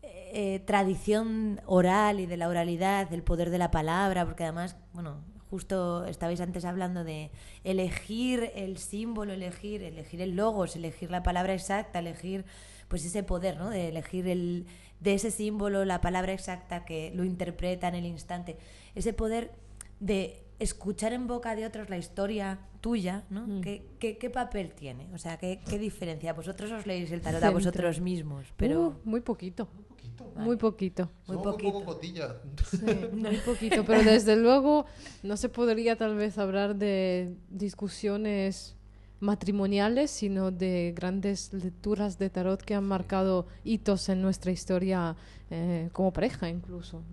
eh, 0.01 0.63
tradición 0.65 1.61
oral 1.67 2.19
y 2.19 2.25
de 2.25 2.37
la 2.37 2.47
oralidad, 2.47 3.13
el 3.13 3.21
poder 3.21 3.51
de 3.51 3.59
la 3.59 3.69
palabra, 3.69 4.25
porque 4.25 4.41
además, 4.41 4.75
bueno, 4.91 5.17
justo 5.53 6.03
estabais 6.05 6.41
antes 6.41 6.65
hablando 6.65 7.03
de 7.03 7.29
elegir 7.63 8.51
el 8.55 8.79
símbolo, 8.79 9.33
elegir, 9.33 9.83
elegir 9.83 10.19
el 10.19 10.35
logos, 10.35 10.75
elegir 10.75 11.11
la 11.11 11.21
palabra 11.21 11.53
exacta, 11.53 11.99
elegir 11.99 12.43
pues 12.87 13.05
ese 13.05 13.21
poder, 13.21 13.57
¿no? 13.57 13.69
De 13.69 13.89
elegir 13.89 14.27
el 14.27 14.65
de 14.99 15.13
ese 15.13 15.29
símbolo 15.29 15.85
la 15.85 16.01
palabra 16.01 16.33
exacta 16.33 16.85
que 16.85 17.11
lo 17.13 17.23
interpreta 17.23 17.87
en 17.87 17.93
el 17.93 18.07
instante, 18.07 18.57
ese 18.95 19.13
poder 19.13 19.51
de 19.99 20.41
escuchar 20.57 21.13
en 21.13 21.27
boca 21.27 21.55
de 21.55 21.67
otros 21.67 21.87
la 21.87 21.99
historia 21.99 22.57
tuya, 22.81 23.23
¿no? 23.29 23.45
Mm. 23.45 23.61
¿Qué, 23.61 23.85
qué, 23.99 24.17
qué 24.17 24.31
papel 24.31 24.73
tiene? 24.73 25.07
O 25.13 25.19
sea, 25.19 25.37
¿qué, 25.37 25.59
qué 25.69 25.77
diferencia? 25.77 26.33
Vosotros 26.33 26.71
os 26.71 26.87
leéis 26.87 27.11
el 27.11 27.21
tarot 27.21 27.43
a 27.43 27.51
vosotros 27.51 28.01
mismos, 28.01 28.47
pero... 28.57 28.87
Uh, 28.87 28.93
muy 29.03 29.21
poquito, 29.21 29.67
Poquito. 30.23 30.41
muy 30.41 30.57
poquito. 30.57 31.09
Muy 31.27 31.37
Somos 31.37 31.45
un 31.45 31.51
poquito. 31.51 31.71
poco 31.73 31.85
cotilla. 31.85 32.35
Sí, 32.69 32.85
muy 33.13 33.37
poquito, 33.37 33.83
pero 33.85 34.03
desde 34.03 34.35
luego 34.35 34.85
no 35.23 35.37
se 35.37 35.49
podría 35.49 35.95
tal 35.95 36.15
vez 36.15 36.37
hablar 36.37 36.75
de 36.75 37.35
discusiones 37.49 38.75
matrimoniales, 39.19 40.11
sino 40.11 40.51
de 40.51 40.93
grandes 40.95 41.53
lecturas 41.53 42.17
de 42.19 42.29
tarot 42.29 42.61
que 42.61 42.75
han 42.75 42.83
marcado 42.83 43.47
hitos 43.63 44.09
en 44.09 44.21
nuestra 44.21 44.51
historia 44.51 45.15
eh, 45.49 45.89
como 45.93 46.11
pareja 46.11 46.49
incluso. 46.49 47.03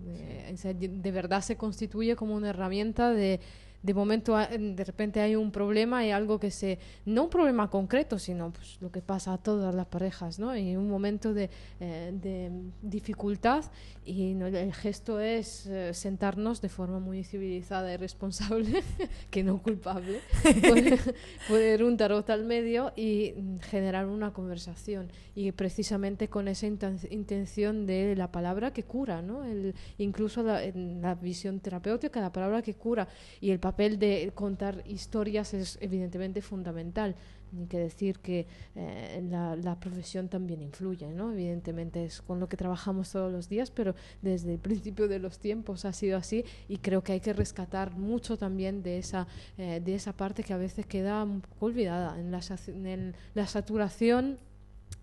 O 0.53 0.57
sea, 0.57 0.73
de 0.73 1.11
verdad 1.11 1.41
se 1.41 1.55
constituye 1.55 2.15
como 2.17 2.35
una 2.35 2.49
herramienta 2.49 3.11
de 3.11 3.39
de 3.83 3.93
momento 3.93 4.35
a- 4.35 4.47
de 4.47 4.83
repente 4.83 5.19
hay 5.21 5.35
un 5.35 5.51
problema, 5.51 5.99
hay 5.99 6.11
algo 6.11 6.39
que 6.39 6.51
se, 6.51 6.77
no 7.05 7.23
un 7.23 7.29
problema 7.29 7.69
concreto, 7.69 8.19
sino 8.19 8.51
pues, 8.51 8.77
lo 8.81 8.91
que 8.91 9.01
pasa 9.01 9.33
a 9.33 9.37
todas 9.37 9.73
las 9.73 9.87
parejas, 9.87 10.37
¿no? 10.39 10.55
Y 10.55 10.75
un 10.75 10.89
momento 10.89 11.33
de, 11.33 11.49
eh, 11.79 12.11
de 12.13 12.51
dificultad 12.81 13.65
y 14.05 14.33
no- 14.33 14.47
el 14.47 14.73
gesto 14.73 15.19
es 15.19 15.65
eh, 15.67 15.93
sentarnos 15.93 16.61
de 16.61 16.69
forma 16.69 16.99
muy 16.99 17.23
civilizada 17.23 17.93
y 17.93 17.97
responsable, 17.97 18.83
que 19.31 19.43
no 19.43 19.61
culpable, 19.61 20.19
poner, 20.67 20.99
poner 21.47 21.83
un 21.83 21.97
tarot 21.97 22.29
al 22.29 22.43
medio 22.45 22.93
y 22.95 23.33
mm, 23.35 23.59
generar 23.59 24.05
una 24.07 24.31
conversación. 24.33 25.09
Y 25.33 25.51
precisamente 25.53 26.27
con 26.27 26.47
esa 26.47 26.67
inten- 26.67 27.07
intención 27.11 27.85
de 27.85 28.15
la 28.15 28.31
palabra 28.31 28.71
que 28.73 28.83
cura, 28.83 29.21
¿no? 29.21 29.43
El, 29.45 29.73
incluso 29.97 30.43
la, 30.43 30.63
en 30.63 31.01
la 31.01 31.15
visión 31.15 31.59
terapéutica, 31.59 32.19
la 32.21 32.31
palabra 32.31 32.61
que 32.61 32.73
cura. 32.73 33.07
Y 33.39 33.51
el 33.51 33.59
papel 33.71 33.97
de 33.97 34.31
contar 34.35 34.83
historias 34.85 35.53
es 35.53 35.77
evidentemente 35.81 36.41
fundamental. 36.41 37.15
Ni 37.53 37.67
que 37.67 37.79
decir 37.79 38.19
que 38.19 38.47
eh, 38.75 39.21
la, 39.29 39.57
la 39.57 39.77
profesión 39.77 40.29
también 40.29 40.61
influye, 40.61 41.11
¿no? 41.11 41.33
Evidentemente 41.33 42.05
es 42.05 42.21
con 42.21 42.39
lo 42.39 42.47
que 42.47 42.55
trabajamos 42.55 43.11
todos 43.11 43.29
los 43.29 43.49
días, 43.49 43.71
pero 43.71 43.93
desde 44.21 44.53
el 44.53 44.59
principio 44.59 45.09
de 45.09 45.19
los 45.19 45.37
tiempos 45.37 45.83
ha 45.83 45.91
sido 45.91 46.17
así 46.17 46.45
y 46.69 46.77
creo 46.77 47.03
que 47.03 47.11
hay 47.11 47.19
que 47.19 47.33
rescatar 47.33 47.91
mucho 47.97 48.37
también 48.37 48.83
de 48.83 48.99
esa, 48.99 49.27
eh, 49.57 49.81
de 49.83 49.95
esa 49.95 50.13
parte 50.13 50.43
que 50.45 50.53
a 50.53 50.57
veces 50.57 50.85
queda 50.85 51.23
un 51.23 51.41
poco 51.41 51.65
olvidada 51.65 52.17
en 52.17 52.31
la, 52.31 52.39
en 52.67 53.15
la 53.33 53.47
saturación 53.47 54.37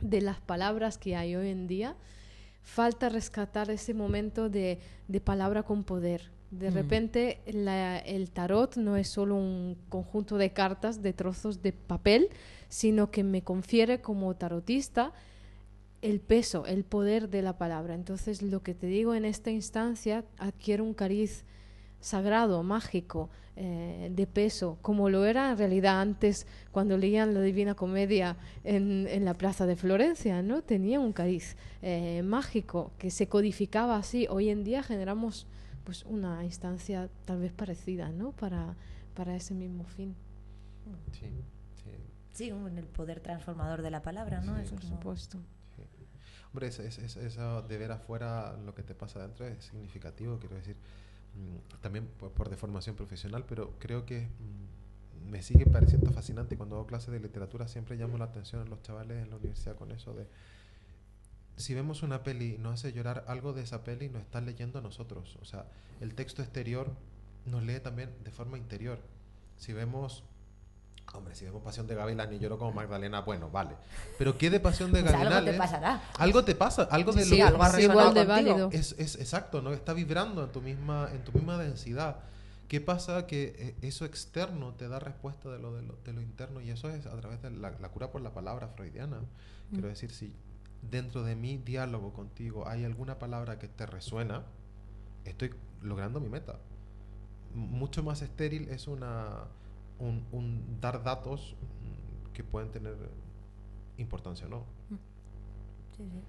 de 0.01 0.21
las 0.23 0.41
palabras 0.41 0.97
que 0.97 1.17
hay 1.17 1.37
hoy 1.37 1.51
en 1.51 1.67
día. 1.67 1.97
Falta 2.63 3.09
rescatar 3.11 3.71
ese 3.71 3.93
momento 3.93 4.49
de, 4.49 4.79
de 5.07 5.21
palabra 5.21 5.63
con 5.65 5.85
poder. 5.85 6.38
De 6.51 6.71
Mm. 6.71 6.75
repente 6.75 7.41
la- 7.53 7.99
el 7.99 8.31
tarot 8.31 8.77
no 8.77 8.97
es 8.97 9.09
solo 9.09 9.37
un 9.37 9.77
conjunto 9.89 10.39
de 10.39 10.51
cartas, 10.53 11.03
de 11.03 11.13
trozos 11.13 11.63
de 11.63 11.73
papel, 11.73 12.29
sino 12.69 13.11
que 13.11 13.23
me 13.25 13.43
confiere 13.43 14.01
como 14.01 14.35
tarotista 14.35 15.13
el 16.01 16.21
peso, 16.21 16.65
el 16.67 16.85
poder 16.85 17.29
de 17.29 17.43
la 17.43 17.59
palabra. 17.59 17.95
Entonces 17.95 18.41
lo 18.41 18.63
que 18.63 18.75
te 18.75 18.87
digo 18.87 19.15
en 19.15 19.25
esta 19.25 19.51
instancia 19.51 20.25
adquiere 20.39 20.83
un 20.83 20.95
cariz 20.95 21.45
sagrado, 22.01 22.63
mágico, 22.63 23.29
eh, 23.57 24.09
de 24.15 24.27
peso, 24.29 24.79
como 24.83 25.11
lo 25.11 25.25
era 25.25 25.51
en 25.51 25.59
realidad 25.59 26.01
antes 26.01 26.47
cuando 26.71 26.97
leían 26.97 27.35
la 27.35 27.41
Divina 27.41 27.75
Comedia 27.75 28.37
en, 28.63 29.09
en 29.11 29.25
la 29.25 29.35
Plaza 29.35 29.67
de 29.67 29.75
Florencia, 29.75 30.41
¿no? 30.43 30.63
Tenía 30.63 31.01
un 31.01 31.13
cariz 31.13 31.57
eh, 31.83 32.23
mágico 32.23 32.93
que 32.99 33.11
se 33.11 33.27
codificaba 33.27 33.97
así. 33.97 34.29
Hoy 34.31 34.49
en 34.51 34.63
día 34.63 34.85
generamos 34.85 35.49
pues 35.89 36.05
una 36.05 36.45
instancia 36.45 37.09
tal 37.25 37.39
vez 37.41 37.51
parecida, 37.51 38.11
¿no? 38.11 38.33
Para, 38.33 38.77
para 39.15 39.35
ese 39.35 39.55
mismo 39.55 39.85
fin, 39.85 40.15
Sí, 41.13 41.29
sí. 41.83 41.91
Sí, 42.35 42.49
el 42.51 42.85
poder 42.85 43.21
transformador 43.21 43.81
de 43.81 43.91
la 43.91 44.03
palabra, 44.03 44.43
¿no? 44.43 44.55
Sí, 44.57 44.65
Es 44.65 44.71
por 44.71 44.81
como- 44.83 44.93
supuesto. 44.97 45.39
Hombre, 46.53 46.67
es, 46.67 46.79
es- 46.79 46.99
es- 46.99 47.17
eso 47.17 47.63
de 47.63 47.79
ver 47.79 47.91
afuera 47.91 48.55
lo 48.67 48.75
que 48.75 48.83
te 48.83 48.95
pasa 48.95 49.19
adentro 49.21 49.47
es 49.47 49.65
significativo, 49.65 50.39
quiero 50.39 50.57
decir, 50.57 50.77
mm, 51.35 51.81
también 51.81 52.07
por, 52.07 52.33
por 52.33 52.51
deformación 52.51 52.95
profesional, 52.95 53.47
pero 53.49 53.73
creo 53.79 54.05
que 54.05 54.27
mm, 54.29 55.31
me 55.31 55.41
sigue 55.41 55.65
pareciendo 55.65 56.11
fascinante 56.11 56.59
cuando 56.59 56.77
hago 56.77 56.87
clases 56.87 57.13
de 57.13 57.21
literatura, 57.21 57.67
siempre 57.67 57.97
llamo 57.97 58.19
la 58.19 58.27
atención 58.27 58.61
a 58.61 58.67
los 58.67 58.83
chavales 58.83 59.23
en 59.23 59.31
la 59.31 59.37
universidad 59.37 59.75
con 59.77 59.91
eso 59.91 60.13
de, 60.13 60.27
si 61.59 61.75
vemos 61.75 62.03
una 62.03 62.23
peli 62.23 62.55
y 62.55 62.59
nos 62.59 62.75
hace 62.75 62.93
llorar, 62.93 63.25
algo 63.29 63.53
de 63.53 63.63
esa 63.63 63.85
peli 63.85 64.09
nos 64.09 64.23
está 64.23 64.41
leyendo 64.41 64.79
a 64.79 64.83
nosotros, 64.83 65.37
o 65.43 65.45
sea, 65.45 65.67
el 66.01 66.15
texto 66.15 66.43
exterior 66.43 66.91
nos 67.47 67.63
lee 67.63 67.81
también 67.81 68.11
de 68.25 68.31
forma 68.31 68.59
interior. 68.59 68.99
Si 69.57 69.73
vemos... 69.73 70.25
Hombre, 71.15 71.35
si 71.35 71.47
vemos 71.47 71.63
Pasión 71.63 71.87
de 71.87 71.95
Gavilán 71.95 72.31
y 72.35 72.39
lloro 72.39 72.59
como 72.59 72.73
Magdalena, 72.73 73.23
bueno, 73.23 73.49
vale. 73.51 73.77
Pero 74.19 74.37
¿qué 74.37 74.51
de 74.51 74.61
Pasión 74.61 74.93
de 74.93 75.01
Pues 75.03 75.15
algo 75.15 75.31
Gavilán? 75.31 75.53
te 75.53 75.59
pasará. 75.59 76.03
Algo 76.19 76.45
te 76.45 76.55
pasa, 76.55 76.83
algo 76.83 77.13
de 77.13 77.25
Sí, 77.25 77.39
lo 77.39 77.47
algo 77.47 77.79
igual 77.79 78.13
de 78.13 78.25
válido. 78.27 78.69
es, 78.73 78.95
es 78.99 79.17
exacto, 79.17 79.63
¿no? 79.63 79.73
Está 79.73 79.95
vibrando 79.95 80.45
en 80.45 80.53
tu 80.53 80.61
misma, 80.61 81.09
en 81.13 81.25
tu 81.25 81.33
misma 81.33 81.57
densidad. 81.57 82.17
¿Qué 82.69 82.83
pasa? 82.83 83.27
Que 83.27 83.55
eh, 83.59 83.77
eso 83.81 84.05
externo 84.05 84.75
te 84.75 84.87
da 84.89 84.99
respuesta 84.99 85.49
de 85.49 85.59
lo, 85.59 85.75
de 85.75 85.81
lo, 85.81 85.97
de 86.05 86.13
lo 86.13 86.21
interno 86.21 86.61
y 86.61 86.69
eso 86.71 86.91
es 86.91 87.07
a 87.07 87.17
través 87.19 87.41
de 87.41 87.53
la, 87.53 87.71
la 87.71 87.89
cura 87.89 88.11
por 88.11 88.21
la 88.21 88.35
palabra 88.35 88.69
freudiana. 88.69 89.21
Quiero 89.71 89.89
decir, 89.89 90.11
si 90.13 90.35
dentro 90.83 91.23
de 91.23 91.37
mi 91.37 91.57
diálogo 91.59 92.13
contigo 92.13 92.69
hay 92.69 92.85
alguna 92.85 93.19
palabra 93.19 93.59
que 93.59 93.69
te 93.69 93.87
resuena, 93.87 94.45
estoy 95.25 95.55
logrando 95.83 96.21
mi 96.21 96.29
meta. 96.29 96.59
Mucho 97.55 98.03
más 98.03 98.23
estéril 98.23 98.69
es 98.69 98.89
una, 98.89 99.45
un, 99.99 100.25
un 100.33 100.81
dar 100.81 101.03
datos 101.03 101.55
mm, 101.83 102.33
que 102.33 102.45
pueden 102.45 102.71
tener 102.71 102.97
importancia 103.97 104.47
o 104.47 104.51
no. 104.51 104.65
Sí, 105.97 106.05
sí. 106.05 106.23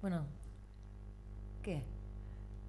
Bueno, 0.00 0.24
¿qué? 1.62 1.82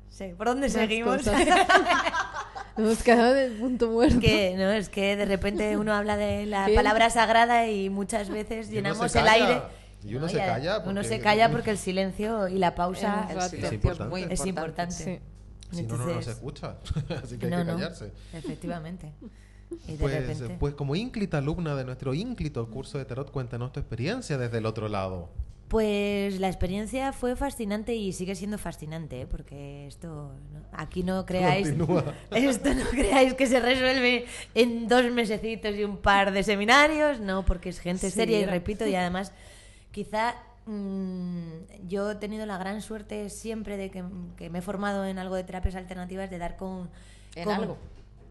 Sí, 0.09 0.33
¿por 0.37 0.47
dónde 0.47 0.67
Más 0.67 0.71
seguimos? 0.73 1.21
hemos 2.77 3.03
quedado 3.03 3.35
en 3.35 3.51
el 3.51 3.59
punto 3.59 3.89
muerto. 3.89 4.19
que 4.19 4.55
no, 4.55 4.71
es 4.71 4.89
que 4.89 5.15
de 5.15 5.25
repente 5.25 5.77
uno 5.77 5.93
habla 5.93 6.17
de 6.17 6.45
la 6.45 6.65
¿Qué? 6.65 6.75
palabra 6.75 7.09
sagrada 7.09 7.67
y 7.67 7.89
muchas 7.89 8.29
veces 8.29 8.69
llenamos 8.69 9.15
el 9.15 9.27
aire. 9.27 9.61
Y 10.03 10.11
uno 10.15 10.27
No, 10.27 10.29
se 10.29 10.37
calla 10.37 10.77
Uno 10.79 10.85
porque- 10.93 11.03
se 11.07 11.19
calla 11.19 11.51
porque 11.51 11.71
el 11.71 11.77
silencio 11.77 12.47
y 12.47 12.57
la 12.57 12.75
pausa 12.75 13.23
Es 13.25 13.29
El 13.31 13.35
Rato. 13.37 13.49
silencio 13.49 13.67
es 13.69 13.73
importante. 13.73 14.09
muy 14.09 14.21
es 14.23 14.45
importante. 14.45 14.93
importante. 14.93 15.21
Sí. 15.71 15.75
Si 15.77 15.83
no, 15.83 15.89
no, 15.89 15.97
no 15.97 16.03
se 16.05 16.09
Entonces- 16.11 16.33
escucha. 16.35 16.75
Así 17.23 17.37
que 17.37 17.45
hay 17.47 17.51
que 17.51 17.57
no, 17.57 17.65
callarse. 17.65 18.11
efectivamente. 18.33 19.11
Y 19.87 19.91
de 19.93 19.97
Pues, 19.97 20.13
repente... 20.13 20.55
pues 20.59 20.73
como 20.75 20.95
ínclita 20.95 21.39
alumna 21.39 21.75
de 21.75 21.83
nuestro 21.83 22.13
ínclito 22.13 22.69
curso 22.69 22.97
de 22.97 23.05
tarot, 23.05 23.31
cuéntanos 23.31 23.73
tu 23.73 23.79
experiencia 23.81 24.37
desde 24.37 24.59
el 24.59 24.65
otro 24.65 24.87
lado. 24.87 25.29
Pues 25.67 26.39
la 26.39 26.47
experiencia 26.47 27.11
fue 27.11 27.35
fascinante 27.35 27.93
y 27.93 28.13
sigue 28.13 28.35
siendo 28.35 28.57
fascinante, 28.57 29.19
¿eh? 29.21 29.27
porque 29.27 29.85
esto 29.87 30.31
no- 30.53 30.61
aquí 30.71 31.03
no 31.03 31.25
creáis 31.25 31.67
Continúa. 31.67 32.13
esto 32.31 32.73
no 32.73 32.85
creáis 32.89 33.33
que 33.33 33.47
se 33.47 33.59
resuelve 33.59 34.25
en 34.55 34.87
dos 34.87 35.11
mesecitos 35.11 35.75
y 35.75 35.83
un 35.83 35.97
par 35.97 36.31
de 36.31 36.43
seminarios, 36.43 37.19
no, 37.19 37.43
porque 37.43 37.67
es 37.67 37.79
gente 37.79 38.09
Sí, 38.09 38.15
seria 38.15 38.39
y 38.39 38.45
repito 38.45 38.87
y 38.87 38.95
además 38.95 39.33
quizá 39.97 40.35
mm, 40.67 41.87
yo 41.87 42.11
he 42.11 42.15
tenido 42.15 42.45
la 42.45 42.59
gran 42.59 42.81
suerte 42.83 43.31
siempre 43.31 43.77
de 43.77 43.89
que, 43.89 44.03
que 44.37 44.51
me 44.51 44.59
he 44.59 44.61
formado 44.61 45.05
en 45.05 45.17
algo 45.17 45.33
de 45.35 45.43
terapias 45.43 45.73
alternativas 45.73 46.29
de 46.29 46.37
dar 46.37 46.55
con 46.55 46.89
En 47.35 47.45
con- 47.45 47.53
algo. 47.55 47.77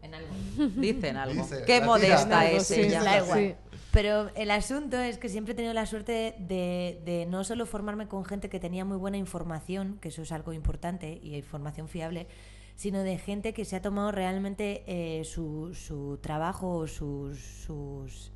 en 0.01 0.13
algo. 0.15 0.29
Dicen 0.77 1.17
algo. 1.17 1.43
Dice, 1.43 1.63
Qué 1.65 1.81
modesta 1.81 2.23
tira. 2.39 2.51
es 2.51 2.67
Sí, 2.67 2.79
ella. 2.81 3.03
Da 3.03 3.17
igual. 3.17 3.39
sí. 3.39 3.55
Pero 3.91 4.29
el 4.35 4.51
asunto 4.51 4.97
es 4.97 5.17
que 5.17 5.27
siempre 5.27 5.51
he 5.53 5.55
tenido 5.55 5.73
la 5.73 5.85
suerte 5.85 6.35
de, 6.39 7.01
de 7.03 7.25
no 7.25 7.43
solo 7.43 7.65
formarme 7.65 8.07
con 8.07 8.23
gente 8.23 8.47
que 8.47 8.59
tenía 8.61 8.85
muy 8.85 8.95
buena 8.97 9.17
información, 9.17 9.97
que 10.01 10.07
eso 10.09 10.21
es 10.21 10.31
algo 10.31 10.53
importante 10.53 11.19
y 11.21 11.35
información 11.35 11.89
fiable, 11.89 12.27
sino 12.77 13.03
de 13.03 13.17
gente 13.17 13.53
que 13.53 13.65
se 13.65 13.75
ha 13.75 13.81
tomado 13.81 14.13
realmente 14.13 14.83
eh, 14.87 15.25
su, 15.25 15.73
su 15.73 16.17
trabajo 16.21 16.75
o 16.77 16.87
sus, 16.87 17.39
sus, 17.65 18.31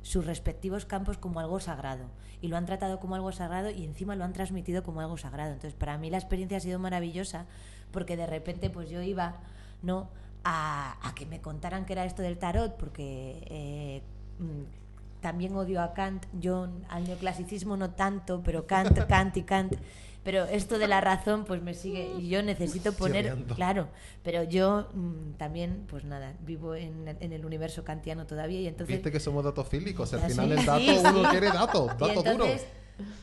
sus 0.00 0.24
respectivos 0.24 0.86
campos 0.86 1.18
como 1.18 1.40
algo 1.40 1.60
sagrado. 1.60 2.04
Y 2.40 2.48
lo 2.48 2.56
han 2.56 2.66
tratado 2.66 3.00
como 3.00 3.14
algo 3.14 3.32
sagrado 3.32 3.70
y 3.70 3.84
encima 3.84 4.16
lo 4.16 4.24
han 4.24 4.32
transmitido 4.32 4.82
como 4.82 5.00
algo 5.00 5.16
sagrado. 5.16 5.52
Entonces, 5.52 5.78
para 5.78 5.98
mí 5.98 6.10
la 6.10 6.18
experiencia 6.18 6.58
ha 6.58 6.60
sido 6.60 6.78
maravillosa 6.78 7.46
porque 7.90 8.16
de 8.16 8.26
repente 8.26 8.70
pues 8.70 8.88
yo 8.88 9.02
iba 9.02 9.34
no 9.82 10.08
a, 10.44 10.96
a 11.06 11.14
que 11.14 11.26
me 11.26 11.40
contaran 11.40 11.84
qué 11.84 11.92
era 11.92 12.04
esto 12.04 12.22
del 12.22 12.38
tarot 12.38 12.76
porque 12.76 13.42
eh, 13.46 14.02
mm, 14.38 15.20
también 15.20 15.54
odio 15.54 15.82
a 15.82 15.92
Kant. 15.92 16.26
Yo 16.38 16.68
al 16.88 17.04
neoclasicismo 17.04 17.76
no 17.76 17.90
tanto 17.90 18.42
pero 18.42 18.66
Kant 18.66 18.98
Kant 19.08 19.36
y 19.36 19.42
Kant 19.42 19.74
pero 20.22 20.44
esto 20.44 20.78
de 20.78 20.86
la 20.86 21.00
razón 21.00 21.44
pues 21.44 21.62
me 21.62 21.74
sigue 21.74 22.12
y 22.18 22.28
yo 22.28 22.42
necesito 22.42 22.92
poner 22.92 23.34
claro 23.54 23.88
pero 24.22 24.42
yo 24.42 24.88
mm, 24.92 25.32
también 25.38 25.86
pues 25.88 26.04
nada 26.04 26.34
vivo 26.40 26.74
en, 26.74 27.16
en 27.20 27.32
el 27.32 27.44
universo 27.44 27.84
kantiano 27.84 28.26
todavía 28.26 28.60
y 28.60 28.66
entonces 28.66 28.96
Viste 28.96 29.10
que 29.10 29.20
somos 29.20 29.44
datofílicos. 29.44 30.12
Al 30.14 30.30
final 30.30 30.52
el 30.52 30.66
dato, 30.66 30.80
sí, 30.80 30.98
uno 30.98 31.22
sí. 31.22 31.28
quiere 31.30 31.46
datos, 31.48 31.86
datos 31.86 32.14
duros. 32.14 32.26
entonces, 32.26 32.66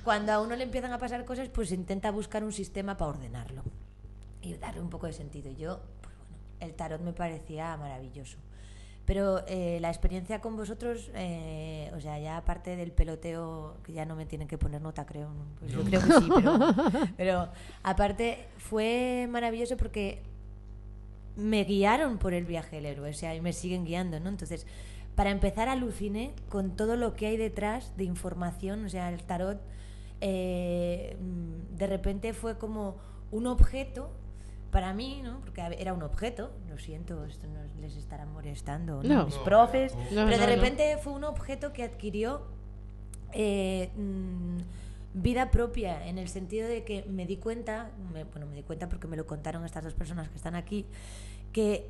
cuando 0.04 0.32
a 0.32 0.42
uno 0.42 0.56
le 0.56 0.64
empiezan 0.64 0.92
a 0.92 0.98
pasar 0.98 1.26
cosas, 1.26 1.50
pues 1.50 1.72
intenta 1.72 2.12
buscar 2.12 2.44
un 2.44 2.54
sistema 2.54 2.98
para 2.98 3.12
ordenarlo 3.12 3.64
y 4.42 4.56
darle 4.56 4.82
un 4.82 4.90
poco 4.90 5.08
de 5.08 5.14
sentido. 5.14 5.52
Yo, 5.52 5.80
pues 6.02 6.16
bueno, 6.18 6.36
el 6.60 6.74
tarot 6.74 7.02
me 7.02 7.14
parecía 7.14 7.76
maravilloso. 7.78 8.38
Pero 9.08 9.42
eh, 9.48 9.80
la 9.80 9.88
experiencia 9.88 10.42
con 10.42 10.58
vosotros, 10.58 11.10
eh, 11.16 11.90
o 11.96 12.02
sea, 12.02 12.20
ya 12.20 12.36
aparte 12.36 12.76
del 12.76 12.92
peloteo, 12.92 13.78
que 13.82 13.94
ya 13.94 14.06
no 14.06 14.18
me 14.18 14.26
tienen 14.26 14.50
que 14.50 14.58
poner 14.58 14.82
nota, 14.82 15.06
creo. 15.06 15.30
¿no? 15.30 15.46
Pues 15.60 15.72
yo 15.72 15.82
creo 15.82 16.02
que 16.02 16.12
sí, 16.12 16.30
pero, 16.36 16.60
pero 17.18 17.50
aparte 17.84 18.48
fue 18.58 19.26
maravilloso 19.30 19.78
porque 19.78 20.24
me 21.38 21.64
guiaron 21.64 22.18
por 22.18 22.34
el 22.34 22.44
viaje 22.44 22.76
del 22.76 22.86
héroe, 22.86 23.12
o 23.12 23.14
sea, 23.14 23.34
y 23.34 23.40
me 23.40 23.54
siguen 23.54 23.86
guiando, 23.86 24.20
¿no? 24.20 24.28
Entonces, 24.28 24.68
para 25.16 25.30
empezar, 25.30 25.70
aluciné 25.70 26.34
con 26.50 26.76
todo 26.76 26.98
lo 26.98 27.16
que 27.16 27.28
hay 27.28 27.38
detrás 27.38 27.96
de 27.96 28.04
información, 28.04 28.84
o 28.84 28.90
sea, 28.90 29.10
el 29.10 29.24
tarot 29.24 29.62
eh, 30.20 31.16
de 31.78 31.88
repente 31.88 32.34
fue 32.34 32.58
como 32.58 32.98
un 33.32 33.48
objeto 33.48 34.12
para 34.72 34.94
mí, 34.94 35.22
¿no? 35.24 35.40
Porque 35.42 35.62
era 35.80 35.94
un 35.94 36.04
objeto, 36.04 36.52
lo 36.70 36.78
siento, 36.78 37.24
esto 37.26 37.48
no 37.48 37.60
les 37.82 37.96
estará 37.96 38.26
molestando, 38.26 39.02
¿no? 39.04 39.16
No. 39.16 39.26
mis 39.26 39.36
profes, 39.36 39.96
no. 40.12 40.24
No, 40.24 40.30
pero 40.30 40.38
de 40.40 40.46
repente 40.56 40.98
fue 40.98 41.14
un 41.14 41.24
objeto 41.24 41.72
que 41.74 41.84
adquirió 41.84 42.42
eh, 43.34 43.90
mm, 43.96 44.58
vida 45.14 45.52
propia 45.52 46.06
en 46.08 46.18
el 46.18 46.28
sentido 46.30 46.68
de 46.68 46.84
que 46.84 47.04
me 47.10 47.26
di 47.26 47.38
cuenta, 47.38 47.92
me- 48.14 48.24
bueno, 48.26 48.46
me 48.46 48.56
di 48.56 48.64
cuenta 48.64 48.88
porque 48.90 49.08
me 49.08 49.18
lo 49.18 49.26
contaron 49.26 49.66
estas 49.66 49.84
dos 49.84 49.94
personas 49.94 50.30
que 50.30 50.36
están 50.36 50.56
aquí, 50.56 50.86
que 51.54 51.90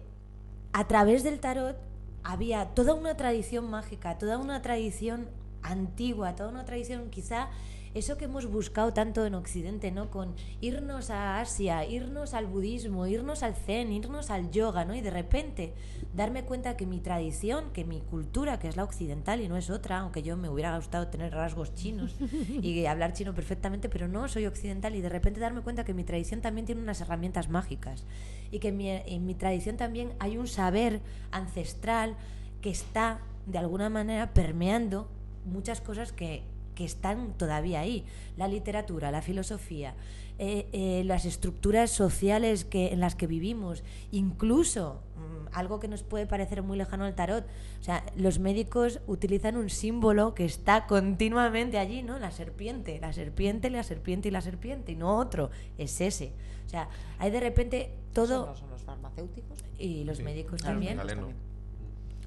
a 0.74 0.88
través 0.88 1.24
del 1.24 1.40
tarot 1.40 1.76
había 2.24 2.66
toda 2.76 2.94
una 2.94 3.16
tradición 3.18 3.70
mágica, 3.70 4.18
toda 4.18 4.38
una 4.38 4.62
tradición 4.62 5.28
antigua, 5.64 6.36
toda 6.36 6.50
una 6.50 6.66
tradición 6.66 7.10
quizá 7.10 7.50
eso 7.98 8.18
que 8.18 8.26
hemos 8.26 8.46
buscado 8.46 8.94
tanto 8.94 9.26
en 9.26 9.34
Occidente, 9.34 9.92
¿no? 9.92 10.12
Con 10.12 10.36
irnos 10.62 11.10
a 11.10 11.40
Asia, 11.40 11.86
irnos 11.86 12.34
al 12.34 12.46
budismo, 12.46 13.08
irnos 13.08 13.44
al 13.44 13.56
zen, 13.56 13.92
irnos 13.92 14.30
al 14.30 14.52
yoga, 14.52 14.86
¿no? 14.86 14.96
Y 14.96 15.02
de 15.02 15.10
repente 15.10 15.74
darme 16.14 16.44
cuenta 16.44 16.78
que 16.78 16.86
mi 16.86 17.00
tradición, 17.00 17.72
que 17.74 17.86
mi 17.86 18.02
cultura, 18.02 18.60
que 18.60 18.68
es 18.68 18.76
la 18.76 18.84
occidental 18.84 19.42
y 19.42 19.48
no 19.48 19.58
es 19.58 19.70
otra, 19.70 20.00
aunque 20.00 20.22
yo 20.22 20.38
me 20.38 20.50
hubiera 20.50 20.76
gustado 20.76 21.08
tener 21.08 21.34
rasgos 21.34 21.74
chinos 21.74 22.16
y 22.62 22.86
hablar 22.86 23.14
chino 23.14 23.34
perfectamente, 23.34 23.90
pero 23.90 24.08
no 24.08 24.28
soy 24.28 24.46
occidental 24.46 24.96
y 24.96 25.02
de 25.02 25.10
repente 25.10 25.40
darme 25.40 25.62
cuenta 25.62 25.84
que 25.84 25.94
mi 25.94 26.04
tradición 26.04 26.42
también 26.42 26.66
tiene 26.66 26.82
unas 26.82 27.02
herramientas 27.02 27.50
mágicas 27.50 28.06
y 28.52 28.60
que 28.60 28.70
en 28.70 28.78
mi, 28.78 28.90
en 28.90 29.26
mi 29.26 29.34
tradición 29.34 29.78
también 29.78 30.14
hay 30.20 30.38
un 30.38 30.48
saber 30.48 31.02
ancestral 31.32 32.16
que 32.62 32.70
está 32.70 33.22
de 33.46 33.58
alguna 33.58 33.90
manera 33.90 34.34
permeando 34.34 35.10
muchas 35.46 35.82
cosas 35.82 36.12
que, 36.12 36.44
que 36.78 36.86
están 36.86 37.34
todavía 37.34 37.80
ahí. 37.80 38.06
La 38.38 38.48
literatura, 38.48 39.10
la 39.10 39.24
filosofía, 39.24 39.96
eh, 40.38 40.68
eh, 40.72 41.02
las 41.06 41.26
estructuras 41.26 41.90
sociales 41.90 42.66
que, 42.66 42.94
en 42.94 43.00
las 43.00 43.16
que 43.16 43.26
vivimos, 43.26 43.84
incluso 44.12 45.02
mm, 45.16 45.48
algo 45.54 45.80
que 45.80 45.88
nos 45.88 46.04
puede 46.04 46.28
parecer 46.28 46.62
muy 46.62 46.78
lejano 46.78 47.06
al 47.06 47.16
tarot. 47.16 47.46
O 47.80 47.84
sea, 47.84 48.06
los 48.16 48.38
médicos 48.38 49.00
utilizan 49.08 49.58
un 49.58 49.72
símbolo 49.72 50.36
que 50.36 50.46
está 50.46 50.86
continuamente 50.86 51.80
allí, 51.80 52.04
¿no? 52.04 52.20
La 52.20 52.30
serpiente, 52.30 53.00
la 53.00 53.12
serpiente, 53.12 53.72
la 53.72 53.82
serpiente 53.82 54.28
y 54.28 54.32
la 54.32 54.42
serpiente, 54.42 54.92
y 54.92 54.96
no 54.96 55.18
otro, 55.18 55.50
es 55.80 56.00
ese. 56.00 56.34
O 56.68 56.70
sea, 56.70 56.90
hay 57.18 57.32
de 57.32 57.40
repente 57.40 57.90
todo... 58.14 58.42
¿Son 58.42 58.50
los, 58.50 58.60
son 58.60 58.70
los 58.70 58.84
farmacéuticos? 58.84 59.58
Y 59.80 60.04
los 60.04 60.18
Sí, 60.18 60.24
médicos 60.24 60.62
también. 60.62 61.00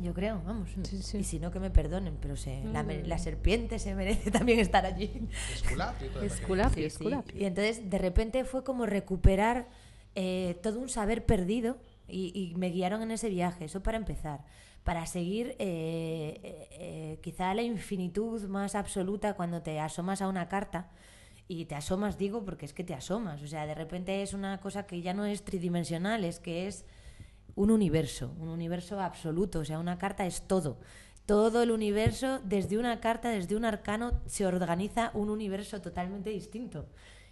Yo 0.00 0.14
creo, 0.14 0.40
vamos. 0.46 0.70
Sí, 0.84 1.02
sí. 1.02 1.18
Y 1.18 1.24
si 1.24 1.38
no, 1.38 1.50
que 1.50 1.60
me 1.60 1.70
perdonen, 1.70 2.16
pero 2.20 2.36
se, 2.36 2.62
la, 2.64 2.82
No, 2.82 2.88
me- 2.88 2.98
no, 3.02 3.06
la 3.08 3.16
no. 3.16 3.22
serpiente 3.22 3.78
se 3.78 3.94
merece 3.94 4.30
también 4.32 4.58
estar 4.58 4.86
allí. 4.86 5.28
Esculapio 5.52 6.06
y 6.06 6.10
todo 6.10 6.22
eso. 6.22 6.34
Esculapio, 6.34 6.86
esculapio. 6.86 7.38
Y 7.40 7.44
entonces, 7.44 7.88
de 7.90 7.98
repente, 7.98 8.44
fue 8.44 8.64
como 8.64 8.86
recuperar 8.86 9.68
eh, 10.14 10.58
todo 10.62 10.78
un 10.80 10.88
saber 10.88 11.26
perdido 11.26 11.78
y, 12.08 12.32
y 12.34 12.56
me 12.56 12.70
guiaron 12.70 13.02
en 13.02 13.10
ese 13.10 13.28
viaje. 13.28 13.66
Eso 13.66 13.82
para 13.82 13.98
empezar. 13.98 14.44
Para 14.84 15.04
seguir, 15.06 15.54
eh, 15.58 16.40
eh, 16.42 16.68
eh, 16.72 17.18
quizá 17.22 17.52
la 17.52 17.62
infinitud 17.62 18.42
más 18.48 18.74
absoluta 18.74 19.34
cuando 19.34 19.60
te 19.60 19.78
asomas 19.78 20.22
a 20.22 20.28
una 20.28 20.48
carta. 20.48 20.88
Y 21.46 21.64
te 21.66 21.74
asomas, 21.74 22.16
digo, 22.16 22.44
porque 22.44 22.64
es 22.64 22.72
que 22.72 22.84
te 22.84 22.94
asomas. 22.94 23.42
O 23.42 23.46
sea, 23.48 23.66
de 23.66 23.74
repente 23.74 24.22
es 24.22 24.32
una 24.34 24.58
cosa 24.60 24.86
que 24.86 25.02
ya 25.02 25.12
no 25.12 25.26
es 25.26 25.42
tridimensional, 25.44 26.24
es 26.24 26.38
que 26.38 26.66
es 26.68 26.86
un 27.54 27.70
universo, 27.70 28.34
un 28.38 28.48
universo 28.48 29.00
absoluto, 29.00 29.60
o 29.60 29.64
sea, 29.64 29.78
una 29.78 29.98
carta 29.98 30.26
es 30.26 30.42
todo. 30.42 30.78
Todo 31.26 31.62
el 31.62 31.70
universo, 31.70 32.40
desde 32.44 32.78
una 32.78 33.00
carta, 33.00 33.30
desde 33.30 33.56
un 33.56 33.64
arcano, 33.64 34.20
se 34.26 34.46
organiza 34.46 35.10
un 35.14 35.30
universo 35.30 35.80
totalmente 35.80 36.30
distinto. 36.30 36.86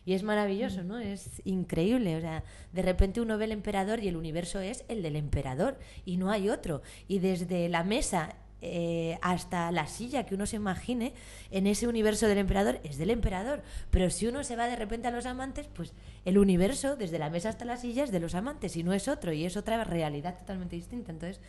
Y 0.04 0.14
es 0.14 0.22
maravilloso, 0.22 0.84
¿no? 0.84 0.98
Es 0.98 1.42
increíble. 1.44 2.16
O 2.16 2.20
sea, 2.20 2.42
de 2.72 2.82
repente 2.82 3.20
uno 3.20 3.36
ve 3.36 3.44
el 3.44 3.52
emperador 3.52 4.02
y 4.02 4.08
el 4.08 4.16
universo 4.16 4.60
es 4.60 4.84
el 4.88 5.02
del 5.02 5.16
emperador 5.16 5.78
y 6.06 6.16
no 6.16 6.30
hay 6.30 6.48
otro. 6.48 6.80
Y 7.08 7.18
desde 7.18 7.68
la 7.68 7.84
mesa 7.84 8.36
eh, 8.60 9.18
hasta 9.22 9.70
la 9.70 9.86
silla 9.86 10.26
que 10.26 10.34
uno 10.34 10.44
se 10.44 10.56
imagine 10.56 11.12
en 11.52 11.68
ese 11.68 11.86
universo 11.86 12.26
del 12.26 12.38
emperador 12.38 12.80
es 12.82 12.98
del 12.98 13.10
emperador. 13.10 13.62
Pero 13.90 14.10
si 14.10 14.26
uno 14.26 14.42
se 14.44 14.56
va 14.56 14.66
de 14.66 14.76
repente 14.76 15.08
a 15.08 15.10
los 15.10 15.26
amantes, 15.26 15.68
pues 15.72 15.92
el 16.28 16.38
universo, 16.38 16.96
desde 16.96 17.18
la 17.18 17.30
mesa 17.30 17.48
hasta 17.48 17.64
la 17.64 17.76
silla, 17.76 18.04
es 18.04 18.10
de 18.12 18.20
los 18.20 18.34
amantes 18.34 18.76
y 18.76 18.82
no 18.82 18.92
es 18.92 19.08
otro, 19.08 19.32
y 19.32 19.44
es 19.44 19.56
otra 19.56 19.82
realidad 19.84 20.38
totalmente 20.38 20.76
distinta. 20.76 21.10
Entonces, 21.12 21.40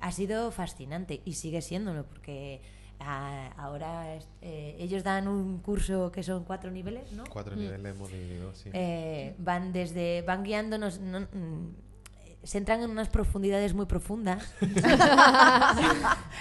ha 0.00 0.12
sido 0.12 0.50
fascinante 0.50 1.22
y 1.24 1.34
sigue 1.34 1.62
siéndolo, 1.62 2.04
porque 2.04 2.60
ah, 3.00 3.50
ahora 3.58 4.14
es- 4.14 4.28
eh, 4.42 4.76
ellos 4.78 5.04
dan 5.04 5.28
un 5.28 5.58
curso 5.58 6.10
que 6.12 6.22
son 6.22 6.44
cuatro 6.44 6.70
niveles, 6.70 7.12
¿no? 7.12 7.24
Cuatro 7.30 7.54
niveles 7.56 7.94
hemos 7.94 8.10
dividido, 8.10 8.54
sí. 8.54 8.70
Eh, 8.72 9.34
van 9.38 9.72
desde 9.72 10.22
van 10.22 10.42
guiándonos 10.42 10.98
no- 11.00 11.20
mm, 11.20 11.74
se 12.42 12.58
entran 12.58 12.80
en 12.82 12.90
unas 12.90 13.08
profundidades 13.08 13.74
muy 13.74 13.86
profundas 13.86 14.40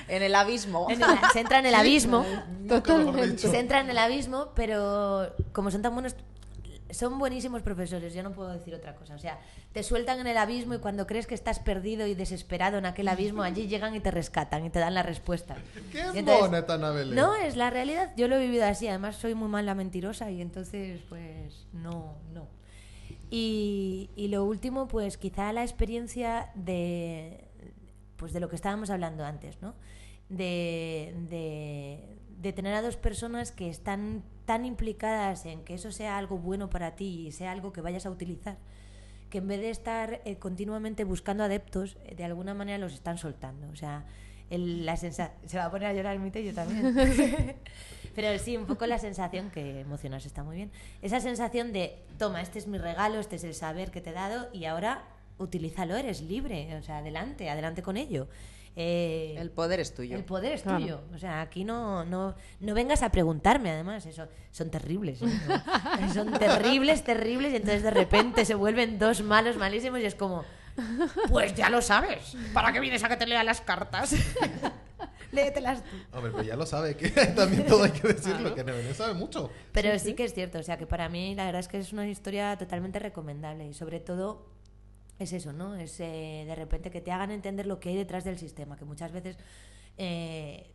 En 0.07 0.21
el 0.23 0.35
abismo. 0.35 0.87
En 0.89 1.01
el- 1.01 1.07
se 1.33 1.39
entra 1.39 1.59
en 1.59 1.65
el 1.65 1.75
abismo 1.75 2.23
Totalmente. 2.67 3.37
se 3.39 3.59
entra 3.59 3.79
en 3.81 3.89
el 3.89 3.97
abismo 3.97 4.49
pero 4.55 5.33
como 5.51 5.71
son 5.71 5.81
tan 5.81 5.93
buenos 5.93 6.15
son 6.91 7.17
buenísimos 7.17 7.61
profesores 7.63 8.13
yo 8.13 8.21
no 8.23 8.31
puedo 8.31 8.49
decir 8.49 8.75
otra 8.75 8.95
cosa 8.95 9.15
o 9.15 9.19
sea 9.19 9.39
te 9.73 9.81
sueltan 9.81 10.19
en 10.19 10.27
el 10.27 10.37
abismo 10.37 10.75
y 10.75 10.77
cuando 10.79 11.07
crees 11.07 11.25
que 11.27 11.33
estás 11.33 11.59
perdido 11.59 12.05
y 12.05 12.13
desesperado 12.15 12.77
en 12.77 12.85
aquel 12.85 13.07
abismo 13.07 13.41
allí 13.41 13.67
llegan 13.67 13.95
y 13.95 13.99
te 13.99 14.11
rescatan 14.11 14.65
y 14.65 14.69
te 14.69 14.79
dan 14.79 14.93
la 14.93 15.01
respuesta 15.03 15.55
¡Qué 15.91 16.01
entonces- 16.01 16.41
mona 16.41 16.65
Anabel! 16.67 17.15
no, 17.15 17.35
es 17.35 17.55
la 17.55 17.69
realidad. 17.69 18.13
Yo 18.17 18.27
lo 18.27 18.35
he 18.35 18.39
vivido 18.39 18.65
así. 18.65 18.87
Además, 18.87 19.15
soy 19.15 19.33
muy 19.35 19.47
mala 19.47 19.73
mentirosa 19.75 20.29
y 20.31 20.41
entonces, 20.41 21.01
pues, 21.09 21.65
no, 21.73 22.17
no. 22.33 22.47
Y, 23.29 24.09
y 24.15 24.27
lo 24.27 24.43
último, 24.45 24.87
pues, 24.87 25.17
quizá 25.17 25.51
la 25.53 25.63
experiencia 25.63 26.51
de, 26.55 27.47
pues, 28.17 28.33
de 28.33 28.39
lo 28.39 28.49
que 28.49 28.55
estábamos 28.55 28.89
hablando 28.89 29.23
antes, 29.25 29.61
¿no? 29.61 29.73
De, 30.29 31.13
de, 31.29 32.17
de 32.41 32.53
tener 32.53 32.73
a 32.73 32.81
dos 32.81 32.97
personas 32.97 33.51
que 33.51 33.69
están 33.69 34.23
tan 34.45 34.65
implicadas 34.65 35.45
en 35.45 35.63
que 35.63 35.73
eso 35.75 35.91
sea 35.91 36.17
algo 36.17 36.37
bueno 36.37 36.69
para 36.69 36.95
ti 36.95 37.27
y 37.27 37.31
sea 37.31 37.51
algo 37.51 37.73
que 37.73 37.81
vayas 37.81 38.05
a 38.05 38.11
utilizar, 38.11 38.57
que 39.29 39.39
en 39.39 39.47
vez 39.47 39.59
de 39.59 39.69
estar 39.69 40.21
eh, 40.25 40.37
continuamente 40.37 41.03
buscando 41.03 41.43
adeptos, 41.43 41.97
eh, 42.05 42.15
de 42.15 42.23
alguna 42.23 42.53
manera 42.53 42.77
los 42.77 42.93
están 42.93 43.17
soltando. 43.17 43.67
O 43.69 43.75
sea, 43.75 44.05
el- 44.49 44.85
la 44.85 44.95
se 44.97 45.57
va 45.57 45.65
a 45.65 45.71
poner 45.71 45.87
a 45.89 45.93
llorar 45.93 46.19
y 46.39 46.43
yo 46.45 46.53
también. 46.53 46.93
Pero 48.15 48.37
sí, 48.39 48.55
un 48.55 48.65
poco 48.65 48.85
la 48.85 48.97
sensación, 48.99 49.49
que 49.49 49.81
emocionarse 49.81 50.27
está 50.27 50.43
muy 50.43 50.55
bien, 50.55 50.71
esa 51.01 51.19
sensación 51.19 51.73
de, 51.73 51.97
toma, 52.17 52.41
este 52.41 52.59
es 52.59 52.67
mi 52.67 52.77
regalo, 52.77 53.19
este 53.19 53.35
es 53.35 53.43
el 53.43 53.53
saber 53.53 53.91
que 53.91 53.99
te 53.99 54.11
he 54.11 54.13
dado 54.13 54.47
y 54.53 54.65
ahora 54.65 55.03
utilízalo, 55.37 55.97
eres 55.97 56.21
libre, 56.21 56.75
o 56.77 56.81
sea, 56.81 56.99
adelante, 56.99 57.49
adelante 57.49 57.81
con 57.81 57.97
ello. 57.97 58.27
Eh, 58.77 59.35
El 59.39 59.51
poder 59.51 59.79
es 59.79 59.93
tuyo. 59.93 60.17
el 60.17 60.25
poder 60.25 60.51
es 60.53 60.63
Claro. 60.63 60.79
tuyo. 60.79 61.01
O 61.13 61.17
sea, 61.17 61.41
aquí 61.41 61.63
no, 61.63 62.03
no, 62.03 62.35
no 62.59 62.73
vengas 62.73 63.03
a 63.03 63.09
preguntarme, 63.11 63.71
además. 63.71 64.05
Eso, 64.05 64.27
son 64.51 64.69
terribles. 64.69 65.21
¿eh? 65.21 65.27
son 66.13 66.31
terribles, 66.33 67.03
terribles. 67.03 67.53
Y 67.53 67.57
entonces 67.57 67.83
de 67.83 67.91
repente 67.91 68.43
se 68.45 68.53
vuelven 68.55 68.99
dos 68.99 69.21
malos, 69.21 69.55
malísimos. 69.57 69.99
Y 70.01 70.05
es 70.05 70.15
como, 70.15 70.43
pues 71.29 71.55
ya 71.55 71.69
lo 71.69 71.81
sabes. 71.81 72.35
¿Para 72.53 72.73
qué 72.73 72.79
vienes 72.81 73.03
a 73.03 73.07
que 73.09 73.15
te 73.17 73.25
lea 73.25 73.43
las 73.43 73.61
cartas? 73.61 74.13
Léetelas 75.31 75.83
tú. 75.83 75.95
Hombre, 76.13 76.31
pero 76.31 76.43
ya 76.43 76.55
lo 76.55 76.65
sabe, 76.65 76.95
que 76.95 77.09
también 77.35 77.65
todo 77.65 77.83
hay 77.83 77.91
que 77.91 78.07
decirlo, 78.07 78.55
que 78.55 78.63
Nevenés 78.63 78.95
sabe 78.97 79.13
mucho. 79.13 79.49
Pero 79.73 79.97
sí, 79.99 80.13
que 80.13 80.23
es 80.25 80.33
cierto. 80.33 80.59
O 80.59 80.63
sea, 80.63 80.77
que 80.77 80.85
para 80.85 81.09
mí 81.09 81.35
la 81.35 81.45
verdad 81.45 81.59
es 81.59 81.67
que 81.67 81.77
es 81.77 81.91
una 81.93 82.07
historia 82.07 82.57
totalmente 82.57 82.99
recomendable. 82.99 83.67
Y 83.67 83.73
sobre 83.73 83.99
todo 83.99 84.45
es 85.19 85.33
eso, 85.33 85.53
¿no? 85.53 85.75
Es 85.75 85.99
eh, 85.99 86.43
de 86.47 86.55
repente 86.55 86.91
que 86.91 87.01
te 87.01 87.11
hagan 87.11 87.31
entender 87.31 87.65
lo 87.65 87.79
que 87.79 87.89
hay 87.89 87.95
detrás 87.95 88.23
del 88.23 88.37
sistema. 88.37 88.75
Que 88.75 88.85
muchas 88.85 89.11
veces 89.11 89.37
eh, 89.97 90.71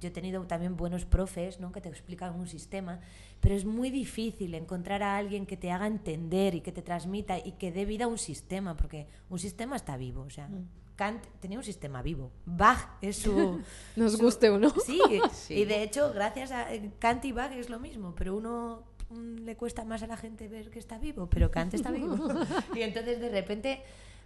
yo 0.00 0.08
he 0.08 0.12
tenido 0.12 0.42
también 0.46 0.76
buenos 0.76 1.04
profes, 1.04 1.58
¿no? 1.58 1.72
Que 1.72 1.80
te 1.80 1.88
explican 1.88 2.34
un 2.38 2.46
sistema, 2.46 3.00
pero 3.40 3.54
es 3.56 3.64
muy 3.64 3.90
difícil 3.90 4.54
encontrar 4.54 5.02
a 5.02 5.16
alguien 5.16 5.46
que 5.46 5.56
te 5.56 5.72
haga 5.72 5.86
entender 5.88 6.54
y 6.54 6.60
que 6.60 6.70
te 6.72 6.82
transmita 6.82 7.38
y 7.38 7.52
que 7.52 7.72
dé 7.72 7.84
vida 7.84 8.04
a 8.04 8.08
un 8.08 8.18
sistema, 8.18 8.76
porque 8.76 9.06
un 9.28 9.38
sistema 9.38 9.74
está 9.76 9.96
vivo, 9.96 10.22
o 10.22 10.30
sea. 10.30 10.48
Kant 10.94 11.24
tenía 11.38 11.58
un 11.58 11.64
sistema 11.64 12.02
vivo. 12.02 12.32
Bach 12.44 12.96
es 13.00 13.18
su... 13.18 13.60
Nos 13.96 14.12
su- 14.14 14.18
guste 14.18 14.50
o 14.50 14.58
no. 14.58 14.70
Sí, 14.84 15.00
Sí. 15.32 15.54
y 15.54 15.64
de 15.64 15.84
hecho, 15.84 16.12
gracias 16.12 16.50
a 16.50 16.66
Kant 16.98 17.24
y 17.24 17.30
Bach 17.32 17.52
es 17.52 17.70
lo 17.70 17.78
mismo, 17.78 18.14
pero 18.16 18.36
uno 18.36 18.82
mm, 18.82 18.97
le 19.10 19.56
cuesta 19.56 19.84
más 19.84 20.02
a 20.02 20.06
la 20.06 20.16
gente 20.16 20.48
ver 20.48 20.70
que 20.70 20.78
está 20.78 20.98
vivo, 20.98 21.28
pero 21.28 21.50
Kant 21.50 21.74
está 21.74 21.90
vivo. 21.90 22.16
y 22.74 22.82
entonces 22.82 23.20
de 23.20 23.30
repente 23.30 23.82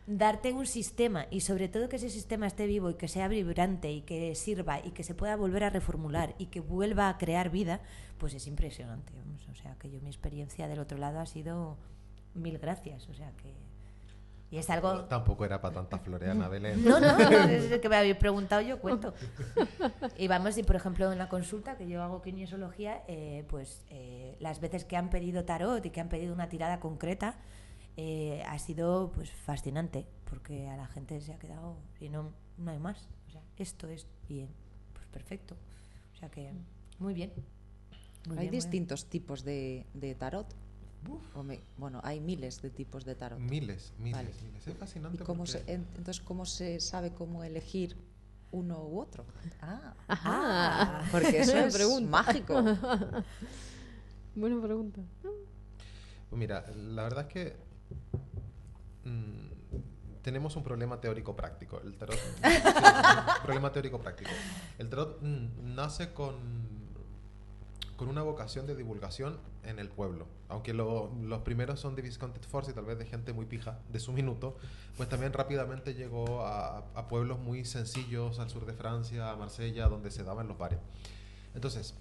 darte 0.07 0.53
un 0.53 0.67
sistema 0.67 1.27
y 1.31 1.41
sobre 1.41 1.69
todo 1.69 1.89
que 1.89 1.97
ese 1.97 2.11
sistema 2.11 2.47
esté 2.47 2.67
vivo 2.67 2.91
y 2.91 2.95
que 2.95 3.07
sea 3.07 3.29
vibrante 3.29 3.93
y 3.93 4.03
que 4.03 4.35
sirva 4.35 4.85
y 4.85 4.91
que 4.91 5.05
se 5.05 5.15
pueda 5.15 5.37
volver 5.37 5.65
a 5.65 5.71
reformular 5.71 6.35
y 6.39 6.47
que 6.47 6.61
vuelva 6.61 7.09
a 7.09 7.19
crear 7.19 7.51
vida, 7.51 7.81
pues 8.19 8.35
es 8.35 8.47
impresionante. 8.47 9.13
O 9.51 9.55
sea, 9.55 9.77
que 9.79 9.91
yo 9.91 10.01
mi 10.01 10.09
experiencia 10.09 10.67
del 10.67 10.81
otro 10.81 10.99
lado 10.99 11.21
ha 11.21 11.27
sido 11.27 11.77
mil 12.35 12.59
gracias. 12.59 13.09
O 13.09 13.15
sea, 13.15 13.33
que... 13.37 13.72
Y 14.53 14.59
es 14.59 14.69
algo... 14.69 15.07
Tampoco 15.07 15.47
era 15.47 15.63
para 15.63 15.77
tanta 15.77 15.99
floreana, 15.99 16.47
Belén. 16.47 16.85
No, 16.85 17.01
no, 17.01 17.19
es 17.49 17.73
que 17.81 17.89
me 17.89 17.97
habéis 17.97 18.17
preguntado, 18.17 18.61
yo 18.61 18.79
cuento. 18.81 19.15
Y 20.19 20.29
vamos, 20.29 20.59
y 20.59 20.63
por 20.63 20.77
ejemplo 20.77 21.11
en 21.11 21.17
la 21.17 21.31
consulta 21.31 21.79
que 21.79 21.89
yo 21.89 22.03
hago 22.03 22.21
kinesiología, 22.21 23.03
eh, 23.09 23.47
pues 23.49 23.83
eh, 23.89 24.37
las 24.41 24.61
veces 24.61 24.85
que 24.85 24.99
han 24.99 25.09
pedido 25.09 25.47
tarot 25.47 25.87
y 25.87 25.89
que 25.89 26.03
han 26.03 26.11
pedido 26.11 26.35
una 26.35 26.51
tirada 26.51 26.81
concreta, 26.81 27.37
eh, 27.97 28.43
ha 28.47 28.59
sido 28.59 29.11
pues 29.15 29.31
fascinante, 29.31 30.07
porque 30.29 30.69
a 30.69 30.77
la 30.77 30.87
gente 30.87 31.19
se 31.23 31.33
ha 31.33 31.39
quedado, 31.39 31.79
y 31.99 32.11
no, 32.11 32.35
no 32.59 32.73
hay 32.73 32.79
más. 32.79 33.09
O 33.29 33.31
sea, 33.31 33.41
esto 33.57 33.89
es, 33.89 34.07
y 34.29 34.45
pues 34.93 35.07
perfecto. 35.07 35.57
O 36.13 36.17
sea 36.17 36.29
que, 36.29 36.53
muy 36.99 37.15
bien. 37.15 37.33
Muy 38.27 38.37
hay 38.37 38.43
bien, 38.43 38.51
bien. 38.51 38.63
distintos 38.63 39.07
tipos 39.07 39.45
de, 39.45 39.87
de 39.95 40.15
tarot. 40.15 40.55
O 41.35 41.43
me- 41.43 41.61
bueno, 41.79 42.01
hay 42.05 42.21
miles 42.21 42.63
de 42.63 42.71
tipos 42.71 43.05
de 43.05 43.15
tarot. 43.15 43.39
Miles, 43.39 43.93
miles, 43.99 44.15
Vale. 44.17 44.31
miles. 44.45 44.67
Es 44.67 44.75
¿Y 44.75 44.77
fascinante. 44.79 45.25
cómo 45.25 45.39
porque- 45.45 45.53
se, 45.53 45.73
en- 45.73 45.87
entonces, 45.97 46.21
¿cómo 46.21 46.47
se 46.47 46.81
sabe 46.81 47.13
cómo 47.13 47.43
elegir 47.43 47.97
uno 48.53 48.83
u 48.87 49.01
otro? 49.01 49.25
Ah, 49.61 49.95
Ajá. 50.09 51.03
porque 51.11 51.41
eso 51.41 51.57
es 51.57 51.75
pregunta. 51.75 52.09
mágico. 52.11 52.55
Buena 54.35 54.63
pregunta. 54.63 55.01
Pues 55.23 56.39
Mira, 56.39 56.65
la 56.75 57.03
verdad 57.03 57.27
es 57.27 57.33
que 57.33 57.57
mm, 59.05 60.21
tenemos 60.23 60.57
un 60.57 60.63
problema 60.63 61.01
teórico 61.01 61.35
práctico. 61.37 61.81
El 61.81 61.97
tarot. 61.97 62.17
sí, 62.43 62.43
un 62.45 63.43
problema 63.43 63.73
teórico 63.73 63.99
práctico. 64.01 64.31
El 64.79 64.89
tarot 64.89 65.21
mm, 65.21 65.75
nace 65.75 66.13
con, 66.13 66.37
con 67.97 68.09
una 68.09 68.23
vocación 68.23 68.67
de 68.67 68.75
divulgación 68.75 69.39
en 69.65 69.79
el 69.79 69.89
pueblo. 69.89 70.27
Aunque 70.49 70.73
lo- 70.75 71.11
los 71.23 71.41
primeros 71.43 71.79
son 71.81 71.95
de 71.95 72.03
Visconti 72.03 72.41
Force 72.49 72.71
y 72.73 72.75
tal 72.75 72.85
vez 72.85 72.99
de 72.99 73.07
gente 73.07 73.33
muy 73.33 73.47
pija 73.47 73.79
de 73.93 74.01
su 74.01 74.13
minuto, 74.13 74.57
pues 74.97 75.09
también 75.09 75.33
rápidamente 75.33 75.95
llegó 75.95 76.45
a, 76.45 76.79
a 76.95 77.09
pueblos 77.09 77.39
muy 77.39 77.65
sencillos 77.65 78.39
al 78.39 78.51
sur 78.51 78.67
de 78.67 78.73
Francia, 78.73 79.31
a 79.31 79.37
Marsella, 79.37 79.87
donde 79.89 80.11
se 80.11 80.25
daban 80.25 80.49
los 80.49 80.59
bares. 80.59 80.79
Entonces, 81.55 81.95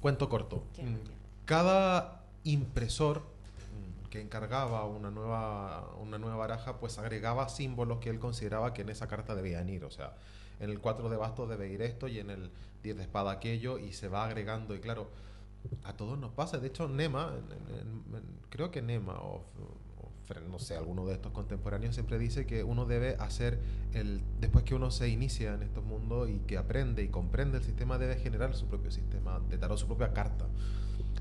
cuento 0.00 0.28
corto. 0.28 0.64
Mm. 0.78 0.96
Cada 1.44 2.24
impresor 2.44 3.20
mm, 3.20 4.08
que 4.10 4.20
encargaba 4.20 4.84
una 4.86 5.10
nueva, 5.10 5.88
una 6.00 6.18
nueva 6.18 6.36
baraja, 6.36 6.78
pues 6.78 6.98
agregaba 6.98 7.48
símbolos 7.48 7.98
que 7.98 8.10
él 8.10 8.18
consideraba 8.18 8.74
que 8.74 8.82
en 8.82 8.88
esa 8.90 9.06
carta 9.08 9.34
debían 9.34 9.68
ir. 9.68 9.84
O 9.84 9.90
sea, 9.90 10.14
en 10.60 10.70
el 10.70 10.80
4 10.80 11.08
de 11.08 11.16
bastos 11.16 11.48
debe 11.48 11.70
ir 11.72 11.82
esto 11.82 12.08
y 12.08 12.18
en 12.18 12.30
el 12.30 12.50
10 12.82 12.96
de 12.96 13.02
espada 13.02 13.32
aquello 13.32 13.78
y 13.78 13.92
se 13.92 14.08
va 14.08 14.24
agregando. 14.26 14.74
Y 14.74 14.80
claro, 14.80 15.10
a 15.84 15.92
todos 15.94 16.18
nos 16.18 16.32
pasa. 16.32 16.58
De 16.58 16.68
hecho, 16.68 16.88
Nema, 16.88 17.32
en- 17.36 18.14
en- 18.16 18.24
creo 18.50 18.70
que 18.70 18.82
Nema 18.82 19.14
o, 19.20 19.44
o 19.58 19.78
no 20.50 20.58
sé, 20.58 20.76
alguno 20.76 21.06
de 21.06 21.14
estos 21.14 21.32
contemporáneos 21.32 21.94
siempre 21.94 22.18
dice 22.18 22.44
que 22.44 22.62
uno 22.62 22.84
debe 22.84 23.16
hacer 23.18 23.58
el 23.94 24.20
después 24.40 24.62
que 24.62 24.74
uno 24.74 24.90
se 24.90 25.08
inicia 25.08 25.54
en 25.54 25.62
estos 25.62 25.82
mundos 25.84 26.28
y 26.28 26.40
que 26.40 26.58
aprende 26.58 27.02
y 27.02 27.08
comprende 27.08 27.56
el 27.58 27.64
sistema 27.64 27.96
debe 27.96 28.16
generar 28.16 28.54
su 28.54 28.66
propio 28.66 28.90
sistema 28.90 29.40
de 29.48 29.56
tarot, 29.56 29.78
su 29.78 29.86
propia 29.86 30.12
carta. 30.12 30.44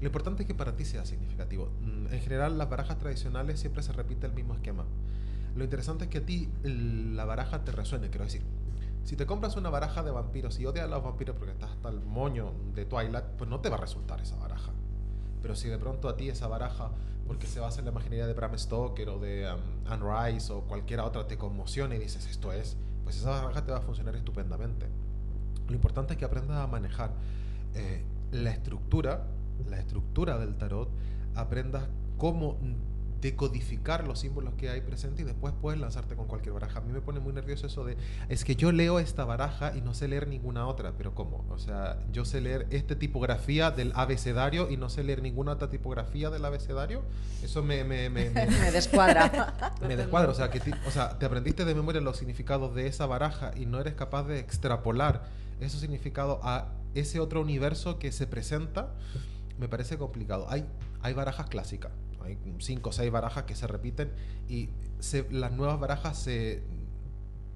Lo 0.02 0.06
importante 0.08 0.44
es 0.44 0.48
que 0.48 0.54
para 0.56 0.76
ti 0.76 0.84
sea 0.84 1.06
significativo. 1.06 1.70
Mm, 1.82 2.14
En 2.14 2.20
general, 2.22 2.58
las 2.58 2.70
barajas 2.70 3.00
tradicionales 3.00 3.60
siempre 3.62 3.82
se 3.82 3.94
repite 3.94 4.28
el 4.28 4.34
mismo 4.34 4.54
esquema. 4.56 4.84
Lo 5.56 5.64
interesante 5.64 6.04
es 6.04 6.10
que 6.10 6.18
a 6.20 6.26
ti 6.26 6.50
la 6.64 7.24
baraja 7.26 7.64
te 7.64 7.72
resuene, 7.72 8.10
quiero 8.10 8.26
decir. 8.26 8.42
Si 9.08 9.16
te 9.16 9.26
compras 9.26 9.56
una 9.56 9.70
baraja 9.70 10.04
de 10.04 10.12
vampiros 10.12 10.60
y 10.60 10.66
odias 10.66 10.84
a 10.84 10.90
los 10.90 11.02
vampiros 11.02 11.38
porque 11.38 11.54
estás 11.54 11.72
hasta 11.72 11.88
el 11.88 12.02
moño 12.02 12.52
de 12.76 12.84
Twilight, 12.84 13.24
pues 13.38 13.50
no 13.50 13.62
te 13.62 13.70
va 13.70 13.78
a 13.78 13.80
resultar 13.80 14.20
esa 14.20 14.36
baraja. 14.36 14.74
Pero 15.42 15.56
si 15.56 15.70
de 15.70 15.78
pronto 15.78 16.10
a 16.10 16.18
ti 16.18 16.28
esa 16.28 16.50
baraja, 16.50 16.92
porque 17.26 17.48
se 17.48 17.62
basa 17.62 17.80
en 17.80 17.86
la 17.86 17.92
imaginería 17.92 18.28
de 18.28 18.34
Bram 18.34 18.58
Stoker 18.58 19.08
o 19.08 19.18
de 19.18 19.50
um, 19.50 19.90
Anne 19.90 20.34
Rice 20.34 20.52
o 20.52 20.64
cualquiera 20.64 21.06
otra, 21.06 21.26
te 21.26 21.38
conmociona 21.38 21.96
y 21.96 22.00
dices 22.00 22.26
esto 22.26 22.52
es, 22.52 22.76
pues 23.06 23.16
esa 23.16 23.30
baraja 23.30 23.64
te 23.64 23.72
va 23.72 23.78
a 23.78 23.82
funcionar 23.82 24.14
estupendamente. 24.18 24.90
Lo 25.70 25.74
importante 25.74 26.16
es 26.16 26.20
que 26.20 26.26
aprendas 26.26 26.58
a 26.58 26.68
manejar 26.68 27.12
eh, 27.76 28.04
la 28.34 28.52
estructura, 28.52 29.26
la 29.70 29.80
estructura 29.80 30.38
del 30.38 30.58
tarot, 30.58 30.90
aprendas 31.34 31.88
cómo 32.18 32.58
decodificar 33.22 34.08
los 34.08 34.20
símbolos 34.20 34.54
que 34.56 34.70
hay 34.70 34.82
presentes 34.82 35.22
y 35.22 35.24
después 35.24 35.54
puedes 35.60 35.80
lanzarte 35.80 36.16
con 36.16 36.28
cualquier 36.28 36.54
baraja. 36.54 36.80
A 36.80 36.82
mí 36.82 36.92
me 36.94 37.02
pone 37.02 37.20
muy 37.20 37.34
nervioso 37.34 37.68
eso 37.68 37.84
de, 37.86 37.98
es 38.30 38.44
que 38.46 38.56
yo 38.56 38.72
leo 38.72 39.00
esta 39.00 39.26
baraja 39.26 39.76
y 39.76 39.82
no 39.82 39.94
sé 39.94 40.08
leer 40.08 40.28
ninguna 40.28 40.68
otra, 40.68 40.94
pero 40.98 41.16
¿cómo? 41.16 41.46
O 41.50 41.58
sea, 41.58 41.98
yo 42.12 42.26
sé 42.26 42.42
leer 42.42 42.68
esta 42.70 42.98
tipografía 43.00 43.72
del 43.72 43.92
abecedario 43.96 44.70
y 44.70 44.78
no 44.78 44.90
sé 44.90 45.04
leer 45.04 45.22
ninguna 45.22 45.54
otra 45.54 45.70
tipografía 45.70 46.30
del 46.30 46.46
abecedario. 46.46 47.04
Eso 47.44 47.64
me, 47.64 47.84
me, 47.84 48.10
me, 48.10 48.30
me- 48.30 48.46
Me 48.48 48.72
descuadra. 48.72 49.72
me 49.82 49.96
descuadra. 49.96 50.32
O 50.32 50.36
sea, 50.36 50.50
que 50.52 50.60
ti- 50.60 50.72
o 50.88 50.92
sea, 50.92 51.18
te 51.18 51.26
aprendiste 51.26 51.66
de 51.66 51.74
memoria 51.76 52.02
los 52.02 52.18
significados 52.18 52.76
de 52.76 52.88
esa 52.88 53.06
baraja 53.06 53.52
y 53.56 53.66
no 53.66 53.80
eres 53.80 53.94
capaz 53.96 54.24
de 54.24 54.40
extrapolar 54.40 55.24
esos 55.60 55.82
significados 55.82 56.40
a 56.44 56.68
ese 56.94 57.20
otro 57.20 57.42
universo 57.42 57.98
que 58.00 58.12
se 58.12 58.28
presenta. 58.28 58.94
Me 59.58 59.68
parece 59.68 59.98
complicado. 59.98 60.46
Hay, 60.50 60.66
hay 61.02 61.14
barajas 61.14 61.48
clásicas. 61.48 61.92
Hay 62.28 62.38
cinco 62.60 62.90
o 62.90 62.94
seis 62.94 63.12
barajas 63.12 63.46
que 63.46 63.56
se 63.56 63.68
repiten 63.68 64.12
y 64.48 64.70
se- 65.00 65.28
las 65.32 65.52
nuevas 65.52 65.80
barajas 65.80 66.18
se, 66.18 66.62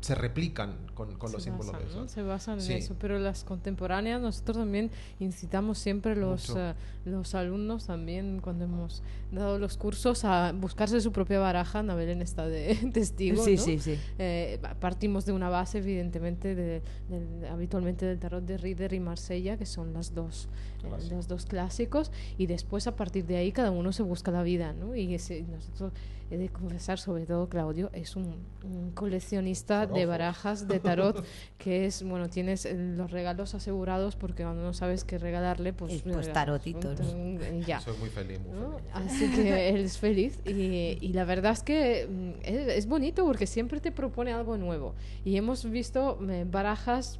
se 0.01 0.15
replican 0.15 0.75
con, 0.93 1.15
con 1.17 1.31
los 1.31 1.41
se 1.43 1.49
símbolos 1.49 1.71
basan, 1.73 1.87
de 1.89 1.95
¿no? 1.95 2.03
eso. 2.05 2.13
Se 2.13 2.21
basan 2.23 2.59
Sí. 2.61 2.73
en 2.73 2.79
eso, 2.79 2.95
pero 2.99 3.17
las 3.19 3.43
contemporáneas 3.43 4.19
nosotros 4.19 4.57
también 4.57 4.91
incitamos 5.19 5.77
siempre 5.77 6.15
los, 6.15 6.53
eh, 6.55 6.73
los 7.05 7.33
alumnos 7.35 7.85
también 7.87 8.39
cuando 8.41 8.65
hemos 8.65 9.03
dado 9.31 9.59
los 9.59 9.77
cursos 9.77 10.25
a 10.25 10.51
buscarse 10.53 10.99
su 11.01 11.11
propia 11.11 11.39
baraja. 11.39 11.79
Anabel 11.79 12.21
está 12.21 12.47
de 12.47 12.75
testigo. 12.93 13.43
Sí, 13.45 13.55
¿no? 13.55 13.61
sí, 13.61 13.79
sí. 13.79 13.97
Eh, 14.17 14.57
pa- 14.61 14.73
partimos 14.75 15.25
de 15.25 15.31
una 15.33 15.49
base, 15.49 15.77
evidentemente, 15.77 16.55
de, 16.55 16.81
del- 17.07 17.45
habitualmente 17.49 18.05
del 18.05 18.19
tarot 18.19 18.43
de 18.43 18.57
Rieder 18.57 18.93
y 18.93 18.99
Marsella, 18.99 19.55
que 19.57 19.65
son 19.67 19.93
las 19.93 20.13
dos, 20.15 20.49
eh, 20.83 21.09
los 21.11 21.27
dos 21.27 21.45
clásicos, 21.45 22.11
y 22.37 22.47
después 22.47 22.87
a 22.87 22.95
partir 22.95 23.25
de 23.25 23.37
ahí 23.37 23.51
cada 23.51 23.71
uno 23.71 23.91
se 23.93 24.01
busca 24.03 24.31
la 24.31 24.41
vida, 24.43 24.73
¿no? 24.73 24.95
Y 24.95 25.13
ese- 25.13 25.43
nosotros, 25.43 25.93
he 26.31 26.37
de 26.37 26.49
confesar, 26.49 26.97
sobre 26.97 27.25
todo 27.25 27.49
Claudio, 27.49 27.89
es 27.93 28.15
un, 28.15 28.35
un 28.63 28.91
coleccionista 28.91 29.85
de 29.85 30.05
barajas 30.05 30.67
de 30.67 30.79
tarot, 30.79 31.23
que 31.57 31.85
es, 31.85 32.03
bueno, 32.03 32.29
tienes 32.29 32.65
eh, 32.65 32.73
los 32.75 33.11
regalos 33.11 33.53
asegurados 33.53 34.15
porque 34.15 34.43
cuando 34.43 34.63
no 34.63 34.73
sabes 34.73 35.03
qué 35.03 35.17
regalarle, 35.17 35.73
pues... 35.73 36.01
Pues 36.03 36.31
tarotitos. 36.31 36.99
un- 37.13 37.39
un- 37.51 37.61
ya. 37.65 37.79
Soy 37.81 37.97
muy 37.97 38.09
feliz, 38.09 38.39
muy 38.39 38.59
¿no? 38.59 38.71
feliz. 38.77 38.89
Así 38.93 39.29
que 39.31 39.69
él 39.69 39.77
es 39.81 39.97
feliz 39.97 40.39
y, 40.45 40.97
y 41.01 41.13
la 41.13 41.25
verdad 41.25 41.51
es 41.51 41.63
que 41.63 42.07
mm, 42.09 42.31
es, 42.43 42.67
es 42.77 42.87
bonito 42.87 43.25
porque 43.25 43.45
siempre 43.45 43.79
te 43.81 43.91
propone 43.91 44.31
algo 44.33 44.55
nuevo. 44.57 44.95
Y 45.25 45.35
hemos 45.37 45.69
visto 45.69 46.17
barajas 46.49 47.19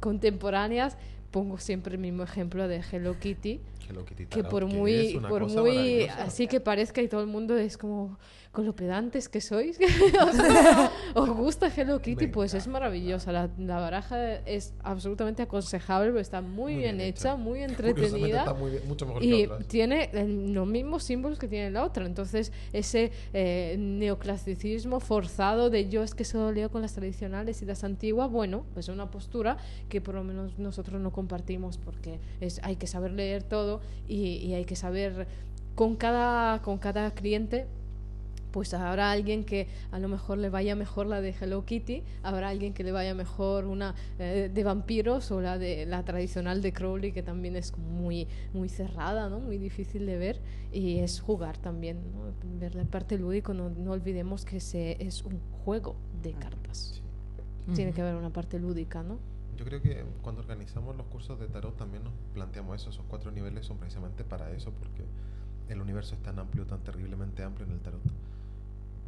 contemporáneas 0.00 0.96
pongo 1.30 1.58
siempre 1.58 1.94
el 1.94 2.00
mismo 2.00 2.22
ejemplo 2.22 2.68
de 2.68 2.80
Hello 2.92 3.18
Kitty, 3.18 3.60
Hello 3.88 4.04
Kitty 4.04 4.26
que 4.26 4.42
por 4.44 4.66
que 4.68 4.74
muy, 4.74 4.92
es 4.94 5.14
una 5.14 5.28
por 5.28 5.42
cosa 5.42 5.60
muy 5.60 6.04
así 6.04 6.46
que 6.46 6.60
parezca 6.60 7.02
y 7.02 7.08
todo 7.08 7.20
el 7.20 7.26
mundo 7.28 7.56
es 7.56 7.76
como 7.78 8.18
con 8.52 8.64
lo 8.66 8.72
pedantes 8.76 9.28
que 9.28 9.40
sois, 9.40 9.76
os, 11.16 11.28
os 11.28 11.36
gusta 11.36 11.66
Hello 11.76 12.00
Kitty, 12.00 12.26
Me 12.26 12.32
pues 12.32 12.54
es 12.54 12.68
maravillosa. 12.68 13.32
La, 13.32 13.50
la 13.58 13.80
baraja 13.80 14.36
es 14.46 14.74
absolutamente 14.84 15.42
aconsejable, 15.42 16.20
está 16.20 16.40
muy, 16.40 16.76
bien, 16.76 17.00
hecha, 17.00 17.34
muy 17.34 17.62
entretenida. 17.64 18.38
está 18.42 18.54
muy 18.54 18.70
bien- 18.70 18.86
mucho 18.86 19.06
mejor 19.06 19.22
que 19.22 19.26
Y 19.26 19.48
tiene 19.66 20.08
el- 20.12 20.52
los 20.54 20.68
mismos 20.68 21.02
símbolos 21.02 21.40
que 21.40 21.48
tiene 21.48 21.72
la 21.72 21.82
otra. 21.82 22.06
Entonces, 22.06 22.52
ese 22.72 23.10
eh, 23.32 23.74
neoclasicismo 23.76 25.00
forzado 25.00 25.68
de 25.68 25.88
yo 25.88 26.04
es 26.04 26.14
que 26.14 26.24
solo 26.24 26.52
leo 26.52 26.70
con 26.70 26.80
las 26.82 26.94
tradicionales 26.94 27.60
y 27.60 27.64
las 27.66 27.82
antiguas, 27.82 28.30
bueno, 28.30 28.64
pues 28.72 28.88
es 28.88 28.94
una 28.94 29.10
postura 29.10 29.56
que 29.88 30.00
por 30.00 30.14
lo 30.14 30.22
menos 30.22 30.60
nosotros 30.60 31.00
no 31.00 31.10
compartimos 31.12 31.76
porque 31.78 32.20
es, 32.40 32.60
hay 32.62 32.76
que 32.76 32.86
saber 32.86 33.10
leer 33.10 33.42
todo 33.42 33.73
y, 34.08 34.36
y 34.36 34.54
hay 34.54 34.64
que 34.64 34.76
saber 34.76 35.26
con 35.74 35.96
cada, 35.96 36.62
con 36.62 36.78
cada 36.78 37.10
cliente 37.12 37.66
pues 38.54 38.72
habrá 38.72 39.10
alguien 39.10 39.42
que 39.42 39.66
a 39.90 39.98
lo 39.98 40.06
mejor 40.06 40.38
le 40.38 40.48
vaya 40.48 40.76
mejor 40.76 41.06
la 41.06 41.20
de 41.20 41.30
Hello 41.30 41.64
Kitty, 41.64 42.04
habrá 42.22 42.50
alguien 42.50 42.72
que 42.72 42.84
le 42.84 42.92
vaya 42.92 43.12
mejor 43.12 43.64
una 43.64 43.96
eh, 44.20 44.48
de 44.54 44.62
vampiros 44.62 45.32
o 45.32 45.40
la 45.40 45.58
de 45.58 45.86
la 45.86 46.04
tradicional 46.04 46.62
de 46.62 46.72
Crowley 46.72 47.10
que 47.10 47.24
también 47.24 47.56
es 47.56 47.76
muy 47.76 48.28
muy 48.52 48.68
cerrada, 48.68 49.28
¿no? 49.28 49.40
Muy 49.40 49.58
difícil 49.58 50.06
de 50.06 50.18
ver 50.18 50.40
y 50.70 51.00
es 51.00 51.20
jugar 51.20 51.58
también, 51.58 51.98
¿no? 52.12 52.32
ver 52.60 52.76
la 52.76 52.84
parte 52.84 53.18
lúdico, 53.18 53.54
no, 53.54 53.70
no 53.70 53.90
olvidemos 53.90 54.44
que 54.44 54.60
se, 54.60 55.04
es 55.04 55.24
un 55.24 55.40
juego 55.64 55.96
de 56.22 56.34
cartas. 56.34 57.02
Sí. 57.66 57.72
Tiene 57.74 57.92
que 57.92 58.02
haber 58.02 58.14
una 58.14 58.30
parte 58.30 58.60
lúdica, 58.60 59.02
¿no? 59.02 59.18
Yo 59.56 59.64
creo 59.64 59.80
que 59.80 60.04
cuando 60.22 60.40
organizamos 60.42 60.96
los 60.96 61.06
cursos 61.06 61.38
de 61.38 61.46
tarot 61.46 61.76
también 61.76 62.04
nos 62.04 62.12
planteamos 62.32 62.80
eso. 62.80 62.90
Esos 62.90 63.04
cuatro 63.08 63.30
niveles 63.30 63.66
son 63.66 63.78
precisamente 63.78 64.24
para 64.24 64.50
eso, 64.50 64.72
porque 64.72 65.04
el 65.68 65.80
universo 65.80 66.14
es 66.14 66.22
tan 66.22 66.38
amplio, 66.38 66.66
tan 66.66 66.80
terriblemente 66.80 67.42
amplio 67.42 67.66
en 67.66 67.72
el 67.72 67.80
tarot. 67.80 68.02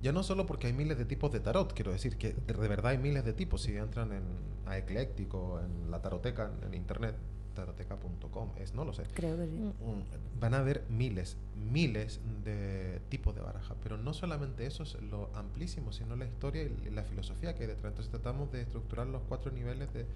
Ya 0.03 0.13
no 0.13 0.23
solo 0.23 0.47
porque 0.47 0.69
hay 0.69 0.73
miles 0.73 0.99
de 0.99 1.05
tipos 1.05 1.33
de 1.33 1.41
tarot, 1.41 1.73
quiero 1.73 1.91
decir 1.91 2.17
que 2.17 2.33
de 2.33 2.53
verdad 2.55 2.93
hay 2.93 2.99
miles 2.99 3.25
de 3.25 3.33
tipos. 3.33 3.63
Si 3.63 3.77
entran 3.77 4.13
en, 4.13 4.23
a 4.67 4.79
Ecléctico, 4.79 5.61
en 5.61 5.91
la 5.91 6.01
taroteca, 6.01 6.51
en, 6.63 6.69
en 6.69 6.75
internet, 6.75 7.17
taroteca.com, 7.57 8.51
es, 8.59 8.73
no 8.75 8.85
lo 8.85 8.93
sé. 8.93 9.03
Creo 9.15 9.37
que 9.37 9.47
sí. 9.47 9.53
Mm. 9.59 10.39
Van 10.41 10.55
a 10.55 10.59
haber 10.59 10.85
miles, 10.89 11.37
miles 11.73 12.21
de 12.45 13.01
tipos 13.09 13.35
de 13.35 13.41
baraja, 13.41 13.75
pero 13.83 13.97
no 13.99 14.13
solamente 14.13 14.67
eso 14.67 14.85
es 14.85 14.95
lo 15.03 15.31
amplísimo, 15.35 15.91
sino 15.93 16.15
la 16.15 16.27
historia 16.27 16.63
y 16.63 16.91
la 16.91 17.03
filosofía 17.03 17.55
que 17.55 17.63
hay 17.63 17.69
detrás. 17.69 17.91
Entonces 17.91 18.11
tratamos 18.13 18.53
de 18.53 18.61
estructurar 18.63 19.09
los 19.09 19.23
cuatro 19.29 19.51
niveles 19.51 19.93
de, 19.93 20.07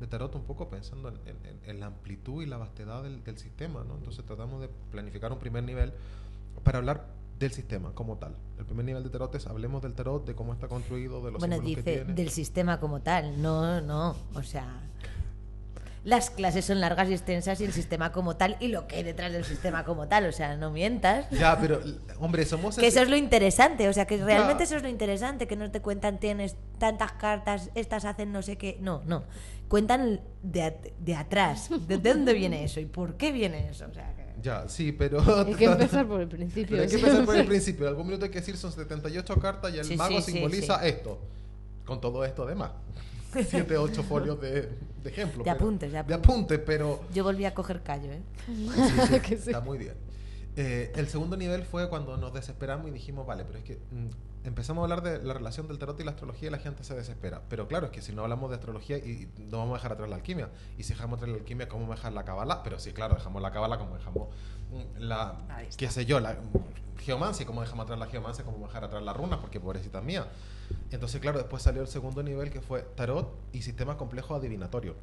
de 0.00 0.06
tarot 0.06 0.34
un 0.34 0.42
poco 0.42 0.68
pensando 0.68 1.08
en, 1.08 1.16
en- 1.26 1.60
en 1.70 1.80
la 1.80 1.86
amplitud 1.86 2.42
y 2.42 2.46
la 2.46 2.58
vastedad 2.58 3.02
del, 3.02 3.24
del 3.24 3.38
sistema, 3.38 3.82
¿no? 3.84 3.94
Entonces 3.96 4.24
tratamos 4.26 4.60
de 4.60 4.68
planificar 4.90 5.32
un 5.32 5.38
primer 5.38 5.64
nivel 5.64 5.92
para 6.64 6.78
hablar 6.78 7.06
del 7.38 7.52
sistema 7.52 7.92
como 7.94 8.16
tal. 8.16 8.34
El 8.58 8.64
primer 8.64 8.84
nivel 8.84 9.04
de 9.04 9.10
tarot 9.10 9.32
es 9.36 9.46
hablemos 9.46 9.80
del 9.80 9.94
tarot, 9.94 10.26
de 10.26 10.34
cómo 10.34 10.52
está 10.52 10.66
construido, 10.66 11.24
de 11.24 11.30
los 11.30 11.38
Bueno, 11.38 11.54
símbolos 11.54 11.76
que 11.84 11.90
dice 11.90 12.04
tiene. 12.04 12.14
del 12.14 12.30
sistema 12.30 12.80
como 12.80 13.00
tal. 13.00 13.40
No, 13.40 13.80
no. 13.80 14.16
O 14.34 14.42
sea, 14.42 14.80
las 16.08 16.30
clases 16.30 16.64
son 16.64 16.80
largas 16.80 17.10
y 17.10 17.12
extensas 17.12 17.60
y 17.60 17.64
el 17.66 17.72
sistema 17.74 18.12
como 18.12 18.34
tal 18.36 18.56
y 18.60 18.68
lo 18.68 18.86
que 18.86 18.96
hay 18.96 19.02
detrás 19.02 19.30
del 19.30 19.44
sistema 19.44 19.84
como 19.84 20.08
tal. 20.08 20.24
O 20.26 20.32
sea, 20.32 20.56
no 20.56 20.70
mientas. 20.70 21.28
Ya, 21.30 21.60
pero 21.60 21.80
hombre, 22.18 22.46
somos 22.46 22.76
Que 22.76 22.86
eso 22.86 23.02
es 23.02 23.10
lo 23.10 23.16
interesante, 23.16 23.86
o 23.88 23.92
sea, 23.92 24.06
que 24.06 24.16
realmente 24.16 24.60
Ya. 24.60 24.64
eso 24.64 24.76
es 24.76 24.82
lo 24.82 24.88
interesante, 24.88 25.46
que 25.46 25.56
no 25.56 25.70
te 25.70 25.80
cuentan 25.82 26.18
tienes 26.18 26.56
tantas 26.78 27.12
cartas, 27.12 27.70
estas 27.74 28.06
hacen 28.06 28.32
no 28.32 28.40
sé 28.40 28.56
qué, 28.56 28.78
no, 28.80 29.02
no. 29.04 29.24
Cuentan 29.68 30.20
de, 30.42 30.62
at- 30.62 30.86
de 30.98 31.14
atrás, 31.14 31.68
de, 31.68 31.98
de 31.98 31.98
dónde 32.14 32.32
viene 32.32 32.64
eso 32.64 32.80
y 32.80 32.86
por 32.86 33.16
qué 33.18 33.30
viene 33.30 33.68
eso. 33.68 33.84
O 33.90 33.92
sea, 33.92 34.14
que- 34.16 34.40
Ya, 34.42 34.66
sí, 34.66 34.92
pero 34.92 35.20
Hay 35.46 35.54
que 35.54 35.66
empezar 35.66 36.06
por 36.06 36.22
el 36.22 36.28
principio. 36.36 36.68
Pero 36.70 36.82
hay 36.84 36.88
que 36.88 36.96
empezar 36.96 37.24
por 37.26 37.36
el 37.36 37.44
principio. 37.46 37.84
En 37.86 37.88
algún 37.90 38.06
minuto 38.06 38.24
hay 38.24 38.30
que 38.30 38.38
decir 38.40 38.56
son 38.56 38.72
78 38.72 39.34
cartas 39.38 39.74
y 39.74 39.78
el 39.78 39.84
Sí, 39.84 39.94
mago 39.96 40.16
sí, 40.20 40.22
sí, 40.22 40.32
simboliza 40.32 40.80
sí. 40.80 40.88
esto. 40.88 41.20
Con 41.84 42.00
todo 42.00 42.24
esto 42.24 42.44
además. 42.44 42.70
7, 43.32 43.76
8 43.76 44.02
folios 44.02 44.40
de, 44.40 44.68
de 45.02 45.10
ejemplo. 45.10 45.44
De 45.44 45.50
apuntes, 45.50 45.88
de 45.90 45.92
De 45.92 45.98
apuntes. 45.98 46.16
apuntes, 46.30 46.60
pero 46.64 47.00
Yo 47.14 47.24
volví 47.24 47.44
a 47.44 47.54
coger 47.54 47.82
callo, 47.82 48.10
¿eh? 48.12 48.20
sí, 48.46 48.68
sí. 49.26 49.34
está 49.34 49.60
muy 49.60 49.78
bien. 49.78 49.94
Eh, 50.60 50.90
el 50.96 51.06
segundo 51.06 51.36
nivel 51.36 51.62
fue 51.62 51.88
cuando 51.88 52.16
nos 52.16 52.34
desesperamos 52.34 52.88
y 52.88 52.90
dijimos, 52.90 53.24
vale, 53.24 53.44
pero 53.44 53.60
es 53.60 53.64
que 53.64 53.76
mm, 53.76 54.46
empezamos 54.48 54.82
a 54.82 54.84
hablar 54.86 55.02
de 55.02 55.22
la 55.22 55.32
relación 55.32 55.68
del 55.68 55.78
tarot 55.78 56.00
y 56.00 56.02
la 56.02 56.10
astrología 56.10 56.48
y 56.48 56.50
la 56.50 56.58
gente 56.58 56.82
se 56.82 56.96
desespera. 56.96 57.42
Pero 57.48 57.68
claro, 57.68 57.86
es 57.86 57.92
que 57.92 58.02
si 58.02 58.12
no 58.12 58.24
hablamos 58.24 58.50
de 58.50 58.56
astrología 58.56 58.98
y 58.98 59.30
no 59.38 59.58
vamos 59.58 59.74
a 59.74 59.76
dejar 59.76 59.92
atrás 59.92 60.08
la 60.08 60.16
alquimia. 60.16 60.50
Y 60.76 60.82
si 60.82 60.94
dejamos 60.94 61.18
atrás 61.18 61.30
la 61.30 61.38
alquimia, 61.38 61.68
¿cómo 61.68 61.82
vamos 61.82 61.94
a 61.94 61.98
dejar 61.98 62.12
la 62.12 62.24
cabala? 62.24 62.64
Pero 62.64 62.80
sí, 62.80 62.92
claro, 62.92 63.14
dejamos 63.14 63.40
la 63.40 63.52
cabala 63.52 63.78
como 63.78 63.96
dejamos 63.96 64.30
mm, 64.72 65.00
la, 65.00 65.36
qué 65.76 65.88
sé 65.90 66.04
yo, 66.06 66.18
la 66.18 66.32
mm, 66.32 66.98
geomancia, 67.02 67.46
cómo 67.46 67.60
dejamos 67.60 67.84
atrás 67.84 68.00
la 68.00 68.06
geomancia, 68.06 68.44
cómo 68.44 68.66
dejar 68.66 68.82
atrás 68.82 69.00
las 69.00 69.16
runas, 69.16 69.38
porque 69.38 69.60
pobrecita 69.60 70.00
mía. 70.00 70.26
Entonces, 70.90 71.20
claro, 71.20 71.38
después 71.38 71.62
salió 71.62 71.82
el 71.82 71.88
segundo 71.88 72.24
nivel 72.24 72.50
que 72.50 72.60
fue 72.60 72.82
tarot 72.82 73.32
y 73.52 73.62
sistema 73.62 73.96
complejo 73.96 74.34
adivinatorio. 74.34 74.96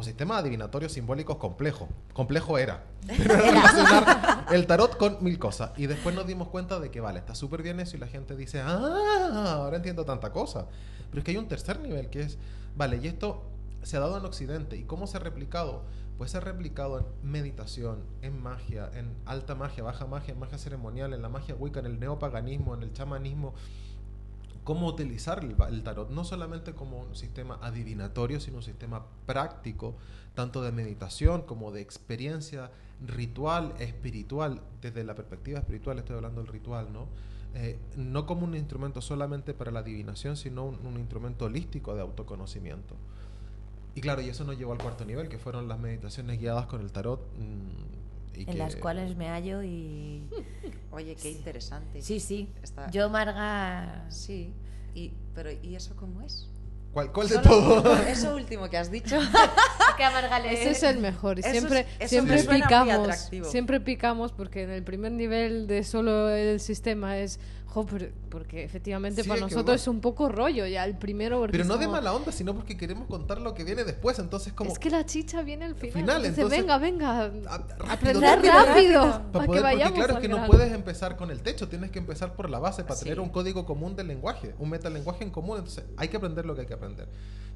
O 0.00 0.02
sistemas 0.02 0.38
adivinatorios 0.38 0.92
simbólicos 0.92 1.36
complejo. 1.36 1.86
Complejo 2.14 2.56
era. 2.56 2.84
Pero 3.06 3.34
era 3.34 3.50
relacionar 3.50 4.46
el 4.50 4.66
tarot 4.66 4.96
con 4.96 5.22
mil 5.22 5.38
cosas. 5.38 5.72
Y 5.76 5.88
después 5.88 6.14
nos 6.14 6.26
dimos 6.26 6.48
cuenta 6.48 6.80
de 6.80 6.90
que, 6.90 7.00
vale, 7.02 7.18
está 7.18 7.34
súper 7.34 7.62
bien 7.62 7.80
eso 7.80 7.98
y 7.98 8.00
la 8.00 8.06
gente 8.06 8.34
dice, 8.34 8.62
ah, 8.62 9.56
ahora 9.56 9.76
entiendo 9.76 10.06
tanta 10.06 10.32
cosa. 10.32 10.68
Pero 11.10 11.18
es 11.18 11.24
que 11.24 11.32
hay 11.32 11.36
un 11.36 11.48
tercer 11.48 11.80
nivel 11.80 12.08
que 12.08 12.22
es, 12.22 12.38
vale, 12.76 12.98
y 13.02 13.08
esto 13.08 13.44
se 13.82 13.98
ha 13.98 14.00
dado 14.00 14.16
en 14.16 14.24
Occidente. 14.24 14.78
¿Y 14.78 14.84
cómo 14.84 15.06
se 15.06 15.18
ha 15.18 15.20
replicado? 15.20 15.84
Pues 16.16 16.30
se 16.30 16.38
ha 16.38 16.40
replicado 16.40 16.98
en 17.00 17.30
meditación, 17.30 17.98
en 18.22 18.42
magia, 18.42 18.88
en 18.94 19.14
alta 19.26 19.54
magia, 19.54 19.84
baja 19.84 20.06
magia, 20.06 20.32
en 20.32 20.40
magia 20.40 20.56
ceremonial, 20.56 21.12
en 21.12 21.20
la 21.20 21.28
magia 21.28 21.54
wicca, 21.56 21.80
en 21.80 21.86
el 21.86 22.00
neopaganismo, 22.00 22.74
en 22.74 22.84
el 22.84 22.92
chamanismo 22.94 23.52
cómo 24.70 24.86
utilizar 24.86 25.42
el, 25.42 25.56
el 25.68 25.82
tarot, 25.82 26.10
no 26.10 26.22
solamente 26.22 26.74
como 26.74 27.00
un 27.00 27.16
sistema 27.16 27.58
adivinatorio, 27.60 28.38
sino 28.38 28.58
un 28.58 28.62
sistema 28.62 29.04
práctico, 29.26 29.96
tanto 30.36 30.62
de 30.62 30.70
meditación 30.70 31.42
como 31.42 31.72
de 31.72 31.80
experiencia 31.80 32.70
ritual, 33.04 33.74
espiritual, 33.80 34.62
desde 34.80 35.02
la 35.02 35.16
perspectiva 35.16 35.58
espiritual 35.58 35.98
estoy 35.98 36.14
hablando 36.14 36.40
del 36.40 36.52
ritual, 36.52 36.92
¿no? 36.92 37.08
Eh, 37.54 37.80
no 37.96 38.26
como 38.26 38.46
un 38.46 38.54
instrumento 38.54 39.00
solamente 39.00 39.54
para 39.54 39.72
la 39.72 39.80
adivinación, 39.80 40.36
sino 40.36 40.66
un, 40.66 40.96
instrumento 41.00 41.46
holístico 41.46 41.96
de 41.96 42.02
autoconocimiento. 42.02 42.94
Y 43.96 44.00
claro, 44.00 44.22
y 44.22 44.28
eso 44.28 44.44
nos 44.44 44.56
llevó 44.56 44.70
al 44.70 44.78
cuarto 44.78 45.04
nivel, 45.04 45.28
que 45.28 45.38
fueron 45.38 45.66
las 45.66 45.80
meditaciones 45.80 46.38
guiadas 46.38 46.66
con 46.66 46.80
el 46.80 46.92
tarot. 46.92 47.18
mm, 47.36 47.99
y 48.34 48.40
En 48.40 48.46
que- 48.46 48.54
las 48.54 48.76
cuales 48.76 49.16
me 49.16 49.28
hallo 49.28 49.62
y... 49.62 50.22
Oye, 50.92 51.14
qué 51.16 51.30
interesante. 51.30 52.02
Sí, 52.02 52.20
sí. 52.20 52.48
Está- 52.62 52.90
Yo, 52.90 53.08
Marga... 53.10 54.06
Sí. 54.10 54.52
Y, 54.94 55.12
pero, 55.34 55.50
¿y 55.50 55.74
eso 55.76 55.94
cómo 55.96 56.20
es? 56.22 56.48
¿Cuál, 56.92 57.12
cuál 57.12 57.28
de 57.28 57.38
todo? 57.38 57.96
Eso 58.08 58.34
último 58.34 58.68
que 58.68 58.76
has 58.76 58.90
dicho. 58.90 59.16
Ese 60.50 60.70
es 60.70 60.82
el 60.82 60.98
mejor. 60.98 61.38
Eso 61.38 61.50
siempre 61.50 61.86
es- 61.98 62.10
siempre 62.10 62.36
me 62.36 62.42
suena 62.42 62.58
muy 62.58 62.62
picamos. 62.66 62.98
atractivo. 63.08 63.44
Siempre 63.48 63.80
picamos 63.80 64.32
porque 64.32 64.62
en 64.64 64.70
el 64.70 64.82
primer 64.82 65.12
nivel 65.12 65.66
de 65.66 65.84
solo 65.84 66.30
el 66.30 66.58
sistema 66.58 67.18
es. 67.18 67.38
Jo, 67.72 67.86
pero- 67.86 68.08
porque 68.28 68.64
efectivamente 68.64 69.22
Sí, 69.22 69.28
para 69.28 69.40
nosotros 69.42 69.68
va- 69.70 69.74
es 69.74 69.88
un 69.88 70.00
poco 70.00 70.28
rollo 70.28 70.66
ya 70.66 70.84
el 70.84 70.96
primero. 70.98 71.38
porque 71.38 71.52
Pero 71.52 71.64
no 71.64 71.78
de 71.78 71.86
mala 71.88 72.12
onda, 72.12 72.32
sino 72.32 72.54
porque 72.54 72.76
queremos 72.76 73.06
contar 73.08 73.40
lo 73.40 73.54
que 73.54 73.64
viene 73.64 73.84
después. 73.84 74.18
Entonces, 74.18 74.52
como. 74.52 74.70
Es 74.70 74.78
que 74.78 74.90
la 74.90 75.06
chicha 75.06 75.42
viene 75.42 75.64
al 75.64 75.74
final. 75.76 76.24
Entonces- 76.24 76.60
venga, 76.60 76.78
venga. 76.78 77.24
Ah, 77.48 77.58
rápido, 77.78 77.92
Aprender 77.92 78.22
rápido, 78.22 78.52
rápido. 78.66 79.00
Para 79.02 79.12
Para 79.12 79.30
poder, 79.32 79.32
que 79.32 79.46
porque 79.46 79.60
vayamos 79.62 79.92
claro, 79.98 80.14
es 80.14 80.18
que 80.20 80.28
no 80.28 80.46
puedes 80.46 80.72
empezar 80.72 81.16
con 81.16 81.30
el 81.30 81.40
techo, 81.42 81.68
tienes 81.68 81.90
que 81.90 81.98
empezar 81.98 82.34
por 82.34 82.50
la 82.50 82.58
base 82.58 82.84
para 82.84 82.98
tener 82.98 83.20
un 83.20 83.28
código 83.30 83.64
común 83.64 83.96
del 83.96 84.08
lenguaje, 84.08 84.54
un 84.58 84.70
metalenguaje 84.70 85.24
en 85.24 85.30
común. 85.30 85.58
Entonces, 85.58 85.84
hay 85.96 86.08
que 86.08 86.16
aprender 86.16 86.44
lo 86.46 86.54
que 86.54 86.62
hay 86.62 86.66
que 86.66 86.74
aprender. 86.74 87.08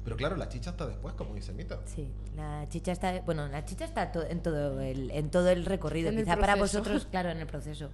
Pero 0.03 0.17
claro, 0.17 0.35
la 0.35 0.47
chicha 0.49 0.69
está 0.69 0.85
después, 0.85 1.15
como 1.15 1.33
dice 1.33 1.51
Mita. 1.51 1.79
Sí, 1.85 2.07
la 2.35 2.67
chicha 2.69 2.91
está, 2.91 3.21
bueno, 3.21 3.47
la 3.47 3.65
chicha 3.65 3.85
está 3.85 4.11
to- 4.11 4.21
en 4.25 4.39
todo 4.43 4.79
el, 4.79 5.09
en 5.09 5.31
todo 5.31 5.49
el 5.49 5.65
recorrido. 5.65 6.09
En 6.09 6.19
el 6.19 6.25
Quizá 6.25 6.37
para 6.37 6.55
vosotros, 6.55 7.07
claro, 7.11 7.29
en 7.31 7.39
el 7.39 7.47
proceso. 7.47 7.89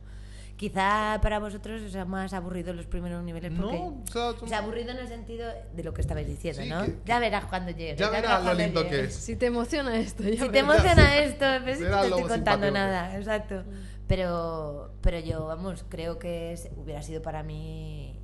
Quizá 0.58 1.20
para 1.24 1.40
vosotros 1.40 1.92
sea 1.92 2.06
más 2.06 2.34
aburrido 2.34 2.72
los 2.74 2.86
primeros 2.86 3.24
niveles 3.24 3.52
porque 3.60 3.78
No, 3.78 4.04
o 4.08 4.12
sea, 4.12 4.30
o 4.30 4.48
sea, 4.48 4.60
aburrido 4.60 4.92
en 4.92 4.98
el 4.98 5.08
sentido 5.08 5.50
de 5.74 5.84
lo 5.84 5.92
que 5.94 6.02
estabais 6.02 6.28
diciendo, 6.28 6.62
Sí, 6.62 6.70
¿no? 6.70 6.86
que- 6.86 6.98
ya 7.06 7.20
verás 7.20 7.46
cuando 7.46 7.72
llegue. 7.72 7.96
ya 7.96 8.10
verás 8.12 8.46
lo 8.46 8.54
lindo 8.54 8.84
llegue. 8.84 8.96
que 8.98 9.04
es. 9.06 9.16
Si 9.16 9.36
te 9.36 9.48
emociona 9.48 9.98
esto, 9.98 10.22
ya 10.24 10.44
Si 10.44 10.50
te 10.50 10.60
emociona 10.60 11.18
esto, 11.18 11.46
pues 11.64 11.80
no 11.80 11.86
Será 11.88 12.02
te 12.02 12.08
estoy 12.10 12.24
contando 12.24 12.70
nada, 12.72 13.18
exacto. 13.18 13.64
Pero, 14.08 14.94
pero 15.02 15.20
yo, 15.20 15.46
vamos, 15.48 15.86
creo 15.90 16.20
que 16.20 16.52
es- 16.54 16.70
hubiera 16.76 17.02
sido 17.02 17.22
para 17.22 17.44
mí 17.44 18.21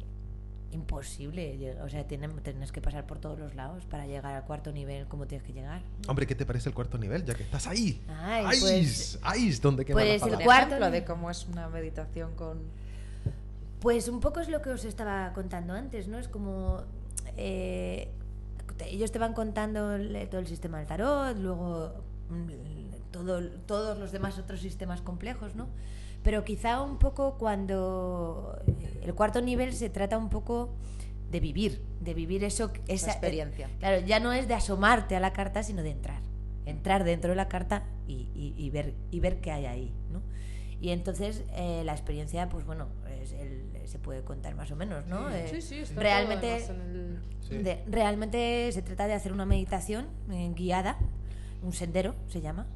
imposible. 0.78 1.76
O 1.84 1.90
sea, 1.90 2.08
tiene- 2.08 2.28
tienes 2.44 2.72
que 2.72 2.82
pasar 2.82 3.06
por 3.06 3.20
todos 3.20 3.38
los 3.40 3.56
lados 3.56 3.86
para 3.86 4.06
llegar 4.06 4.34
al 4.36 4.44
cuarto 4.46 4.72
nivel 4.72 5.08
como 5.08 5.26
tienes 5.28 5.46
que 5.46 5.54
llegar. 5.54 5.82
Hombre, 6.08 6.26
¿qué 6.28 6.36
te 6.36 6.46
parece 6.46 6.70
el 6.70 6.76
cuarto 6.76 6.98
nivel? 6.98 7.26
Ya 7.26 7.34
que 7.36 7.44
estás 7.44 7.68
ahí. 7.68 8.02
Ay, 8.08 8.46
ahí, 8.48 8.60
pues- 8.60 9.20
ahí 9.24 9.50
es 9.50 9.62
donde 9.62 9.86
quema 9.86 10.00
pues 10.02 10.22
la 10.22 10.28
el 10.38 10.44
cuarto 10.44 10.68
ejemplo 10.76 10.86
ni- 10.88 10.92
de 10.94 11.06
cómo 11.06 11.30
es 11.32 11.46
una 11.48 11.68
meditación 11.70 12.36
con... 12.36 12.60
Pues 13.80 14.08
un 14.08 14.20
poco 14.20 14.40
es 14.40 14.50
lo 14.50 14.62
que 14.62 14.72
os 14.72 14.86
estaba 14.86 15.34
contando 15.34 15.74
antes, 15.74 16.08
¿no? 16.08 16.18
Es 16.18 16.28
como... 16.28 16.82
eh, 17.36 18.10
ellos 18.86 19.12
te 19.12 19.18
van 19.20 19.34
contando 19.34 19.98
todo 20.30 20.40
el 20.40 20.48
sistema 20.48 20.78
del 20.78 20.88
tarot, 20.88 21.36
luego 21.38 21.94
mm, 22.30 23.12
todo, 23.12 23.42
todos 23.66 23.98
los 23.98 24.12
demás 24.12 24.38
otros 24.38 24.60
sistemas 24.62 25.02
complejos, 25.02 25.56
¿no? 25.56 25.68
Pero 26.28 26.44
quizá 26.44 26.82
un 26.82 26.98
poco 27.00 27.38
cuando 27.38 28.60
el 29.02 29.14
cuarto 29.16 29.40
nivel 29.40 29.72
se 29.72 29.90
trata 29.90 30.18
un 30.18 30.28
poco 30.30 30.76
de 31.32 31.40
vivir, 31.40 31.82
de 32.02 32.14
vivir 32.14 32.44
eso, 32.44 32.70
esa 32.90 33.12
experiencia. 33.12 33.70
Claro, 33.80 34.06
ya 34.06 34.20
no 34.20 34.34
es 34.34 34.46
de 34.50 34.54
asomarte 34.54 35.16
a 35.16 35.22
la 35.22 35.32
carta, 35.32 35.64
sino 35.64 35.84
de 35.84 35.92
entrar. 35.92 36.20
Entrar 36.66 37.06
dentro 37.06 37.30
de 37.30 37.38
la 37.38 37.48
carta 37.48 37.86
y, 38.08 38.28
y- 38.36 38.54
y 38.58 38.70
ver, 38.72 38.94
y 39.10 39.22
ver 39.22 39.40
qué 39.40 39.54
hay 39.54 39.68
ahí, 39.68 39.94
¿no? 40.12 40.22
Y 40.82 40.90
entonces 40.90 41.46
eh, 41.54 41.84
la 41.86 41.94
experiencia, 41.94 42.50
pues 42.50 42.66
bueno, 42.66 42.90
es 43.22 43.32
el- 43.32 43.72
se 43.86 43.98
puede 43.98 44.22
contar 44.26 44.54
más 44.54 44.70
o 44.72 44.76
menos, 44.76 45.08
¿no? 45.08 45.30
Eh, 45.30 45.48
Sí, 45.50 45.62
sí, 45.62 45.76
está 45.78 46.02
realmente, 46.02 46.62
todo 46.68 46.76
en 46.76 47.22
el- 47.52 47.64
de- 47.64 47.84
realmente 47.88 48.70
se 48.74 48.82
trata 48.82 49.08
de 49.08 49.14
hacer 49.14 49.32
una 49.32 49.46
meditación 49.46 50.08
eh, 50.30 50.52
guiada, 50.54 50.98
un 51.64 51.72
sendero 51.72 52.16
se 52.28 52.42
llama, 52.42 52.68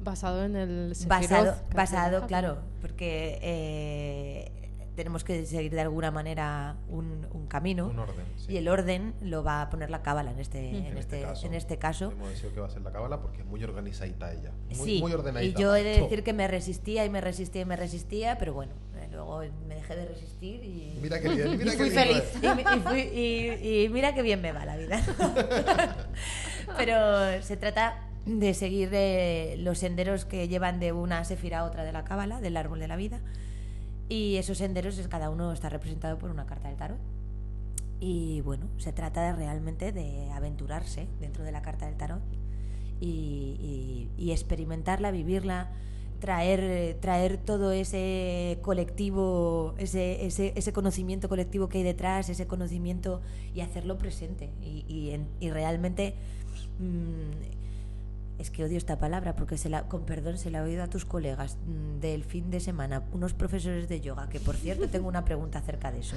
Basado 0.00 0.44
en 0.44 0.56
el 0.56 0.94
basado, 1.06 1.54
que 1.68 1.76
basado 1.76 2.08
trabaja. 2.10 2.26
claro, 2.26 2.58
porque 2.80 3.38
eh, 3.42 4.52
tenemos 4.94 5.22
que 5.24 5.44
seguir 5.46 5.72
de 5.72 5.80
alguna 5.80 6.10
manera 6.10 6.76
un, 6.88 7.26
un 7.32 7.46
camino 7.46 7.86
Un 7.88 7.98
orden. 8.00 8.24
sí. 8.36 8.52
y 8.52 8.56
el 8.56 8.68
orden 8.68 9.14
lo 9.20 9.44
va 9.44 9.62
a 9.62 9.70
poner 9.70 9.90
la 9.90 10.02
cábala 10.02 10.30
en 10.32 10.38
este, 10.40 10.70
en, 10.70 10.86
En 10.86 10.98
este, 10.98 11.24
en 11.42 11.54
este 11.54 11.78
caso. 11.78 12.10
Hemos 12.12 12.30
decidido 12.30 12.54
que 12.54 12.60
va 12.60 12.66
a 12.66 12.70
ser 12.70 12.82
la 12.82 12.90
cábala 12.92 13.20
porque 13.20 13.40
es 13.42 13.46
muy 13.46 13.62
organizadita 13.62 14.32
ella. 14.32 14.50
Muy, 14.76 14.76
sí, 14.76 15.00
muy 15.00 15.12
ordenadita. 15.12 15.58
y 15.58 15.62
yo 15.62 15.74
he 15.76 15.82
de 15.84 16.00
decir 16.00 16.22
que 16.24 16.32
me 16.32 16.48
resistía 16.48 17.04
y 17.04 17.10
me 17.10 17.20
resistía 17.20 17.62
y 17.62 17.64
me 17.64 17.76
resistía, 17.76 18.38
pero 18.38 18.54
bueno, 18.54 18.72
eh, 19.00 19.08
luego 19.12 19.42
me 19.68 19.74
dejé 19.76 19.94
de 19.96 20.06
resistir 20.06 20.64
y, 20.64 20.98
Mira 21.00 21.20
qué 21.20 21.28
bien, 21.28 21.58
mira 21.58 21.64
y 21.74 21.76
qué 21.76 21.84
fui 21.84 21.90
lindo 21.90 22.00
feliz. 22.00 22.22
es. 22.34 22.42
Y, 22.42 22.46
y 22.46 22.80
fui- 22.80 23.10
y- 23.14 23.84
y 23.84 23.88
mira 23.90 24.14
qué 24.14 24.22
bien 24.22 24.40
me 24.42 24.50
va 24.52 24.64
la 24.64 24.76
vida. 24.76 25.00
Pero 26.76 27.42
se 27.42 27.56
trata 27.56 28.07
de 28.28 28.54
seguir 28.54 28.90
eh, 28.92 29.56
los 29.58 29.78
senderos 29.78 30.24
que 30.24 30.48
llevan 30.48 30.80
de 30.80 30.92
una 30.92 31.24
sefira 31.24 31.60
a 31.60 31.64
otra 31.64 31.84
de 31.84 31.92
la 31.92 32.04
cábala, 32.04 32.40
del 32.40 32.56
árbol 32.56 32.78
de 32.80 32.88
la 32.88 32.96
vida. 32.96 33.20
Y 34.08 34.36
esos 34.36 34.58
senderos, 34.58 34.98
cada 35.08 35.30
uno 35.30 35.52
está 35.52 35.68
representado 35.68 36.18
por 36.18 36.30
una 36.30 36.46
carta 36.46 36.68
del 36.68 36.76
tarot. 36.76 36.98
Y 38.00 38.42
bueno, 38.42 38.66
se 38.78 38.92
trata 38.92 39.22
de 39.22 39.32
realmente 39.32 39.92
de 39.92 40.30
aventurarse 40.30 41.08
dentro 41.20 41.42
de 41.44 41.52
la 41.52 41.62
carta 41.62 41.86
del 41.86 41.96
tarot 41.96 42.22
y, 43.00 44.08
experimentarla, 44.30 45.10
vivirla, 45.10 45.70
traer, 46.20 46.96
traer 47.00 47.38
todo 47.38 47.72
ese 47.72 48.58
colectivo, 48.62 49.74
ese, 49.78 50.26
ese, 50.26 50.52
ese 50.56 50.72
conocimiento 50.72 51.28
colectivo 51.28 51.68
que 51.68 51.78
hay 51.78 51.84
detrás, 51.84 52.28
ese 52.28 52.46
conocimiento 52.46 53.20
y 53.54 53.60
hacerlo 53.60 53.98
presente. 53.98 54.50
Y, 54.62 54.84
y, 54.88 55.10
en- 55.10 55.28
y 55.40 55.50
realmente, 55.50 56.14
mm, 56.78 57.30
es 58.38 58.50
que 58.50 58.64
odio 58.64 58.78
esta 58.78 58.98
palabra 58.98 59.34
porque 59.34 59.58
se 59.58 59.68
la, 59.68 59.82
con 59.88 60.04
perdón 60.06 60.38
se 60.38 60.50
la 60.50 60.58
he 60.58 60.62
oído 60.62 60.82
a 60.84 60.86
tus 60.86 61.04
colegas 61.04 61.56
mm, 61.66 61.98
del 62.00 62.24
fin 62.24 62.50
de 62.50 62.60
semana, 62.60 63.02
unos 63.12 63.34
profesores 63.34 63.88
de 63.88 64.00
yoga, 64.00 64.28
que 64.28 64.38
por 64.40 64.54
cierto 64.56 64.88
tengo 64.88 65.08
una 65.08 65.24
pregunta 65.24 65.58
acerca 65.58 65.90
de 65.90 66.00
eso. 66.00 66.16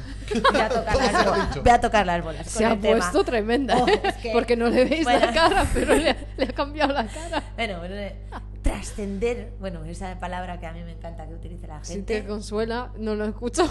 Voy 0.52 0.62
a 0.62 0.70
tocar 0.70 0.96
las, 0.98 1.56
voy 1.64 1.72
a 1.72 1.82
tocar 1.82 2.22
bolas. 2.22 2.48
Se 2.48 2.60
con 2.64 2.68
ha 2.68 2.74
el 2.76 2.80
tema. 2.82 2.98
puesto 3.00 3.24
tremenda, 3.24 3.78
Oh, 3.78 3.88
¿eh? 3.88 4.02
es 4.04 4.14
que- 4.18 4.32
porque 4.32 4.56
no 4.56 4.70
le 4.70 4.86
veis 4.86 5.06
la 5.06 5.34
cara, 5.34 5.68
pero 5.74 5.96
le, 5.96 6.16
le 6.38 6.44
ha 6.46 6.54
cambiado 6.54 6.94
la 6.94 7.08
cara. 7.08 7.44
Bueno, 7.56 7.80
bueno, 7.80 7.96
eh, 7.96 8.16
trascender, 8.62 9.54
bueno, 9.60 9.84
esa 9.86 10.20
palabra 10.20 10.60
que 10.60 10.68
a 10.68 10.72
mí 10.74 10.84
me 10.84 10.92
encanta 10.92 11.28
que 11.28 11.34
utilice 11.34 11.68
la 11.68 11.84
Si 11.84 11.94
gente. 11.94 12.22
te 12.22 12.28
consuela, 12.28 12.92
no 12.98 13.16
lo 13.16 13.26
escucho. 13.26 13.64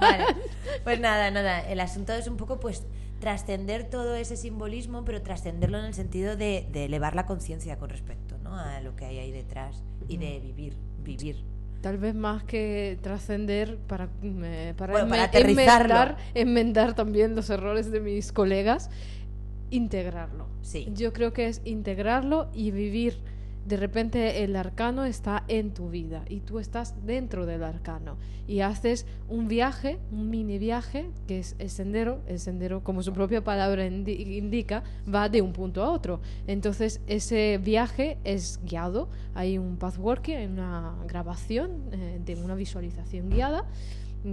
Vale. 0.00 0.24
Pues 0.84 1.00
nada, 1.00 1.30
nada, 1.30 1.60
el 1.68 1.80
asunto 1.80 2.12
es 2.12 2.28
un 2.28 2.36
poco 2.36 2.60
pues 2.60 2.84
trascender 3.20 3.84
todo 3.90 4.14
ese 4.14 4.36
simbolismo, 4.36 5.04
pero 5.04 5.22
trascenderlo 5.22 5.78
en 5.78 5.86
el 5.86 5.94
sentido 5.94 6.36
de, 6.36 6.66
de 6.72 6.84
elevar 6.84 7.14
la 7.14 7.26
conciencia 7.26 7.76
con 7.78 7.90
respecto 7.90 8.36
¿no? 8.44 8.54
a 8.54 8.80
lo 8.80 8.94
que 8.96 9.04
hay 9.06 9.18
ahí 9.18 9.32
detrás 9.32 9.82
y 10.08 10.16
de 10.18 10.38
vivir, 10.40 10.76
vivir. 11.02 11.36
Tal 11.80 11.96
vez 11.98 12.14
más 12.14 12.42
que 12.44 12.98
trascender 13.02 13.76
para, 13.78 14.08
para, 14.76 14.92
Bueno, 14.92 15.08
para 15.08 15.22
enme- 15.22 15.24
aterrizarlo. 15.28 15.94
enmendar, 15.94 16.16
enmendar 16.34 16.94
también 16.94 17.34
los 17.36 17.50
errores 17.50 17.90
de 17.92 18.00
mis 18.00 18.32
colegas, 18.32 18.90
integrarlo. 19.70 20.46
Sí. 20.62 20.88
Yo 20.94 21.12
creo 21.12 21.32
que 21.32 21.46
es 21.46 21.60
integrarlo 21.64 22.48
y 22.52 22.70
vivir. 22.70 23.18
De 23.68 23.76
repente 23.76 24.42
el 24.44 24.56
arcano 24.56 25.04
está 25.04 25.44
en 25.46 25.74
tu 25.74 25.90
vida 25.90 26.24
y 26.28 26.40
tú 26.40 26.58
estás 26.58 26.94
dentro 27.04 27.44
del 27.44 27.62
arcano 27.62 28.16
y 28.46 28.60
haces 28.60 29.04
un 29.28 29.46
viaje, 29.46 29.98
un 30.10 30.30
mini 30.30 30.58
viaje, 30.58 31.10
que 31.26 31.38
es 31.40 31.54
el 31.58 31.68
sendero. 31.68 32.22
El 32.26 32.38
sendero, 32.40 32.82
como 32.82 33.02
su 33.02 33.12
propia 33.12 33.44
palabra 33.44 33.86
indi- 33.86 34.18
indica, 34.38 34.82
va 35.12 35.28
de 35.28 35.42
un 35.42 35.52
punto 35.52 35.82
a 35.84 35.90
otro. 35.90 36.20
Entonces 36.46 37.02
ese 37.06 37.60
viaje 37.62 38.16
es 38.24 38.58
guiado. 38.64 39.10
Hay 39.34 39.58
un 39.58 39.76
pathworking, 39.76 40.36
hay 40.36 40.46
una 40.46 40.94
grabación 41.06 41.90
eh, 41.92 42.20
de 42.24 42.36
una 42.36 42.54
visualización 42.54 43.28
guiada 43.28 43.66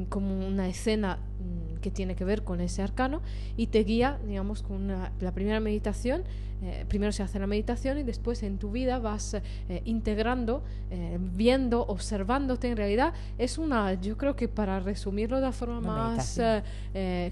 como 0.10 0.48
una 0.48 0.68
escena 0.68 1.18
mm, 1.40 1.80
que 1.80 1.92
tiene 1.92 2.16
que 2.16 2.26
ver 2.26 2.44
con 2.44 2.60
ese 2.62 2.82
arcano 2.82 3.22
y 3.56 3.68
te 3.68 3.84
guía, 3.84 4.18
digamos, 4.26 4.64
con 4.64 4.88
la 4.88 5.32
primera 5.34 5.60
meditación. 5.60 6.24
Eh, 6.64 6.86
primero 6.88 7.12
se 7.12 7.22
hace 7.24 7.38
la 7.40 7.48
meditación 7.48 7.98
y 7.98 8.04
después 8.04 8.42
en 8.44 8.58
tu 8.58 8.72
vida 8.72 9.00
vas 9.00 9.34
eh, 9.36 9.82
integrando, 9.86 10.64
eh, 10.90 11.18
viendo, 11.20 11.82
observándote. 11.86 12.70
En 12.70 12.78
realidad 12.78 13.14
es 13.38 13.58
una, 13.58 13.94
yo 13.94 14.18
creo 14.18 14.36
que 14.36 14.48
para 14.48 14.80
resumirlo 14.80 15.36
de 15.38 15.42
la 15.44 15.52
forma 15.52 15.80
Una 15.80 15.88
más, 15.94 16.40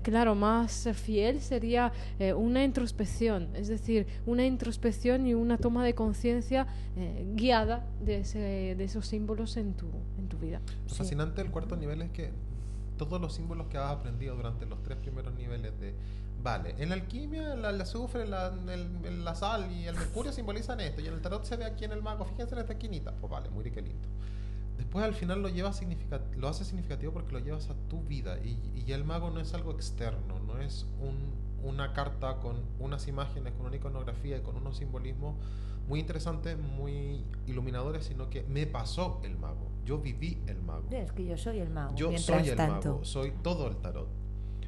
claro, 0.03 0.35
más 0.35 0.89
fiel 0.93 1.39
sería 1.41 1.91
eh, 2.19 2.33
una 2.33 2.63
introspección, 2.63 3.49
es 3.55 3.67
decir, 3.67 4.05
una 4.25 4.45
introspección 4.45 5.25
y 5.27 5.33
una 5.33 5.57
toma 5.57 5.85
de 5.85 5.95
conciencia 5.95 6.67
eh, 6.97 7.25
guiada 7.35 7.85
de, 8.03 8.17
ese- 8.19 8.75
de 8.77 8.83
esos 8.83 9.07
símbolos 9.07 9.57
en 9.57 9.73
tu, 9.73 9.87
en 10.19 10.27
tu 10.27 10.37
vida. 10.37 10.59
Lo 10.83 10.89
Sí. 10.89 10.95
fascinante 10.97 11.41
del 11.41 11.51
cuarto 11.51 11.75
nivel 11.75 12.01
es 12.01 12.11
que 12.11 12.31
todos 12.97 13.19
los 13.19 13.33
símbolos 13.33 13.67
que 13.67 13.77
has 13.77 13.91
aprendido 13.91 14.35
durante 14.35 14.65
los 14.65 14.81
tres 14.83 14.97
primeros 14.99 15.33
niveles 15.35 15.71
de... 15.79 15.93
Vale, 16.43 16.75
en 16.77 16.89
la 16.89 16.95
alquimia 16.95 17.53
el, 17.53 17.63
el 17.63 17.79
azufre, 17.81 18.27
la, 18.27 18.47
el- 18.47 19.23
la 19.23 19.33
sal 19.33 19.71
y 19.71 19.85
el 19.85 19.95
mercurio 19.95 20.31
simbolizan 20.33 20.79
esto, 20.81 21.01
y 21.01 21.07
en 21.07 21.13
el 21.13 21.21
tarot 21.21 21.45
se 21.45 21.55
ve 21.55 21.63
aquí 21.65 21.85
en 21.85 21.93
el 21.93 22.01
mago, 22.03 22.25
fíjense 22.25 22.53
en 22.55 22.59
esta 22.61 22.73
esquinita. 22.73 23.13
Pues 23.21 23.31
vale, 23.31 23.49
muy 23.49 23.63
lindo. 23.63 24.09
Después 24.77 25.05
al 25.05 25.13
final 25.13 25.41
lo 25.41 25.47
llevas 25.49 25.77
significa- 25.77 26.19
lo 26.35 26.47
hace 26.49 26.65
significativo 26.65 27.13
porque 27.13 27.31
lo 27.31 27.39
llevas 27.39 27.69
a 27.69 27.75
tu 27.87 28.01
vida 28.03 28.37
y, 28.43 28.59
y 28.85 28.91
el 28.91 29.05
mago 29.05 29.29
no 29.29 29.39
es 29.39 29.53
algo 29.53 29.71
externo, 29.71 30.39
no 30.39 30.59
es 30.59 30.85
un- 30.99 31.33
una 31.63 31.93
carta 31.93 32.39
con 32.41 32.57
unas 32.79 33.07
imágenes, 33.07 33.53
con 33.53 33.67
una 33.67 33.77
iconografía 33.77 34.37
y 34.37 34.41
con 34.41 34.57
unos 34.57 34.75
simbolismos 34.77 35.35
muy 35.87 36.01
interesantes, 36.01 36.57
muy 36.57 37.23
iluminadores, 37.47 38.05
sino 38.05 38.29
que 38.29 38.43
me 38.43 38.65
pasó 38.67 39.21
el 39.23 39.37
mago, 39.37 39.69
yo 39.85 39.97
viví 39.99 40.41
el 40.47 40.61
mago. 40.61 40.89
Es 40.91 41.11
que 41.13 41.25
yo 41.25 41.37
soy 41.37 41.59
el 41.59 41.69
mago. 41.69 41.95
Yo 41.95 42.17
soy 42.17 42.49
el 42.49 42.57
tanto. 42.57 42.89
mago, 42.89 43.05
soy 43.05 43.31
todo 43.43 43.67
el 43.67 43.77
tarot. 43.77 44.09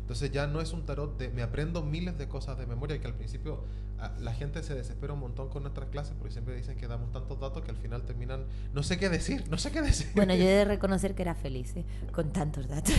Entonces 0.05 0.31
ya 0.31 0.45
no 0.45 0.61
es 0.61 0.71
un 0.71 0.85
tarot 0.85 1.17
de 1.17 1.29
me 1.29 1.41
aprendo 1.41 1.81
miles 1.81 2.15
de 2.15 2.27
cosas 2.27 2.59
de 2.59 2.67
memoria 2.67 3.01
que 3.01 3.07
al 3.07 3.15
principio 3.15 3.63
ah, 3.97 4.11
la 4.19 4.35
gente 4.35 4.61
se 4.61 4.75
desespera 4.75 5.13
un 5.13 5.19
montón 5.19 5.49
con 5.49 5.63
nuestras 5.63 5.89
clases 5.89 6.13
porque 6.15 6.31
siempre 6.31 6.55
dicen 6.55 6.77
que 6.77 6.87
damos 6.87 7.11
tantos 7.11 7.39
datos 7.39 7.63
que 7.63 7.71
al 7.71 7.77
final 7.77 8.03
terminan 8.03 8.45
no 8.71 8.83
sé 8.83 8.99
qué 8.99 9.09
decir, 9.09 9.45
no 9.49 9.57
sé 9.57 9.71
qué 9.71 9.81
decir. 9.81 10.11
Bueno, 10.13 10.35
yo 10.35 10.43
he 10.43 10.57
de 10.57 10.65
reconocer 10.65 11.15
que 11.15 11.23
era 11.23 11.33
feliz 11.33 11.75
¿eh? 11.75 11.85
con 12.11 12.31
tantos 12.31 12.67
datos. 12.67 12.93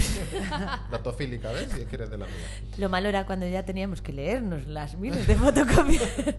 Datofílica, 0.90 1.52
¿ves? 1.52 1.70
Si 1.72 1.82
es 1.82 1.86
que 1.86 1.94
eres 1.94 2.10
de 2.10 2.18
la 2.18 2.26
mía. 2.26 2.34
Lo 2.76 2.88
malo 2.88 3.08
era 3.08 3.24
cuando 3.24 3.46
ya 3.46 3.64
teníamos 3.64 4.02
que 4.02 4.12
leernos 4.12 4.66
las 4.66 4.98
miles 4.98 5.28
de 5.28 5.36
fotocopias. 5.36 6.02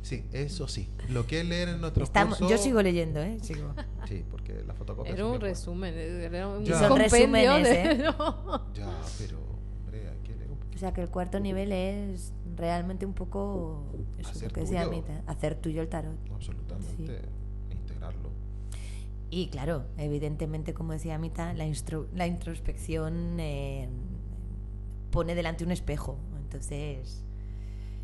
Sí, 0.00 0.24
eso 0.32 0.68
sí. 0.68 0.88
Lo 1.10 1.26
que 1.26 1.40
es 1.40 1.46
leer 1.46 1.68
en 1.68 1.80
nuestro 1.82 2.04
Estamos, 2.04 2.38
curso... 2.38 2.50
yo 2.50 2.56
sigo 2.56 2.80
leyendo, 2.80 3.20
¿eh? 3.20 3.38
Sigo. 3.42 3.74
Sí, 4.06 4.24
porque 4.30 4.62
la 4.66 4.72
fotocopia 4.72 5.12
Era 5.12 5.26
un 5.26 5.38
resumen, 5.38 5.92
era 5.92 6.48
un 6.48 6.64
Ya. 6.64 6.78
Son 6.78 6.96
resúmenes, 6.96 7.64
de... 7.64 7.82
¿eh? 7.82 7.98
no. 7.98 8.72
Ya, 8.72 8.88
pero 9.18 9.57
O 10.78 10.80
sea 10.80 10.92
que 10.92 11.02
el 11.02 11.08
cuarto 11.08 11.40
nivel 11.40 11.72
es 11.72 12.32
realmente 12.54 13.04
un 13.04 13.12
poco 13.12 13.84
eso 14.16 14.30
Hacer 14.30 14.52
que 14.52 14.60
decía 14.60 14.84
tuyo. 14.84 14.92
Anita, 14.92 15.22
hacer 15.26 15.56
tuyo 15.56 15.82
el 15.82 15.88
tarot. 15.88 16.16
Absolutamente. 16.32 17.22
Integrarlo. 17.68 18.30
Y 19.28 19.48
claro, 19.48 19.86
evidentemente, 19.96 20.74
como 20.74 20.92
decía 20.92 21.16
Amita, 21.16 21.52
la, 21.52 21.66
la 22.14 22.26
introspección 22.28 23.40
eh, 23.40 23.88
pone 25.10 25.34
delante 25.34 25.64
un 25.64 25.72
espejo. 25.72 26.16
Entonces, 26.40 27.24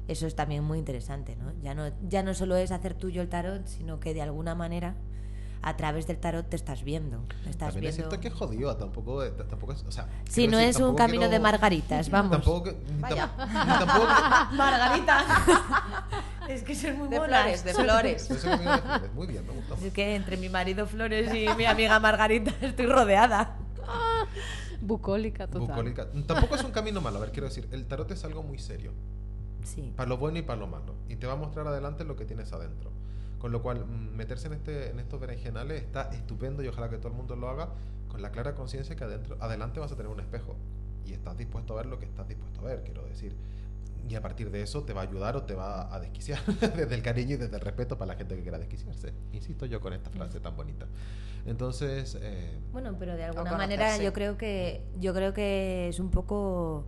eso 0.09 0.27
es 0.27 0.35
también 0.35 0.65
muy 0.65 0.81
interesante, 0.81 1.37
¿no? 1.37 1.53
Ya 1.63 1.77
no, 1.77 1.93
ya 2.09 2.25
no 2.25 2.35
solo 2.35 2.57
es 2.57 2.73
hacer 2.73 2.95
tuyo 2.95 3.23
el 3.23 3.29
tarot, 3.29 3.69
sino 3.69 4.01
que 4.01 4.15
de 4.15 4.23
alguna 4.23 4.57
manera 4.57 4.97
a 5.67 5.77
través 5.77 6.07
del 6.07 6.19
tarot 6.19 6.47
te 6.49 6.57
estás 6.57 6.85
viendo. 6.85 7.23
Estás 7.49 7.73
También 7.73 7.91
es 7.91 7.97
viendo... 7.97 8.11
cierto 8.11 8.21
que 8.21 8.29
es 8.29 8.35
jodido, 8.35 8.77
tampoco, 8.77 9.25
tampoco 9.25 9.73
es, 9.73 9.83
o 9.85 9.91
sea, 9.91 10.09
Sí, 10.29 10.47
no 10.47 10.59
decir, 10.59 10.71
es 10.77 10.81
un 10.81 10.95
camino 10.95 11.23
de 11.25 11.29
quiero- 11.31 11.43
margaritas, 11.43 12.11
vamos. 12.11 12.33
Tampoco 12.33 12.71
Vaya. 13.01 13.31
tampoco 13.37 14.07
que- 14.07 14.57
Margarita. 14.57 15.25
es 16.49 16.63
que 16.63 16.75
son 16.75 16.99
muy 16.99 17.09
De 17.09 17.19
monas. 17.19 17.63
flores, 17.63 17.65
de 17.65 17.75
flores. 17.75 18.31
Eso 18.31 18.35
es 18.35 18.45
muy 18.59 18.67
bien, 18.67 19.15
Muy 19.15 19.27
bien, 19.27 19.47
me 19.47 19.53
gusta. 19.55 19.75
Es 19.87 19.93
que 19.93 20.15
entre 20.15 20.37
mi 20.37 20.49
marido 20.51 20.87
Flores 20.87 21.33
y 21.35 21.49
mi 21.57 21.65
amiga 21.65 21.99
Margarita 21.99 22.53
estoy 22.61 22.87
rodeada. 22.87 23.57
Bucólica 24.81 25.47
total. 25.47 25.67
Bucólica. 25.69 26.07
Tampoco 26.27 26.57
es 26.57 26.65
un 26.65 26.73
camino 26.73 27.01
malo. 27.01 27.19
A 27.19 27.21
ver, 27.23 27.33
quiero 27.33 27.49
decir, 27.49 27.69
el 27.73 27.87
tarot 27.87 28.11
es 28.11 28.23
algo 28.25 28.43
muy 28.43 28.59
serio. 28.59 28.93
Sí. 29.63 29.93
Para 29.97 30.09
lo 30.11 30.19
bueno 30.19 30.39
y 30.39 30.43
para 30.43 30.61
lo 30.61 30.67
malo. 30.67 30.95
Y 31.09 31.17
te 31.17 31.27
va 31.27 31.33
a 31.33 31.37
mostrar 31.37 31.67
adelante 31.67 32.05
lo 32.05 32.17
que 32.17 32.25
tienes 32.27 32.53
adentro. 32.53 32.91
Con 33.45 33.53
lo 33.53 33.61
cual, 33.61 33.85
mm, 33.85 34.17
meterse 34.17 34.47
en, 34.47 34.55
este, 34.55 34.89
en 34.89 34.99
estos 34.99 35.21
berenjenales 35.21 35.83
está 35.83 36.09
estupendo 36.15 36.63
y 36.63 36.69
ojalá 36.69 36.89
que 36.89 36.97
todo 36.97 37.09
el 37.09 37.15
mundo 37.15 37.37
lo 37.37 37.51
haga 37.51 37.69
con 38.09 38.23
la 38.23 38.31
clara 38.31 38.55
conciencia 38.55 38.97
que 38.97 39.05
adentro, 39.05 39.37
adelante 39.39 39.81
vas 39.81 39.93
a 39.93 39.97
tener 39.97 40.11
un 40.11 40.19
espejo 40.19 40.57
y 41.05 41.13
estás 41.13 41.37
dispuesto 41.37 41.75
a 41.75 41.77
ver 41.77 41.85
lo 41.85 41.99
que 41.99 42.07
estás 42.07 42.27
dispuesto 42.27 42.63
a 42.63 42.65
ver, 42.65 42.83
quiero 42.85 43.05
decir. 43.05 43.37
Y 44.09 44.15
a 44.15 44.23
partir 44.23 44.51
de 44.51 44.63
eso 44.63 44.85
te 44.85 44.95
va 44.95 45.03
a 45.03 45.05
ayudar 45.05 45.37
o 45.37 45.43
te 45.43 45.55
va 45.55 45.95
a 45.95 46.01
desquiciar 46.01 46.43
desde 46.75 46.95
el 46.95 47.03
cariño 47.03 47.35
y 47.35 47.37
desde 47.37 47.55
el 47.55 47.61
respeto 47.61 47.99
para 47.99 48.15
la 48.15 48.17
gente 48.17 48.35
que 48.35 48.41
quiera 48.41 48.59
desquiciarse. 48.59 49.13
Insisto 49.35 49.67
yo 49.67 49.79
con 49.79 49.93
esta 49.93 50.09
frase 50.09 50.41
tan 50.41 50.57
bonita. 50.57 50.87
Entonces... 51.45 52.17
Eh, 52.23 52.59
bueno, 52.73 52.97
pero 52.99 53.15
de 53.15 53.25
alguna 53.25 53.59
manera 53.59 53.99
yo 53.99 54.15
creo 54.15 54.39
que 54.39 54.87
yo 54.99 55.13
creo 55.13 55.35
que 55.35 55.91
es 55.91 56.01
un 56.01 56.11
poco 56.11 56.87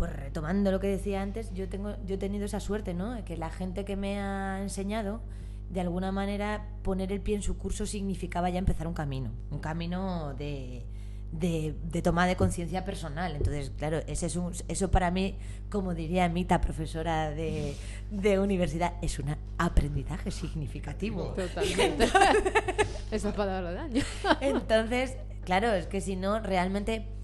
pues 0.00 0.16
retomando 0.16 0.72
lo 0.72 0.80
que 0.80 0.86
decía 0.86 1.20
antes, 1.20 1.52
yo 1.52 1.68
tengo 1.68 1.94
yo 2.06 2.14
he 2.14 2.18
tenido 2.18 2.46
esa 2.46 2.58
suerte, 2.58 2.94
¿no? 2.94 3.22
Que 3.26 3.36
la 3.36 3.50
gente 3.50 3.84
que 3.84 3.96
me 3.96 4.18
ha 4.18 4.62
enseñado 4.62 5.20
de 5.68 5.82
alguna 5.82 6.10
manera 6.10 6.66
poner 6.82 7.12
el 7.12 7.20
pie 7.20 7.36
en 7.36 7.42
su 7.42 7.58
curso 7.58 7.84
significaba 7.84 8.48
ya 8.48 8.58
empezar 8.58 8.86
un 8.86 8.94
camino, 8.94 9.30
un 9.50 9.58
camino 9.58 10.32
de, 10.38 10.86
de, 11.32 12.00
toma 12.02 12.26
de 12.26 12.34
conciencia 12.34 12.82
personal. 12.82 13.36
Entonces, 13.36 13.72
claro, 13.76 13.98
ese 14.06 14.24
es 14.24 14.36
un, 14.36 14.54
eso 14.68 14.90
para 14.90 15.10
mí, 15.10 15.36
como 15.68 15.92
diría 15.94 16.26
Mita, 16.30 16.62
profesora 16.62 17.30
de, 17.30 17.76
de 18.10 18.38
universidad, 18.38 18.94
es 19.02 19.18
un 19.18 19.36
aprendizaje 19.58 20.30
significativo. 20.30 21.34
Totalmente. 21.34 22.08
Esa 23.10 23.34
palabra 23.34 23.70
de 23.72 23.78
año. 23.80 24.02
Entonces, 24.40 25.18
claro, 25.44 25.74
es 25.74 25.86
que 25.88 26.00
si 26.00 26.16
no, 26.16 26.40
realmente 26.40 27.19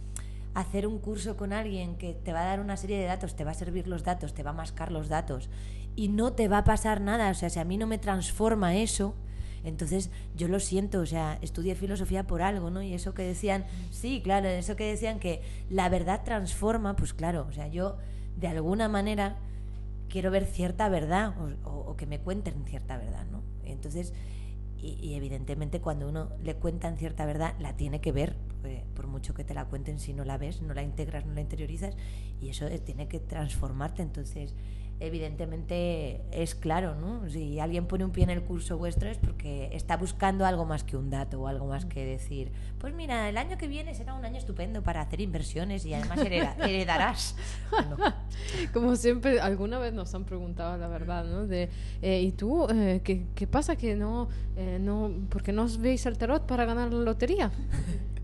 hacer 0.56 0.86
un 0.86 0.98
curso 0.98 1.36
con 1.36 1.52
alguien 1.52 1.96
que 1.96 2.14
te 2.14 2.32
va 2.32 2.40
a 2.40 2.46
dar 2.46 2.60
una 2.60 2.78
serie 2.78 2.98
de 2.98 3.04
datos, 3.04 3.36
te 3.36 3.44
va 3.44 3.50
a 3.50 3.54
servir 3.54 3.86
los 3.86 4.04
datos, 4.04 4.32
te 4.32 4.42
va 4.42 4.50
a 4.50 4.54
mascar 4.54 4.90
los 4.90 5.10
datos 5.10 5.50
y 5.96 6.08
no 6.08 6.32
te 6.32 6.48
va 6.48 6.58
a 6.58 6.64
pasar 6.64 7.02
nada, 7.02 7.30
o 7.30 7.34
sea, 7.34 7.50
si 7.50 7.58
a 7.58 7.64
mí 7.64 7.76
no 7.76 7.86
me 7.86 7.98
transforma 7.98 8.74
eso, 8.74 9.14
entonces 9.64 10.10
yo 10.34 10.48
lo 10.48 10.58
siento, 10.58 11.00
o 11.00 11.06
sea, 11.06 11.38
estudié 11.42 11.74
filosofía 11.74 12.26
por 12.26 12.40
algo, 12.40 12.70
¿no? 12.70 12.80
Y 12.80 12.94
eso 12.94 13.12
que 13.12 13.22
decían, 13.22 13.66
sí, 13.90 14.22
claro, 14.24 14.48
eso 14.48 14.76
que 14.76 14.84
decían 14.86 15.18
que 15.18 15.42
la 15.68 15.90
verdad 15.90 16.22
transforma, 16.24 16.96
pues 16.96 17.12
claro, 17.12 17.46
o 17.50 17.52
sea, 17.52 17.68
yo 17.68 17.98
de 18.38 18.48
alguna 18.48 18.88
manera 18.88 19.36
quiero 20.08 20.30
ver 20.30 20.46
cierta 20.46 20.88
verdad 20.88 21.34
o, 21.64 21.96
que 21.96 22.06
me 22.06 22.18
cuenten 22.18 22.64
cierta 22.64 22.96
verdad, 22.96 23.26
¿no? 23.30 23.42
Entonces, 23.66 24.14
y, 24.78 25.14
evidentemente 25.14 25.80
cuando 25.80 26.08
uno 26.08 26.30
le 26.42 26.54
cuentan 26.54 26.96
cierta 26.96 27.24
verdad, 27.26 27.54
la 27.58 27.76
tiene 27.76 28.00
que 28.00 28.12
ver, 28.12 28.36
por 28.94 29.06
mucho 29.06 29.34
que 29.34 29.44
te 29.44 29.54
la 29.54 29.66
cuenten, 29.66 29.98
si 29.98 30.12
no 30.12 30.24
la 30.24 30.38
ves, 30.38 30.62
no 30.62 30.74
la 30.74 30.82
integras, 30.82 31.24
no 31.26 31.34
la 31.34 31.40
interiorizas, 31.40 31.96
y 32.40 32.48
eso 32.48 32.66
tiene 32.84 33.08
que 33.08 33.20
transformarte. 33.20 34.02
Entonces, 34.02 34.54
evidentemente 35.00 36.22
es 36.32 36.54
claro, 36.54 36.94
¿no? 36.94 37.28
Si 37.28 37.60
alguien 37.60 37.86
pone 37.86 38.04
un 38.04 38.12
pie 38.12 38.24
en 38.24 38.30
el 38.30 38.42
curso 38.42 38.78
vuestro 38.78 39.10
es 39.10 39.18
porque 39.18 39.68
está 39.72 39.96
buscando 39.96 40.46
algo 40.46 40.64
más 40.64 40.84
que 40.84 40.96
un 40.96 41.10
dato 41.10 41.42
o 41.42 41.48
algo 41.48 41.66
más 41.66 41.84
que 41.84 42.04
decir, 42.04 42.50
pues 42.78 42.94
mira, 42.94 43.28
el 43.28 43.36
año 43.36 43.58
que 43.58 43.68
viene 43.68 43.94
será 43.94 44.14
un 44.14 44.24
año 44.24 44.38
estupendo 44.38 44.82
para 44.82 45.02
hacer 45.02 45.20
inversiones 45.20 45.84
y 45.84 45.94
además 45.94 46.18
heredarás. 46.60 47.36
Como 48.72 48.96
siempre, 48.96 49.40
alguna 49.40 49.78
vez 49.78 49.92
nos 49.92 50.14
han 50.14 50.24
preguntado 50.24 50.76
la 50.78 50.88
verdad, 50.88 51.24
¿no? 51.24 51.46
De, 51.46 51.68
eh, 52.00 52.22
¿y 52.22 52.32
tú 52.32 52.66
eh, 52.70 53.00
¿qué, 53.04 53.26
qué, 53.34 53.46
pasa 53.46 53.76
que 53.76 53.96
no, 53.96 54.28
eh, 54.56 54.78
no, 54.80 55.10
porque 55.28 55.52
no 55.52 55.64
os 55.64 55.78
veis 55.78 56.06
el 56.06 56.16
tarot 56.16 56.46
para 56.46 56.64
ganar 56.64 56.92
la 56.92 57.00
lotería? 57.00 57.50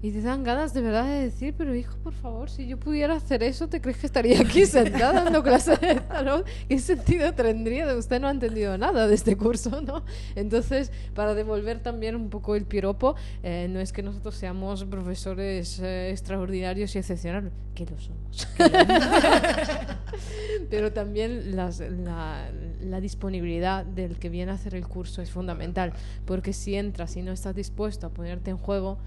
Y 0.05 0.11
te 0.11 0.20
dan 0.20 0.42
ganas 0.42 0.74
de 0.74 0.82
verdad 0.82 1.05
de 1.05 1.22
decir, 1.22 1.55
pero 1.57 1.76
hijo, 1.76 1.96
por 1.98 2.12
favor, 2.12 2.50
si 2.50 2.66
yo 2.66 2.76
pudiera 2.76 3.14
hacer 3.14 3.44
eso, 3.44 3.68
¿te 3.68 3.80
crees 3.80 3.98
que 3.98 4.07
estaría 4.07 4.40
aquí 4.40 4.66
sentada 4.66 5.22
dando 5.22 5.44
clases 5.44 5.80
de 5.80 5.94
tarot? 5.94 6.44
¿Qué 6.68 6.80
sentido 6.80 7.32
tendría? 7.34 7.86
Usted 7.94 8.20
no 8.20 8.26
ha 8.26 8.32
entendido 8.32 8.76
nada 8.76 9.07
de 9.07 9.14
este 9.14 9.36
curso, 9.36 9.80
¿no? 9.80 10.03
Entonces, 10.34 10.90
para 11.14 11.34
devolver 11.34 11.78
también 11.78 12.16
un 12.16 12.30
poco 12.30 12.57
el 12.57 12.64
piropo, 12.64 13.14
eh, 13.44 13.68
no 13.70 13.78
es 13.78 13.92
que 13.92 14.03
nosotros 14.03 14.34
seamos 14.34 14.84
profesores 14.86 15.78
eh, 15.78 16.11
extraordinarios 16.11 16.96
y 16.96 16.98
excepcionales, 16.98 17.53
que 17.72 17.86
lo 17.86 17.96
somos. 18.00 18.48
pero 20.68 20.92
también 20.92 21.55
las, 21.55 21.78
la, 21.78 22.50
la 22.80 23.00
disponibilidad 23.00 23.84
del 23.84 24.18
que 24.18 24.30
viene 24.30 24.50
a 24.50 24.57
hacer 24.57 24.74
el 24.74 24.88
curso 24.88 25.22
es 25.22 25.30
fundamental, 25.30 25.92
porque 26.24 26.53
si 26.53 26.74
entras 26.74 27.16
y 27.16 27.22
no 27.22 27.30
estás 27.30 27.55
dispuesto 27.55 28.09
a 28.09 28.11
ponerte 28.11 28.50
en 28.50 28.57
juego, 28.57 28.98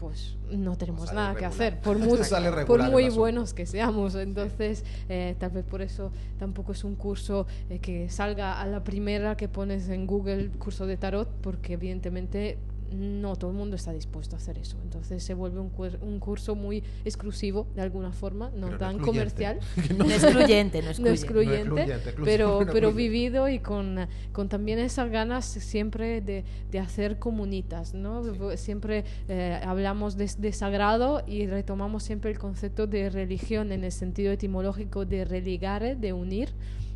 pues 0.00 0.38
no 0.50 0.78
tenemos 0.78 1.12
nada 1.12 1.34
que 1.34 1.44
hacer, 1.44 1.78
por 1.80 1.98
muy, 1.98 2.18
por 2.66 2.82
muy 2.90 3.10
buenos 3.10 3.52
que 3.52 3.66
seamos. 3.66 4.14
Entonces, 4.14 4.82
eh, 5.10 5.36
tal 5.38 5.50
vez 5.50 5.64
por 5.66 5.82
eso 5.82 6.10
tampoco 6.38 6.72
es 6.72 6.84
un 6.84 6.94
curso 6.94 7.46
eh, 7.68 7.80
que 7.80 8.08
salga 8.08 8.62
a 8.62 8.66
la 8.66 8.82
primera 8.82 9.36
que 9.36 9.46
pones 9.46 9.90
en 9.90 10.06
Google 10.06 10.48
curso 10.58 10.86
de 10.86 10.96
tarot, 10.96 11.28
porque 11.42 11.74
evidentemente 11.74 12.56
no 12.90 13.36
todo 13.36 13.50
el 13.50 13.56
mundo 13.56 13.76
está 13.76 13.92
dispuesto 13.92 14.36
a 14.36 14.38
hacer 14.38 14.58
eso. 14.58 14.76
Entonces 14.82 15.22
se 15.22 15.34
vuelve 15.34 15.60
un, 15.60 15.70
un 16.00 16.20
curso 16.20 16.54
muy 16.54 16.82
exclusivo 17.04 17.66
de 17.74 17.82
alguna 17.82 18.12
forma, 18.12 18.50
no 18.54 18.76
tan 18.78 18.98
comercial. 18.98 19.58
no, 19.96 20.04
excluyente, 20.10 20.82
no 20.82 21.08
excluyente, 21.08 21.98
pero, 22.24 22.60
pero 22.72 22.92
vivido 22.92 23.48
y 23.48 23.58
con, 23.58 24.08
con, 24.32 24.48
también 24.48 24.78
esas 24.78 25.10
ganas 25.10 25.44
siempre 25.44 26.20
de, 26.20 26.44
de 26.70 26.78
hacer 26.78 27.18
comunitas. 27.18 27.94
¿no? 27.94 28.22
Siempre 28.56 29.04
eh, 29.28 29.60
hablamos 29.64 30.16
de, 30.16 30.30
de, 30.38 30.52
sagrado 30.52 31.22
y 31.26 31.46
retomamos 31.46 32.02
siempre 32.02 32.30
el 32.30 32.38
concepto 32.38 32.86
de 32.86 33.10
religión 33.10 33.72
en 33.72 33.84
el 33.84 33.92
sentido 33.92 34.32
etimológico 34.32 35.04
de 35.04 35.24
religare, 35.24 35.96
de 35.96 36.12
unir 36.12 36.50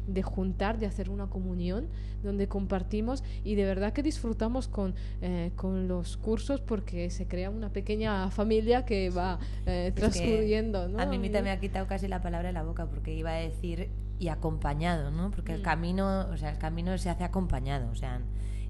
de 0.07 0.22
juntar, 0.22 0.78
de 0.78 0.86
hacer 0.86 1.11
una 1.11 1.28
comunión 1.28 1.88
donde 2.22 2.48
compartimos 2.48 3.22
y 3.44 3.55
de 3.55 3.64
verdad 3.64 3.92
que 3.92 4.02
disfrutamos 4.02 4.68
con, 4.68 4.94
eh, 5.22 5.52
con 5.57 5.88
los 5.88 6.16
cursos 6.16 6.61
porque 6.61 7.11
se 7.11 7.26
crea 7.26 7.50
una 7.50 7.70
pequeña 7.70 8.30
familia 8.30 8.84
que 8.84 9.11
va 9.11 9.38
eh, 9.66 9.92
transcurriendo. 9.94 10.90
A 10.98 11.07
mí 11.07 11.18
me 11.18 11.50
ha 11.50 11.61
quitado 11.61 11.86
casi 11.86 12.09
la 12.09 12.22
palabra 12.22 12.48
de 12.48 12.55
la 12.55 12.62
boca 12.62 12.86
porque 12.86 13.14
iba 13.14 13.30
a 13.30 13.36
decir 13.36 13.90
y 14.18 14.28
acompañado, 14.28 15.11
¿no? 15.11 15.30
Porque 15.30 15.52
el 15.52 15.61
mm. 15.61 15.64
camino, 15.64 16.26
o 16.30 16.36
sea, 16.36 16.50
el 16.50 16.59
camino 16.59 16.96
se 16.98 17.11
hace 17.11 17.24
acompañado, 17.24 17.90
o 17.90 17.94
sea, 17.94 18.20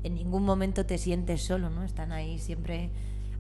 en 0.03 0.15
ningún 0.15 0.45
momento 0.45 0.87
te 0.87 0.99
sientes 0.99 1.43
solo, 1.43 1.71
¿no? 1.71 1.85
Están 1.85 2.13
ahí 2.13 2.39
siempre, 2.39 2.91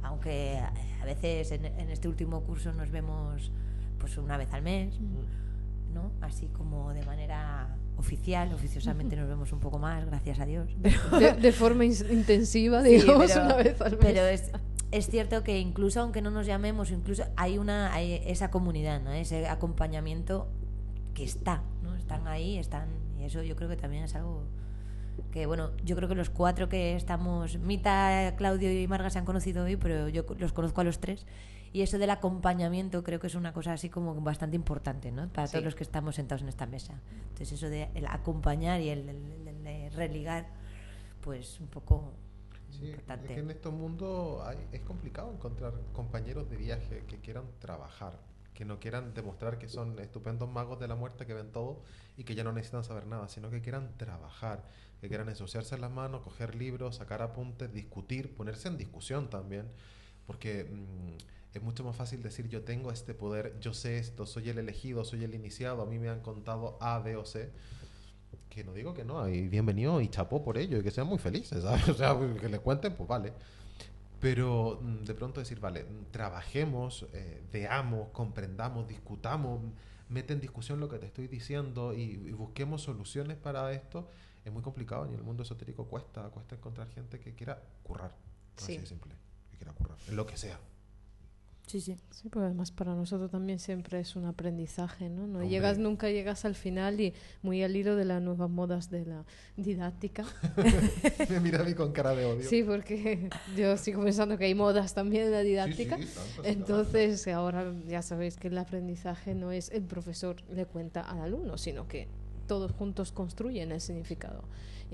aunque 0.02 0.58
a 1.02 1.04
veces 1.04 1.52
en, 1.52 1.64
este 1.90 2.08
último 2.08 2.42
curso 2.42 2.72
nos 2.72 2.90
vemos 2.90 3.50
pues 3.98 4.16
una 4.18 4.36
vez 4.36 4.52
al 4.52 4.62
mes, 4.62 4.98
mm. 5.00 5.94
¿no? 5.94 6.12
Así 6.20 6.48
como 6.48 6.92
de 6.92 7.04
manera 7.04 7.76
oficial, 7.96 8.52
oficiosamente 8.52 9.16
nos 9.16 9.28
vemos 9.28 9.52
un 9.52 9.60
poco 9.60 9.78
más, 9.78 10.04
gracias 10.06 10.40
a 10.40 10.46
Dios. 10.46 10.68
De, 11.40 11.52
forma 11.52 11.84
intensiva, 11.84 12.82
digamos, 12.82 13.30
pero, 13.32 13.44
una 13.44 13.56
vez 13.56 13.80
al 13.80 13.92
mes. 13.92 14.00
Pero 14.00 14.26
es, 14.26 14.50
es, 14.90 15.06
cierto 15.06 15.42
que 15.42 15.58
incluso 15.58 16.00
aunque 16.00 16.22
no 16.22 16.30
nos 16.30 16.46
llamemos, 16.46 16.90
incluso 16.90 17.24
hay 17.36 17.58
una 17.58 17.92
hay 17.94 18.22
esa 18.26 18.50
comunidad, 18.50 19.00
¿no? 19.00 19.12
ese 19.12 19.46
acompañamiento 19.46 20.48
que 21.14 21.24
está, 21.24 21.62
¿no? 21.82 21.94
Están 21.96 22.26
ahí, 22.26 22.58
están 22.58 22.88
y 23.20 23.24
eso 23.24 23.42
yo 23.42 23.56
creo 23.56 23.68
que 23.68 23.76
también 23.76 24.04
es 24.04 24.14
algo 24.14 24.42
que 25.30 25.46
bueno, 25.46 25.70
yo 25.84 25.94
creo 25.94 26.08
que 26.08 26.16
los 26.16 26.30
cuatro 26.30 26.68
que 26.68 26.96
estamos, 26.96 27.58
Mita, 27.58 28.34
Claudio 28.36 28.72
y 28.72 28.86
Marga 28.88 29.10
se 29.10 29.18
han 29.18 29.24
conocido 29.24 29.64
hoy, 29.64 29.76
pero 29.76 30.08
yo 30.08 30.24
los 30.38 30.52
conozco 30.52 30.80
a 30.80 30.84
los 30.84 30.98
tres 30.98 31.26
y 31.74 31.82
eso 31.82 31.98
del 31.98 32.10
acompañamiento 32.10 33.02
creo 33.02 33.18
que 33.18 33.26
es 33.26 33.34
una 33.34 33.52
cosa 33.52 33.72
así 33.72 33.90
como 33.90 34.14
bastante 34.20 34.54
importante, 34.54 35.10
¿no? 35.10 35.28
Para 35.28 35.48
todos 35.48 35.64
los 35.64 35.74
que 35.74 35.82
estamos 35.82 36.14
sentados 36.14 36.42
en 36.42 36.48
esta 36.48 36.66
mesa. 36.66 37.00
Entonces 37.30 37.50
eso 37.50 37.68
de 37.68 37.90
el 37.94 38.06
acompañar 38.06 38.80
y 38.80 38.90
el, 38.90 39.04
de 39.04 39.90
religar, 39.90 40.46
pues 41.20 41.58
un 41.58 41.66
poco 41.66 42.12
sí, 42.70 42.86
importante. 42.86 43.26
Es 43.26 43.34
que 43.34 43.40
en 43.40 43.50
este 43.50 43.70
mundo 43.70 44.48
es 44.70 44.82
complicado 44.82 45.32
encontrar 45.32 45.74
compañeros 45.92 46.48
de 46.48 46.56
viaje 46.58 47.02
que 47.08 47.18
quieran 47.18 47.46
trabajar, 47.58 48.20
que 48.54 48.64
no 48.64 48.78
quieran 48.78 49.12
demostrar 49.12 49.58
que 49.58 49.68
son 49.68 49.98
estupendos 49.98 50.48
magos 50.48 50.78
de 50.78 50.86
la 50.86 50.94
muerte 50.94 51.26
que 51.26 51.34
ven 51.34 51.50
todo 51.50 51.82
y 52.16 52.22
que 52.22 52.36
ya 52.36 52.44
no 52.44 52.52
necesitan 52.52 52.84
saber 52.84 53.08
nada, 53.08 53.28
sino 53.28 53.50
que 53.50 53.60
quieran 53.60 53.98
trabajar, 53.98 54.62
que 55.00 55.08
quieran 55.08 55.28
ensuciarse 55.28 55.76
las 55.76 55.90
manos, 55.90 56.22
coger 56.22 56.54
libros, 56.54 56.94
sacar 56.94 57.20
apuntes, 57.20 57.72
discutir, 57.72 58.32
ponerse 58.32 58.68
en 58.68 58.76
discusión 58.76 59.28
también, 59.28 59.72
porque 60.24 60.70
mm, 60.70 61.33
es 61.54 61.62
mucho 61.62 61.84
más 61.84 61.94
fácil 61.94 62.22
decir 62.22 62.48
yo 62.48 62.62
tengo 62.62 62.90
este 62.90 63.14
poder, 63.14 63.58
yo 63.60 63.72
sé 63.72 63.98
esto, 63.98 64.26
soy 64.26 64.50
el 64.50 64.58
elegido, 64.58 65.04
soy 65.04 65.22
el 65.22 65.34
iniciado, 65.34 65.82
a 65.82 65.86
mí 65.86 65.98
me 65.98 66.08
han 66.08 66.20
contado 66.20 66.76
A, 66.80 66.98
B 66.98 67.16
o 67.16 67.24
C. 67.24 67.52
Que 68.48 68.64
no 68.64 68.72
digo 68.72 68.92
que 68.94 69.04
no, 69.04 69.28
y 69.28 69.48
bienvenido 69.48 70.00
y 70.00 70.08
chapó 70.08 70.42
por 70.42 70.58
ello 70.58 70.78
y 70.78 70.82
que 70.82 70.90
sean 70.90 71.06
muy 71.06 71.18
felices, 71.18 71.62
¿sabes? 71.62 71.88
O 71.88 71.94
sea, 71.94 72.18
que 72.40 72.48
le 72.48 72.58
cuenten, 72.58 72.94
pues 72.94 73.08
vale. 73.08 73.32
Pero 74.20 74.80
mm, 74.82 75.04
de 75.04 75.14
pronto 75.14 75.40
decir, 75.40 75.60
vale, 75.60 75.84
mm, 75.84 76.10
trabajemos, 76.10 77.06
eh, 77.12 77.44
veamos, 77.52 78.08
comprendamos, 78.10 78.88
discutamos, 78.88 79.60
mete 80.08 80.32
en 80.32 80.40
discusión 80.40 80.80
lo 80.80 80.88
que 80.88 80.98
te 80.98 81.06
estoy 81.06 81.28
diciendo 81.28 81.94
y, 81.94 82.16
busquemos 82.32 82.82
soluciones 82.82 83.36
para 83.36 83.72
esto, 83.72 84.08
es 84.44 84.52
muy 84.52 84.62
complicado. 84.62 85.06
Y 85.06 85.10
en 85.10 85.16
el 85.16 85.22
mundo 85.22 85.44
esotérico 85.44 85.86
cuesta, 85.86 86.28
cuesta 86.30 86.56
encontrar 86.56 86.88
gente 86.88 87.20
que 87.20 87.34
quiera 87.34 87.62
currar. 87.84 88.16
Así 88.56 88.76
de 88.76 88.86
simple. 88.86 89.14
Que 89.50 89.56
quiera 89.56 89.72
currar, 89.72 89.98
en 90.08 90.16
lo 90.16 90.26
que 90.26 90.36
sea. 90.36 90.58
Sí, 91.66 91.80
sí. 91.80 91.96
Sí, 92.10 92.28
pues 92.28 92.44
además 92.44 92.70
para 92.70 92.94
nosotros 92.94 93.30
también 93.30 93.58
siempre 93.58 93.98
es 93.98 94.16
un 94.16 94.26
aprendizaje, 94.26 95.08
¿no? 95.08 95.26
No 95.26 95.38
Hombre. 95.38 95.48
llegas, 95.48 95.78
nunca 95.78 96.10
llegas 96.10 96.44
al 96.44 96.54
final 96.54 97.00
y 97.00 97.14
muy 97.42 97.62
al 97.62 97.74
hilo 97.74 97.96
de 97.96 98.04
las 98.04 98.20
nuevas 98.20 98.50
modas 98.50 98.90
de 98.90 99.06
la 99.06 99.24
didáctica. 99.56 100.24
Me 101.30 101.40
mira 101.40 101.60
a 101.60 101.64
mí 101.64 101.72
con 101.74 101.92
cara 101.92 102.14
de 102.14 102.26
odio. 102.26 102.48
Sí, 102.48 102.62
porque 102.62 103.30
yo 103.56 103.76
sigo 103.78 104.04
pensando 104.04 104.36
que 104.36 104.44
hay 104.44 104.54
modas 104.54 104.92
también 104.94 105.24
en 105.24 105.32
la 105.32 105.38
Sí, 105.38 105.44
sí, 105.44 105.50
didáctica. 105.50 105.98
Entonces, 106.44 107.26
ahora 107.28 107.72
ya 107.88 108.02
sabéis 108.02 108.36
que 108.36 108.48
el 108.48 108.58
aprendizaje 108.58 109.34
no 109.34 109.50
es 109.50 109.70
el 109.70 109.82
profesor 109.84 110.36
le 110.50 110.66
cuenta 110.66 111.00
al 111.00 111.20
alumno, 111.22 111.56
sino 111.56 111.88
que 111.88 112.08
todos 112.46 112.72
juntos 112.72 113.10
construyen 113.10 113.72
el 113.72 113.80
significado. 113.80 114.44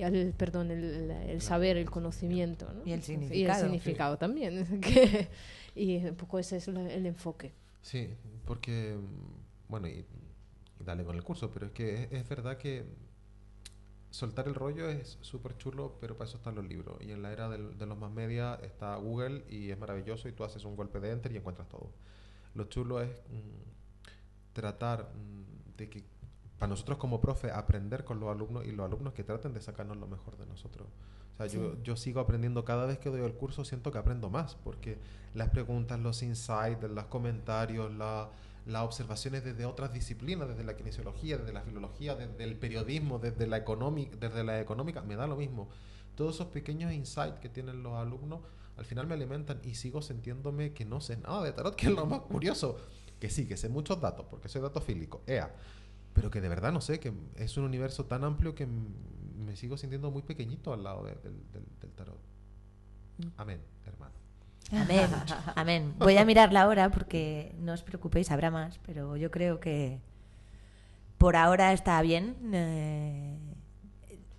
El, 0.09 0.33
perdón, 0.33 0.71
el, 0.71 1.11
el- 1.11 1.41
saber, 1.41 1.77
el 1.77 1.91
conocimiento. 1.91 2.73
¿no? 2.73 2.81
Y 2.85 2.85
el 2.85 2.89
Y 2.89 2.93
el 2.95 3.03
significado. 3.03 3.61
significado 3.63 4.19
también. 4.19 4.81
que- 4.81 5.29
y 5.75 5.97
un 6.05 6.17
poco 6.17 6.39
ese 6.39 6.57
es 6.57 6.69
el 6.69 7.07
enfoque. 7.07 7.53
Sí, 7.83 8.09
porque, 8.45 8.97
bueno, 9.69 9.87
y, 9.89 10.05
y 10.81 10.85
dale 10.85 11.05
con 11.05 11.17
el 11.17 11.23
curso, 11.23 11.51
pero 11.51 11.67
es 11.67 11.73
que 11.73 12.03
es, 12.05 12.13
es 12.13 12.29
verdad 12.29 12.57
que 12.59 12.85
soltar 14.11 14.49
el 14.49 14.55
rollo 14.55 14.89
es 14.89 15.19
súper 15.21 15.57
chulo, 15.57 15.97
pero 16.01 16.17
para 16.19 16.29
eso 16.29 16.37
están 16.39 16.57
los 16.57 16.67
libros. 16.67 16.97
Y 17.01 17.13
en 17.13 17.23
la 17.23 17.33
era 17.33 17.49
del- 17.49 17.79
de 17.79 17.87
los 17.87 17.97
más 17.97 18.11
media 18.11 18.59
está 18.63 18.97
Google 18.97 19.45
y 19.49 19.71
es 19.71 19.79
maravilloso 19.79 20.29
y 20.29 20.33
tú 20.33 20.43
haces 20.45 20.65
un 20.65 20.75
golpe 20.77 20.99
de 21.01 21.13
enter 21.13 21.33
y 21.33 21.37
encuentras 21.37 21.69
todo. 21.69 21.91
Lo 22.55 22.65
chulo 22.65 23.01
es 23.01 23.09
mm, 23.31 24.53
tratar 24.53 25.11
mm, 25.15 25.77
de 25.77 25.89
que, 25.89 26.05
para 26.61 26.71
nosotros 26.71 26.99
como 26.99 27.21
profe, 27.21 27.51
aprender 27.51 28.05
con 28.05 28.21
los 28.21 28.29
alumnos 28.31 28.65
y 28.67 28.71
los 28.71 28.87
alumnos 28.87 29.13
que 29.15 29.25
traten 29.25 29.53
de 29.53 29.61
sacarnos 29.61 29.97
lo 29.97 30.07
mejor 30.07 30.37
de 30.39 30.47
nosotros. 30.47 30.87
O 31.35 31.37
sea, 31.39 31.47
yo, 31.47 31.83
yo 31.83 31.97
sigo 31.97 32.21
aprendiendo 32.21 32.65
cada 32.65 32.87
vez 32.87 32.99
que 32.99 33.09
doy 33.09 33.23
el 33.23 33.33
curso, 33.33 33.65
siento 33.65 33.91
que 33.91 33.99
aprendo 33.99 34.31
más, 34.31 34.55
porque 34.63 34.99
las 35.35 35.49
preguntas, 35.49 35.99
los 35.99 36.23
insights, 36.23 36.83
los 36.89 37.05
comentarios, 37.07 37.93
la- 37.95 38.29
las 38.67 38.83
observaciones 38.85 39.43
desde 39.43 39.65
otras 39.65 39.93
disciplinas, 39.93 40.47
desde 40.49 40.63
la 40.65 40.77
kinesiología, 40.77 41.39
desde 41.39 41.53
la 41.53 41.63
filología, 41.63 42.15
desde 42.15 42.45
el 42.45 42.57
periodismo, 42.57 43.19
desde 43.19 43.47
la, 43.47 43.61
desde 43.61 44.45
la 44.45 44.61
económica, 44.61 45.01
me 45.01 45.17
da 45.17 45.27
lo 45.27 45.35
mismo. 45.37 45.69
Todos 46.15 46.35
esos 46.35 46.49
pequeños 46.49 46.93
insights 46.93 47.39
que 47.41 47.49
tienen 47.49 47.83
los 47.83 47.95
alumnos 47.95 48.41
al 48.77 48.85
final 48.85 49.07
me 49.07 49.15
alimentan 49.15 49.61
y 49.65 49.75
sigo 49.77 50.03
sintiéndome 50.03 50.73
que 50.75 50.85
no 50.85 51.01
sé 51.01 51.17
nada 51.17 51.43
de 51.43 51.53
tarot, 51.53 51.75
que 51.77 51.87
es 51.87 51.93
lo 51.95 52.05
más 52.05 52.21
curioso. 52.21 52.77
Que 53.19 53.29
sí, 53.29 53.47
que 53.47 53.57
sé 53.59 53.69
muchos 53.69 54.01
datos, 54.01 54.25
porque 54.31 54.49
soy 54.49 54.63
datofílico, 54.63 55.21
ea. 55.27 55.55
Pero 56.15 56.31
que 56.31 56.41
de 56.41 56.49
verdad 56.49 56.73
no 56.73 56.81
sé, 56.81 56.99
que 57.01 57.13
es 57.37 57.57
un 57.57 57.65
universo 57.65 58.05
tan 58.07 58.25
amplio 58.25 58.55
que 58.55 58.67
me 58.67 59.57
sigo 59.57 59.77
sintiendo 59.77 60.11
muy 60.11 60.23
pequeñito 60.23 60.73
al 60.73 60.83
lado 60.85 61.05
de- 61.05 61.15
del, 61.15 61.35
del- 61.53 61.67
del 61.81 61.91
tarot. 61.93 62.19
Amén, 63.37 63.61
hermano. 63.87 64.13
Amén, 64.73 65.09
amén. 65.57 65.95
Voy 65.99 66.17
a 66.17 66.25
mirar 66.25 66.53
la 66.53 66.67
hora 66.69 66.91
porque 66.91 67.55
no 67.59 67.73
os 67.73 67.83
preocupéis, 67.83 68.31
habrá 68.31 68.51
más, 68.51 68.79
pero 68.87 69.17
yo 69.17 69.31
creo 69.31 69.61
que 69.61 70.01
por 71.19 71.37
ahora 71.37 71.73
está 71.73 72.01
bien. 72.03 72.37
eh, 72.53 73.37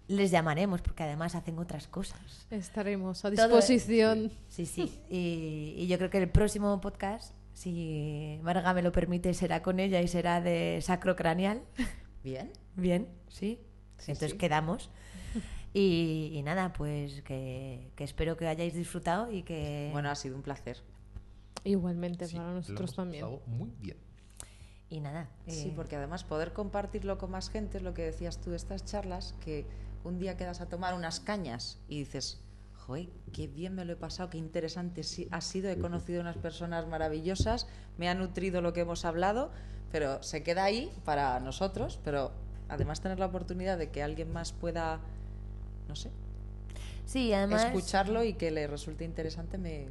les 0.07 0.29
llamaremos 0.29 0.81
porque 0.81 1.03
además 1.03 1.35
hacen 1.35 1.57
otras 1.57 1.87
cosas. 1.87 2.45
Estaremos 2.49 3.23
a 3.23 3.31
Todo- 3.31 3.47
disposición. 3.47 4.29
Sí, 4.49 4.65
sí. 4.65 4.99
Y, 5.09 5.73
y 5.77 5.87
yo 5.87 5.97
creo 5.97 6.09
que 6.09 6.17
el 6.17 6.29
próximo 6.29 6.81
podcast, 6.81 7.33
si 7.53 8.39
Marga 8.43 8.73
me 8.73 8.81
lo 8.81 8.91
permite, 8.91 9.33
será 9.33 9.61
con 9.61 9.79
ella 9.79 10.01
y 10.01 10.07
será 10.07 10.41
de 10.41 10.79
sacrocraneal. 10.81 11.61
Bien. 12.23 12.51
Bien, 12.75 13.07
sí. 13.29 13.59
Sí, 13.97 14.11
Entonces 14.11 14.31
sí. 14.31 14.37
quedamos. 14.37 14.89
Y, 15.73 16.31
y 16.33 16.43
nada, 16.43 16.73
pues 16.73 17.21
que, 17.21 17.91
que 17.95 18.03
espero 18.03 18.35
que 18.35 18.47
hayáis 18.47 18.73
disfrutado 18.73 19.31
y 19.31 19.43
que... 19.43 19.89
Bueno, 19.93 20.09
ha 20.09 20.15
sido 20.15 20.35
un 20.35 20.41
placer. 20.41 20.77
Igualmente 21.63 22.27
Sí, 22.27 22.35
para 22.35 22.49
lo 22.49 22.55
nosotros 22.55 22.89
hemos 22.89 22.95
también. 22.95 23.25
muy 23.47 23.71
bien. 23.79 23.97
y 24.89 24.99
nada. 24.99 25.29
Sí, 25.47 25.69
eh, 25.69 25.73
porque 25.75 25.95
además 25.95 26.23
poder 26.23 26.51
compartirlo 26.53 27.17
con 27.17 27.31
más 27.31 27.49
gente 27.49 27.77
es 27.77 27.83
lo 27.83 27.93
que 27.93 28.01
decías 28.01 28.41
tú 28.41 28.49
de 28.49 28.57
estas 28.57 28.83
charlas, 28.83 29.35
que 29.45 29.65
un 30.03 30.19
día 30.19 30.35
quedas 30.35 30.59
a 30.61 30.67
tomar 30.67 30.93
unas 30.93 31.19
cañas 31.19 31.79
y 31.87 31.99
dices, 31.99 32.41
joder, 32.91 33.07
qué 33.31 33.47
bien 33.47 33.73
me 33.73 33.85
lo 33.85 33.93
he 33.93 33.95
pasado, 33.95 34.29
qué 34.29 34.37
interesante 34.37 35.01
ha 35.31 35.39
sido, 35.39 35.69
he 35.69 35.77
conocido 35.77 36.19
unas 36.19 36.35
personas 36.35 36.85
maravillosas, 36.89 37.65
me 37.97 38.09
ha 38.09 38.15
nutrido 38.15 38.61
lo 38.61 38.73
que 38.73 38.81
hemos 38.81 39.05
hablado, 39.05 39.49
pero 39.93 40.21
se 40.21 40.43
queda 40.43 40.65
ahí 40.65 40.91
para 41.05 41.39
nosotros, 41.39 42.01
pero 42.03 42.33
además 42.67 42.99
tener 42.99 43.17
la 43.17 43.27
oportunidad 43.27 43.77
de 43.77 43.91
que 43.91 44.03
alguien 44.03 44.33
más 44.33 44.51
pueda, 44.51 44.99
no 45.87 45.95
sé, 45.95 46.09
Sí, 47.05 47.31
además... 47.31 47.63
escucharlo 47.63 48.25
y 48.25 48.33
que 48.33 48.51
le 48.51 48.67
resulte 48.67 49.05
interesante 49.05 49.57
me, 49.57 49.87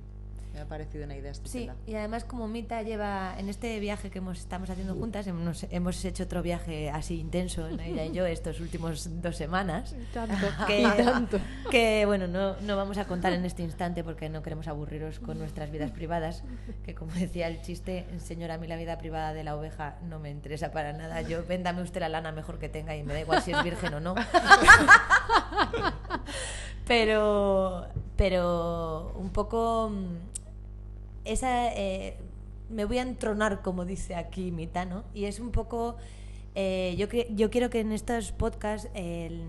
me 0.53 0.61
ha 0.61 0.65
parecido 0.67 1.05
una 1.05 1.17
idea 1.17 1.33
Sí, 1.35 1.41
estupenda. 1.45 1.77
y 1.87 1.95
además 1.95 2.25
como 2.25 2.49
Mita 2.49 2.83
lleva 2.83 3.35
en 3.39 3.49
este 3.49 3.79
viaje 3.81 4.11
que 4.11 4.19
hemos, 4.19 4.39
estamos 4.39 4.69
haciendo 4.71 4.95
juntas, 4.95 5.27
hemos, 5.27 5.65
hemos 5.71 6.05
hecho 6.05 6.25
otro 6.25 6.43
viaje 6.43 6.91
así 6.91 7.19
intenso, 7.21 7.69
¿no? 7.71 7.81
ella 7.83 8.05
y 8.05 8.13
yo, 8.13 8.27
estos 8.27 8.61
últimos 8.61 9.23
dos 9.23 9.37
semanas, 9.37 9.95
Y 9.99 10.05
tanto, 10.13 10.47
que, 10.67 10.83
y 10.83 10.85
tanto. 11.05 11.39
que 11.71 12.05
bueno, 12.07 12.27
no, 12.27 12.57
no 12.61 12.77
vamos 12.77 12.99
a 12.99 13.07
contar 13.07 13.33
en 13.33 13.45
este 13.45 13.63
instante 13.63 14.03
porque 14.05 14.29
no 14.29 14.43
queremos 14.43 14.67
aburriros 14.69 15.21
con 15.21 15.39
nuestras 15.39 15.71
vidas 15.71 15.91
privadas, 15.93 16.43
que 16.85 16.95
como 16.95 17.13
decía 17.13 17.47
el 17.49 17.63
chiste, 17.63 18.07
señora, 18.19 18.55
a 18.55 18.59
mí 18.59 18.67
la 18.67 18.77
vida 18.77 18.99
privada 18.99 19.33
de 19.33 19.45
la 19.45 19.57
oveja 19.57 19.97
no 20.09 20.19
me 20.19 20.31
interesa 20.31 20.73
para 20.73 20.93
nada, 20.93 21.23
yo 21.23 21.45
véndame 21.47 21.83
usted 21.83 22.01
la 22.01 22.09
lana 22.09 22.33
mejor 22.33 22.59
que 22.59 22.69
tenga 22.69 22.97
y 22.97 23.03
me 23.03 23.15
da 23.15 23.21
igual 23.21 23.41
si 23.43 23.53
es 23.53 23.63
virgen 23.63 23.95
o 23.95 24.01
no. 24.01 24.15
pero, 26.87 27.87
pero 28.17 29.13
un 29.17 29.31
poco 29.31 29.91
mm, 29.91 30.17
esa 31.25 31.73
eh, 31.75 32.17
me 32.69 32.85
voy 32.85 32.99
a 32.99 33.03
entronar 33.03 33.63
como 33.63 33.85
dice 33.85 34.15
aquí 34.15 34.51
Mita, 34.51 34.85
¿no? 34.85 35.05
Y 35.15 35.25
es 35.25 35.41
un 35.41 35.51
poco 35.51 35.97
eh, 36.55 36.95
yo 36.99 37.07
yo 37.35 37.51
quiero 37.51 37.71
que 37.71 37.81
en 37.81 37.93
estos 37.93 38.33
podcasts 38.33 38.89
el 38.95 39.43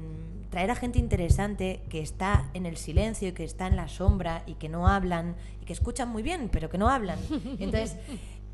traer 0.49 0.69
a 0.69 0.75
gente 0.75 0.99
interesante 0.99 1.81
que 1.89 2.01
está 2.01 2.49
en 2.53 2.65
el 2.65 2.77
silencio 2.77 3.29
y 3.29 3.31
que 3.31 3.43
está 3.43 3.67
en 3.67 3.75
la 3.75 3.87
sombra 3.87 4.43
y 4.45 4.55
que 4.55 4.69
no 4.69 4.87
hablan 4.87 5.35
y 5.61 5.65
que 5.65 5.73
escuchan 5.73 6.09
muy 6.09 6.23
bien 6.23 6.49
pero 6.51 6.69
que 6.69 6.77
no 6.77 6.89
hablan 6.89 7.17
entonces 7.59 7.95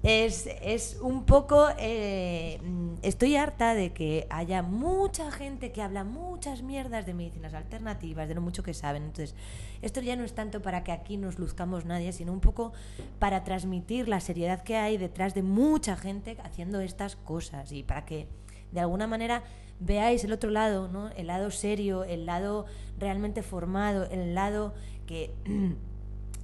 es, 0.04 0.48
es 0.62 0.98
un 1.02 1.26
poco 1.26 1.68
eh, 1.80 2.60
mm, 2.64 2.96
estoy 3.02 3.36
harta 3.36 3.74
de 3.74 3.94
que 3.94 4.28
haya 4.30 4.62
mucha 4.62 5.32
gente 5.32 5.72
que 5.72 5.82
habla 5.82 6.04
muchas 6.04 6.62
mierdas 6.62 7.06
de 7.06 7.14
medicinas 7.14 7.54
alternativas 7.54 8.28
de 8.28 8.36
lo 8.36 8.42
mucho 8.42 8.64
que 8.64 8.74
saben 8.74 9.04
entonces 9.04 9.36
esto 9.82 10.02
ya 10.02 10.16
no 10.16 10.24
es 10.24 10.34
tanto 10.34 10.62
para 10.62 10.84
que 10.84 10.92
aquí 10.92 11.18
nos 11.18 11.40
luzcamos 11.40 11.86
nadie 11.86 12.14
sino 12.14 12.32
un 12.32 12.42
poco 12.42 12.74
para 13.20 13.44
transmitir 13.44 14.08
la 14.08 14.20
seriedad 14.20 14.64
que 14.64 14.78
hay 14.78 14.98
detrás 14.98 15.34
de 15.34 15.42
mucha 15.42 15.98
gente 15.98 16.38
haciendo 16.44 16.80
estas 16.80 17.16
cosas 17.16 17.72
y 17.72 17.84
para 17.84 18.06
que 18.06 18.28
de 18.72 18.80
alguna 18.80 19.08
manera 19.08 19.44
veáis 19.80 20.24
el 20.24 20.32
otro 20.32 20.50
lado, 20.50 20.88
¿no? 20.88 21.10
El 21.10 21.28
lado 21.28 21.52
serio, 21.52 22.04
el 22.04 22.26
lado 22.26 22.66
realmente 23.00 23.44
formado, 23.44 24.06
el 24.06 24.34
lado 24.34 24.74
que 25.06 25.34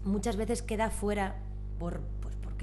muchas 0.06 0.36
veces 0.36 0.62
queda 0.62 0.90
fuera 0.90 1.36
por, 1.80 2.02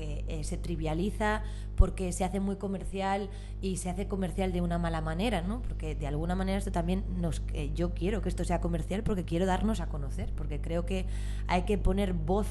eh, 0.02 0.44
se 0.44 0.56
trivializa, 0.56 1.42
porque 1.76 2.12
se 2.12 2.24
hace 2.24 2.40
muy 2.40 2.56
comercial 2.56 3.30
y 3.62 3.78
se 3.78 3.88
hace 3.88 4.06
comercial 4.06 4.52
de 4.52 4.60
una 4.60 4.78
mala 4.78 5.00
manera, 5.00 5.40
¿no? 5.42 5.62
Porque 5.62 5.94
de 5.94 6.06
alguna 6.06 6.34
manera 6.34 6.58
esto 6.58 6.72
también 6.72 7.04
nos, 7.18 7.42
eh, 7.54 7.70
yo 7.74 7.94
quiero 7.94 8.20
que 8.20 8.28
esto 8.28 8.44
sea 8.44 8.60
comercial 8.60 9.02
porque 9.02 9.24
quiero 9.24 9.46
darnos 9.46 9.80
a 9.80 9.86
conocer, 9.86 10.30
porque 10.36 10.60
creo 10.60 10.84
que 10.84 11.06
hay 11.46 11.62
que 11.62 11.78
poner 11.78 12.12
voz 12.12 12.46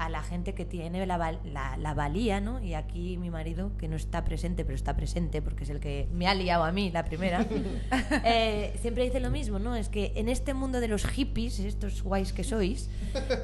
a 0.00 0.08
la 0.08 0.22
gente 0.22 0.54
que 0.54 0.64
tiene 0.64 1.04
la, 1.04 1.18
la, 1.44 1.76
la 1.76 1.94
valía, 1.94 2.40
¿no? 2.40 2.62
Y 2.62 2.72
aquí 2.72 3.18
mi 3.18 3.28
marido, 3.28 3.76
que 3.76 3.86
no 3.86 3.96
está 3.96 4.24
presente, 4.24 4.64
pero 4.64 4.74
está 4.74 4.96
presente 4.96 5.42
porque 5.42 5.64
es 5.64 5.70
el 5.70 5.78
que 5.78 6.08
me 6.10 6.26
ha 6.26 6.34
liado 6.34 6.64
a 6.64 6.72
mí 6.72 6.90
la 6.90 7.04
primera, 7.04 7.46
eh, 8.24 8.74
siempre 8.80 9.04
dice 9.04 9.20
lo 9.20 9.30
mismo, 9.30 9.58
¿no? 9.58 9.76
Es 9.76 9.90
que 9.90 10.12
en 10.16 10.30
este 10.30 10.54
mundo 10.54 10.80
de 10.80 10.88
los 10.88 11.06
hippies, 11.06 11.58
estos 11.58 12.02
guays 12.02 12.32
que 12.32 12.44
sois, 12.44 12.88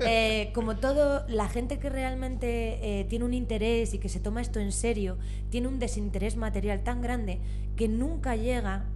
eh, 0.01 0.51
como 0.55 0.77
todo, 0.77 1.27
la 1.29 1.47
gente 1.47 1.79
que 1.79 1.91
realmente 1.91 3.01
eh, 3.01 3.05
tiene 3.05 3.27
un 3.27 3.35
interés 3.35 3.93
y 3.93 3.99
que 3.99 4.09
se 4.09 4.19
toma 4.19 4.41
esto 4.41 4.59
en 4.59 4.73
serio, 4.73 5.19
tiene 5.51 5.69
un 5.69 5.79
desinterés 5.79 6.37
material 6.37 6.83
tan 6.83 7.03
grande 7.03 7.39
que 7.77 7.87
nunca 7.87 8.35
llega. 8.35 8.87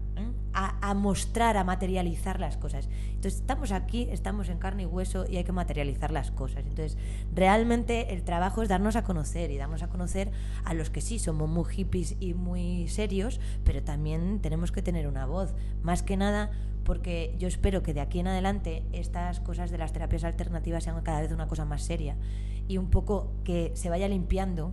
A, 0.52 0.94
mostrar, 0.94 1.56
a 1.56 1.64
materializar 1.64 2.40
las 2.40 2.56
cosas. 2.56 2.88
Entonces 3.08 3.40
estamos 3.40 3.72
aquí, 3.72 4.08
estamos 4.10 4.48
en 4.48 4.58
carne 4.58 4.84
y 4.84 4.86
hueso 4.86 5.24
y 5.28 5.36
hay 5.36 5.44
que 5.44 5.52
materializar 5.52 6.10
las 6.10 6.30
cosas. 6.30 6.64
Entonces 6.66 6.96
realmente 7.34 8.12
el 8.12 8.22
trabajo 8.22 8.62
es 8.62 8.68
darnos 8.68 8.96
a 8.96 9.04
conocer 9.04 9.50
y 9.50 9.58
darnos 9.58 9.82
a 9.82 9.88
conocer 9.88 10.30
a 10.64 10.74
los 10.74 10.90
que 10.90 11.00
sí 11.00 11.18
somos 11.18 11.48
muy 11.48 11.64
hippies 11.64 12.16
y 12.20 12.34
muy 12.34 12.88
serios, 12.88 13.40
pero 13.64 13.82
también 13.82 14.40
tenemos 14.40 14.72
que 14.72 14.82
tener 14.82 15.06
una 15.06 15.26
voz. 15.26 15.54
Más 15.82 16.02
que 16.02 16.16
nada 16.16 16.50
porque 16.84 17.34
yo 17.38 17.46
espero 17.46 17.82
que 17.82 17.94
de 17.94 18.00
aquí 18.00 18.20
en 18.20 18.26
adelante 18.26 18.84
estas 18.92 19.40
cosas 19.40 19.70
de 19.70 19.78
las 19.78 19.92
terapias 19.92 20.24
alternativas 20.24 20.84
sean 20.84 21.00
cada 21.02 21.20
vez 21.20 21.30
una 21.30 21.46
cosa 21.46 21.64
más 21.64 21.82
seria 21.82 22.16
y 22.68 22.78
un 22.78 22.90
poco 22.90 23.32
que 23.44 23.72
se 23.74 23.90
vaya 23.90 24.08
limpiando 24.08 24.72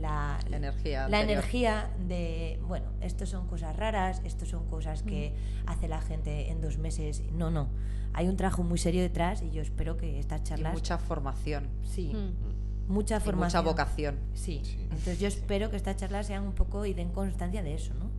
la, 0.00 0.38
La 0.48 0.56
energía 0.56 1.00
la 1.08 1.18
anterior. 1.20 1.30
energía 1.44 1.90
de, 2.08 2.58
bueno, 2.66 2.86
esto 3.00 3.26
son 3.26 3.46
cosas 3.46 3.76
raras, 3.76 4.20
esto 4.24 4.46
son 4.46 4.66
cosas 4.68 5.02
que 5.02 5.34
hace 5.66 5.88
la 5.88 6.00
gente 6.00 6.50
en 6.50 6.60
dos 6.60 6.78
meses. 6.78 7.22
No, 7.32 7.50
no. 7.50 7.68
Hay 8.12 8.28
un 8.28 8.36
trabajo 8.36 8.62
muy 8.62 8.78
serio 8.78 9.02
detrás 9.02 9.42
y 9.42 9.50
yo 9.50 9.62
espero 9.62 9.96
que 9.96 10.18
estas 10.18 10.40
Y 10.40 10.44
charlas... 10.44 10.72
mucha 10.74 10.98
formación. 10.98 11.68
Sí, 11.84 12.12
Mm. 12.14 12.92
mucha 12.92 13.18
Y 13.18 13.20
formación. 13.20 13.62
mucha 13.64 13.70
vocación. 13.70 14.18
Sí. 14.34 14.60
Sí. 14.64 14.78
Entonces 14.82 15.20
yo 15.20 15.28
espero 15.28 15.70
que 15.70 15.76
estas 15.76 15.96
charlas 15.96 16.26
sean 16.26 16.42
un 16.44 16.52
poco 16.54 16.86
y 16.86 16.94
den 16.94 17.10
constancia 17.12 17.62
de 17.62 17.74
eso, 17.74 17.94
¿no? 17.94 18.10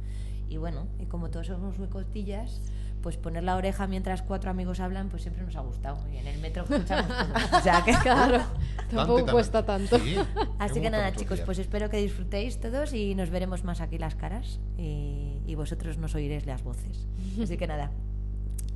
Y 0.47 0.57
bueno, 0.57 0.87
y 0.99 1.05
como 1.05 1.29
todos 1.29 1.47
somos 1.47 1.77
muy 1.79 1.87
costillas, 1.89 2.61
pues 3.01 3.17
poner 3.17 3.43
la 3.43 3.55
oreja 3.55 3.87
mientras 3.87 4.21
cuatro 4.21 4.51
amigos 4.51 4.79
hablan, 4.79 5.09
pues 5.09 5.23
siempre 5.23 5.43
nos 5.43 5.55
ha 5.55 5.61
gustado. 5.61 5.97
Y 6.13 6.17
en 6.17 6.27
el 6.27 6.39
metro 6.39 6.63
escuchamos 6.69 7.07
todo. 7.07 7.57
O 7.57 7.61
sea 7.61 7.83
que 7.83 7.91
Claro, 8.03 8.41
tampoco 8.89 9.17
tanto. 9.17 9.31
cuesta 9.33 9.65
tanto. 9.65 9.99
Sí, 9.99 10.15
Así 10.59 10.81
que 10.81 10.89
nada, 10.89 11.11
chicos, 11.13 11.41
pues 11.41 11.59
espero 11.59 11.89
que 11.89 11.97
disfrutéis 11.97 12.59
todos 12.59 12.93
y 12.93 13.15
nos 13.15 13.29
veremos 13.29 13.63
más 13.63 13.81
aquí 13.81 13.97
las 13.97 14.15
caras 14.15 14.59
y, 14.77 15.41
y 15.45 15.55
vosotros 15.55 15.97
nos 15.97 16.13
oiréis 16.15 16.45
las 16.45 16.63
voces. 16.63 17.07
Así 17.41 17.57
que 17.57 17.67
nada, 17.67 17.91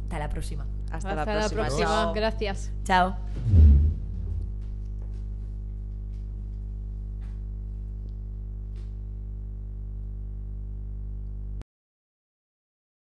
hasta 0.04 0.20
la 0.20 0.30
próxima. 0.30 0.66
Hasta, 0.92 1.10
Hasta 1.10 1.16
la 1.16 1.26
próxima. 1.50 1.62
próxima. 1.64 1.88
Chao. 1.88 2.14
Gracias. 2.14 2.72
Chao. 2.84 4.05